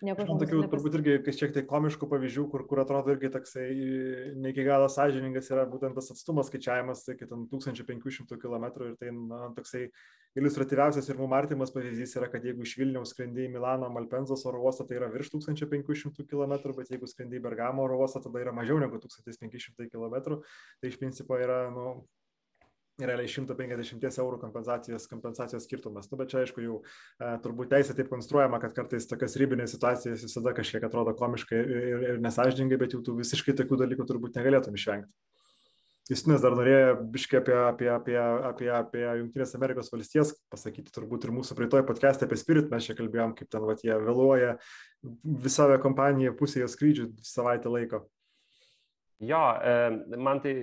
Nieko 0.00 0.24
žinau. 0.24 0.38
Tokių 0.40 0.60
turbūt 0.72 0.94
irgi 0.96 1.14
kažkiek 1.26 1.52
tai 1.52 1.62
komiškų 1.68 2.06
pavyzdžių, 2.08 2.44
kur, 2.52 2.64
kur 2.68 2.80
atrodo 2.80 3.12
irgi 3.12 3.28
toksai 3.34 3.66
ne 4.40 4.52
iki 4.54 4.64
galo 4.64 4.86
sąžiningas 4.92 5.50
yra 5.52 5.66
būtent 5.68 5.98
tas 5.98 6.08
atstumas 6.14 6.48
skaičiavimas, 6.48 7.02
tai 7.04 7.18
ten 7.20 7.44
1500 7.50 8.38
km 8.40 8.66
ir 8.86 8.94
tai 9.00 9.12
na, 9.12 9.50
toksai 9.56 9.90
iliustratyviausias 10.40 11.10
ir 11.10 11.20
mums 11.20 11.36
artimas 11.36 11.74
pavyzdys 11.74 12.16
yra, 12.16 12.30
kad 12.32 12.46
jeigu 12.48 12.64
iš 12.64 12.76
Vilniaus 12.80 13.12
skrendi 13.12 13.44
į 13.44 13.52
Milano 13.52 13.90
Malpenzos 13.92 14.46
oro 14.48 14.62
uostą, 14.64 14.86
tai 14.88 14.96
yra 15.00 15.10
virš 15.12 15.34
1500 15.36 16.24
km, 16.30 16.56
bet 16.78 16.94
jeigu 16.94 17.10
skrendi 17.10 17.36
į 17.36 17.44
Bergamo 17.44 17.84
oro 17.84 18.00
uostą, 18.00 18.24
tada 18.24 18.40
yra 18.40 18.56
mažiau 18.56 18.80
negu 18.80 19.02
1500 19.04 19.90
km. 19.92 20.40
Tai 20.80 20.92
iš 20.92 20.96
principo 21.02 21.36
yra 21.36 21.66
nu, 21.74 21.90
realiai 23.08 23.30
150 23.30 24.20
eurų 24.22 24.40
kompensacijos, 24.42 25.06
kompensacijos 25.10 25.66
skirtumas. 25.68 26.10
Nu, 26.10 26.18
bet 26.20 26.32
čia 26.32 26.42
aišku 26.42 26.64
jau 26.64 26.78
e, 26.82 27.32
turbūt 27.44 27.72
teisė 27.72 27.96
taip 27.98 28.10
konstruojama, 28.12 28.60
kad 28.62 28.76
kartais 28.76 29.08
tokias 29.10 29.38
ribinės 29.40 29.76
situacijas 29.76 30.26
visada 30.26 30.54
kažkiek 30.56 30.84
atrodo 30.86 31.16
komiškai 31.18 31.60
ir, 31.60 32.06
ir 32.12 32.22
nesažiningai, 32.24 32.80
bet 32.80 32.96
jau 32.96 33.02
tu 33.06 33.16
visiškai 33.18 33.56
tokių 33.62 33.84
dalykų 33.84 34.08
turbūt 34.10 34.40
negalėtum 34.40 34.78
išvengti. 34.78 35.12
Justinas 36.10 36.42
dar 36.42 36.56
norėjo 36.58 36.94
biškai 37.14 37.38
apie, 37.38 37.54
apie, 37.54 37.88
apie, 37.94 38.16
apie, 38.18 38.68
apie 38.74 39.02
Junktinės 39.20 39.54
Amerikos 39.54 39.92
valstijas 39.92 40.32
pasakyti, 40.50 40.90
turbūt 40.96 41.28
ir 41.28 41.34
mūsų 41.36 41.54
praeitoje 41.54 41.86
podcast'e 41.86 42.26
apie 42.26 42.38
Spirit 42.40 42.72
mes 42.72 42.88
čia 42.88 42.96
kalbėjom, 42.98 43.36
kaip 43.38 43.50
ten 43.52 43.62
vat, 43.68 43.84
jie 43.86 43.94
vėluoja 43.94 44.56
visą 45.44 45.68
kompaniją 45.84 46.34
pusėje 46.40 46.66
skrydžių 46.72 47.06
savaitę 47.22 47.70
laiko. 47.70 48.02
Jo, 49.20 49.40
man 50.16 50.40
tai, 50.40 50.54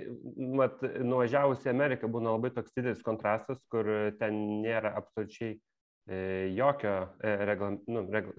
mat, 0.58 0.80
nuvažiavus 1.06 1.62
į 1.62 1.70
Ameriką 1.70 2.08
būna 2.10 2.32
labai 2.34 2.50
toks 2.56 2.74
didelis 2.74 3.04
kontrastas, 3.06 3.60
kur 3.70 3.86
ten 4.18 4.38
nėra 4.64 4.96
absoliučiai 4.98 5.52
e, 5.54 6.18
jokio 6.56 6.94
e, 7.22 7.34
reglam, 7.46 7.76
nu, 7.86 8.02
regl, 8.10 8.32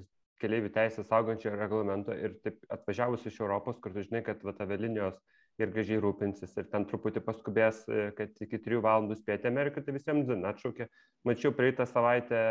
keliaivių 0.44 0.74
teisės 0.76 1.08
saugančio 1.08 1.54
reglamento 1.56 2.16
ir 2.16 2.36
taip 2.44 2.60
atvažiavus 2.76 3.24
iš 3.32 3.40
Europos, 3.40 3.80
kur 3.80 3.96
tu 3.96 4.04
žinai, 4.04 4.20
kad 4.28 4.44
vat, 4.44 4.60
avialinijos 4.64 5.16
ir 5.60 5.72
gražiai 5.72 6.00
rūpinsis 6.04 6.52
ir 6.60 6.68
ten 6.72 6.86
truputį 6.92 7.24
paskubės, 7.24 7.86
e, 7.88 8.12
kad 8.20 8.44
iki 8.44 8.60
3 8.68 8.84
valandų 8.84 9.22
spėti 9.22 9.48
Ameriką, 9.48 9.84
tai 9.84 9.96
visiems 9.96 10.28
dzin 10.28 10.44
atšaukė. 10.52 10.88
Mačiau 11.28 11.56
praeitą 11.56 11.88
savaitę 11.88 12.44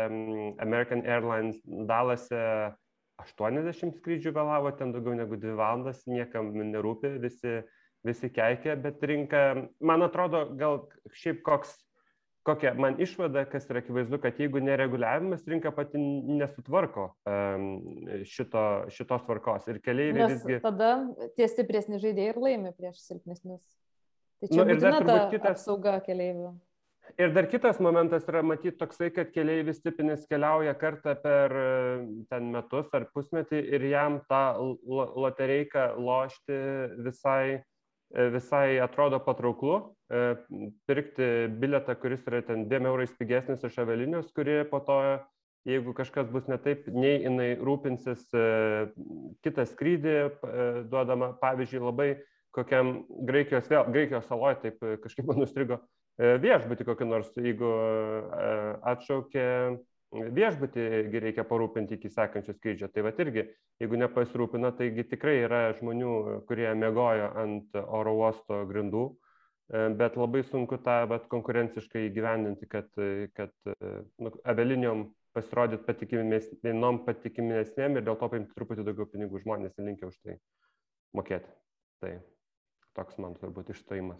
American 0.65 1.05
Airlines 1.05 1.61
Dalase 1.89 2.41
80 3.19 3.99
skrydžių 3.99 4.33
vėlavo, 4.35 4.71
ten 4.79 4.93
daugiau 4.95 5.17
negu 5.17 5.37
2 5.39 5.57
valandas, 5.59 6.05
niekam 6.09 6.53
nerūpi, 6.55 7.17
visi, 7.21 7.59
visi 8.07 8.31
keikia, 8.33 8.77
bet 8.79 9.03
rinka, 9.03 9.43
man 9.83 10.05
atrodo, 10.05 10.45
gal 10.59 10.85
šiaip 11.15 11.41
koks, 11.45 11.73
kokia 12.47 12.73
man 12.79 12.95
išvada, 13.01 13.43
kas 13.49 13.67
yra 13.69 13.83
akivaizdu, 13.83 14.21
kad 14.23 14.39
jeigu 14.39 14.61
nereguliavimas, 14.63 15.43
rinka 15.51 15.73
pati 15.75 15.99
nesutvarko 15.99 17.09
um, 17.27 17.67
šito, 18.27 18.63
šitos 18.95 19.27
tvarkos 19.27 19.67
ir 19.69 19.81
keliaiviai 19.83 20.31
visgi... 20.33 20.61
Tada 20.63 20.93
tie 21.37 21.49
stipresni 21.51 21.99
žaidėjai 22.01 22.33
ir 22.33 22.41
laimi 22.45 22.73
prieš 22.77 23.03
silpnesnius. 23.03 23.63
Tai 24.39 24.47
čia 24.53 24.63
nu, 24.63 24.71
būtina 24.71 25.03
ta 25.03 25.21
kitas... 25.33 25.59
apsauga 25.59 25.99
keliaivių. 26.05 26.53
Ir 27.17 27.31
dar 27.33 27.47
kitas 27.49 27.79
momentas 27.79 28.27
yra 28.29 28.41
matyti 28.45 28.77
toksai, 28.77 29.09
kad 29.15 29.31
keliaivis 29.33 29.81
tipinis 29.81 30.27
keliauja 30.29 30.75
kartą 30.77 31.15
per 31.23 31.55
ten 32.29 32.51
metus 32.53 32.91
ar 32.93 33.07
pusmetį 33.15 33.61
ir 33.75 33.85
jam 33.89 34.19
tą 34.29 34.43
lotereiką 34.85 35.85
lošti 35.97 36.59
visai, 37.07 37.61
visai 38.35 38.77
atrodo 38.83 39.21
patrauklu. 39.25 39.79
E, 40.09 40.21
pirkti 40.89 41.29
biletą, 41.61 41.95
kuris 42.01 42.25
yra 42.29 42.41
ten 42.45 42.67
2 42.69 42.89
eurais 42.91 43.13
pigesnis 43.17 43.65
iš 43.65 43.77
avelinius, 43.81 44.31
kuri 44.33 44.63
po 44.69 44.81
to, 44.85 44.97
jeigu 45.69 45.93
kažkas 45.97 46.31
bus 46.33 46.49
ne 46.49 46.57
taip, 46.61 46.87
nei 46.93 47.21
jinai 47.23 47.51
rūpinsis 47.61 48.25
e, 48.33 48.47
kitą 49.45 49.65
skrydį, 49.69 50.17
e, 50.25 50.67
duodama, 50.89 51.35
pavyzdžiui, 51.41 51.85
labai 51.85 52.09
kokiam 52.57 52.99
Graikijos, 53.29 53.69
vėl, 53.69 53.85
Graikijos 53.93 54.25
saloje, 54.29 54.59
taip 54.65 54.85
kažkaip 55.05 55.29
man 55.29 55.43
nustrigo, 55.43 55.77
E, 55.77 55.98
viešbutį 56.19 56.87
kokį 56.87 57.07
nors, 57.07 57.29
jeigu 57.39 57.69
e, 57.69 58.49
atšaukė 58.91 59.45
viešbutį, 60.35 60.85
reikia 61.23 61.45
parūpinti 61.47 61.95
iki 61.95 62.09
sekančio 62.11 62.55
skrydžio. 62.57 62.89
Tai 62.91 63.05
va 63.05 63.13
irgi, 63.23 63.45
jeigu 63.79 63.99
nepasirūpina, 64.01 64.73
taigi 64.77 65.05
tikrai 65.07 65.37
yra 65.45 65.61
žmonių, 65.77 66.13
kurie 66.49 66.67
mėgojo 66.75 67.29
ant 67.43 67.77
oro 67.83 68.15
uosto 68.19 68.63
grindų, 68.69 69.05
e, 69.71 69.85
bet 70.01 70.17
labai 70.19 70.43
sunku 70.47 70.81
tą 70.83 71.03
vat, 71.11 71.29
konkurenciškai 71.31 72.09
įgyvendinti, 72.09 72.67
kad, 72.67 72.89
kad 73.37 73.55
nu, 74.19 74.33
avialinijom 74.43 75.07
pasirodyti 75.37 75.85
patikimesnėm, 75.85 77.03
patikimesnėm 77.05 77.99
ir 77.99 78.07
dėl 78.07 78.17
to 78.19 78.31
paimti 78.33 78.57
truputį 78.57 78.87
daugiau 78.87 79.07
pinigų 79.07 79.43
žmonės 79.45 79.77
linkia 79.79 80.09
už 80.09 80.19
tai 80.25 80.35
mokėti. 81.15 81.53
Tai 82.03 82.17
toks 82.97 83.21
man 83.21 83.37
turbūt 83.39 83.71
išstojimas. 83.75 84.19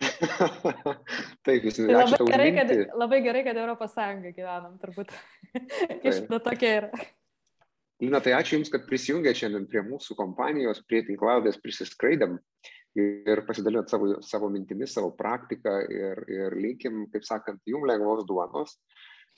Taip, 1.46 1.66
jūs 1.66 1.78
tai 1.78 1.88
labai 1.92 2.26
gerai, 2.30 2.50
kad, 2.56 2.74
labai 2.96 3.20
gerai, 3.24 3.42
kad 3.46 3.58
Europos 3.60 3.92
Sąjungai 3.96 4.32
gyvenam, 4.36 4.76
turbūt. 4.80 5.12
Išda 6.08 6.40
tokia 6.44 6.74
yra. 6.78 6.90
Lina, 8.00 8.22
tai 8.24 8.32
ačiū 8.32 8.56
Jums, 8.56 8.70
kad 8.72 8.86
prisijungėte 8.88 9.42
šiandien 9.42 9.66
prie 9.68 9.82
mūsų 9.84 10.16
kompanijos, 10.16 10.80
prie 10.88 11.02
tinklaudės 11.04 11.60
prisiskraidėm 11.60 12.38
ir 12.98 13.42
pasidalinot 13.46 13.92
savo, 13.92 14.14
savo 14.24 14.48
mintimis, 14.50 14.94
savo 14.96 15.12
praktiką 15.18 15.76
ir, 15.92 16.24
ir 16.32 16.56
linkim, 16.56 17.04
kaip 17.12 17.26
sakant, 17.28 17.60
Jums 17.68 17.88
lengvos 17.90 18.24
duonos, 18.28 18.78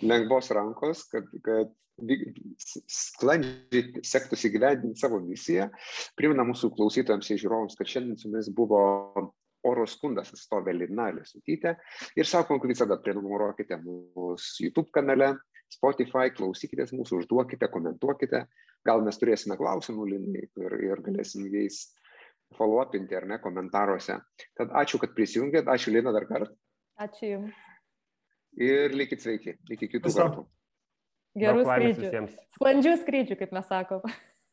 lengvos 0.06 0.52
rankos, 0.54 1.08
kad, 1.10 1.26
kad 1.42 1.74
sklandžiai 2.88 4.02
sektųsi 4.06 4.50
gyvendinti 4.54 5.02
savo 5.02 5.18
misiją. 5.22 5.68
Primena 6.18 6.46
mūsų 6.48 6.72
klausytojams 6.76 7.28
ir 7.30 7.42
žiūrovams, 7.42 7.76
kad 7.78 7.90
šiandien 7.90 8.18
su 8.18 8.30
mumis 8.30 8.48
buvo 8.54 8.80
oro 9.68 9.86
skundas 9.86 10.32
atstovė 10.34 10.74
Lina 10.76 11.08
Liusutytė. 11.14 11.76
Ir 12.18 12.28
sakom, 12.28 12.60
kad 12.62 12.72
visada 12.72 12.98
prenumeruokite 13.02 13.78
mūsų 13.82 14.66
YouTube 14.66 14.90
kanale, 14.94 15.34
Spotify, 15.72 16.32
klausykitės 16.36 16.92
mūsų, 16.92 17.22
užduokite, 17.22 17.68
komentuokite. 17.72 18.44
Gal 18.86 19.02
mes 19.06 19.18
turėsime 19.20 19.56
klausimų 19.56 20.08
Linai 20.10 20.46
ir, 20.48 20.78
ir 20.90 21.02
galėsim 21.04 21.46
jais 21.52 21.84
followupinti 22.58 23.16
ar 23.16 23.28
ne 23.30 23.38
komentaruose. 23.40 24.18
Tad 24.58 24.74
ačiū, 24.82 25.00
kad 25.00 25.14
prisijungėt, 25.16 25.70
ačiū 25.72 25.94
Lina 25.94 26.12
dar 26.14 26.26
kartą. 26.28 26.52
Ačiū 27.00 27.30
Jums. 27.30 27.60
Ir 28.60 28.92
likit 28.92 29.22
sveiki, 29.24 29.56
iki 29.72 29.88
kitų 29.94 30.12
kartų. 30.12 30.46
Gerų 31.40 31.62
skrydžių. 31.64 32.24
Sklandžių 32.58 32.96
skrydžių, 33.00 33.38
kaip 33.40 33.54
mes 33.56 33.70
sakom. 33.70 34.02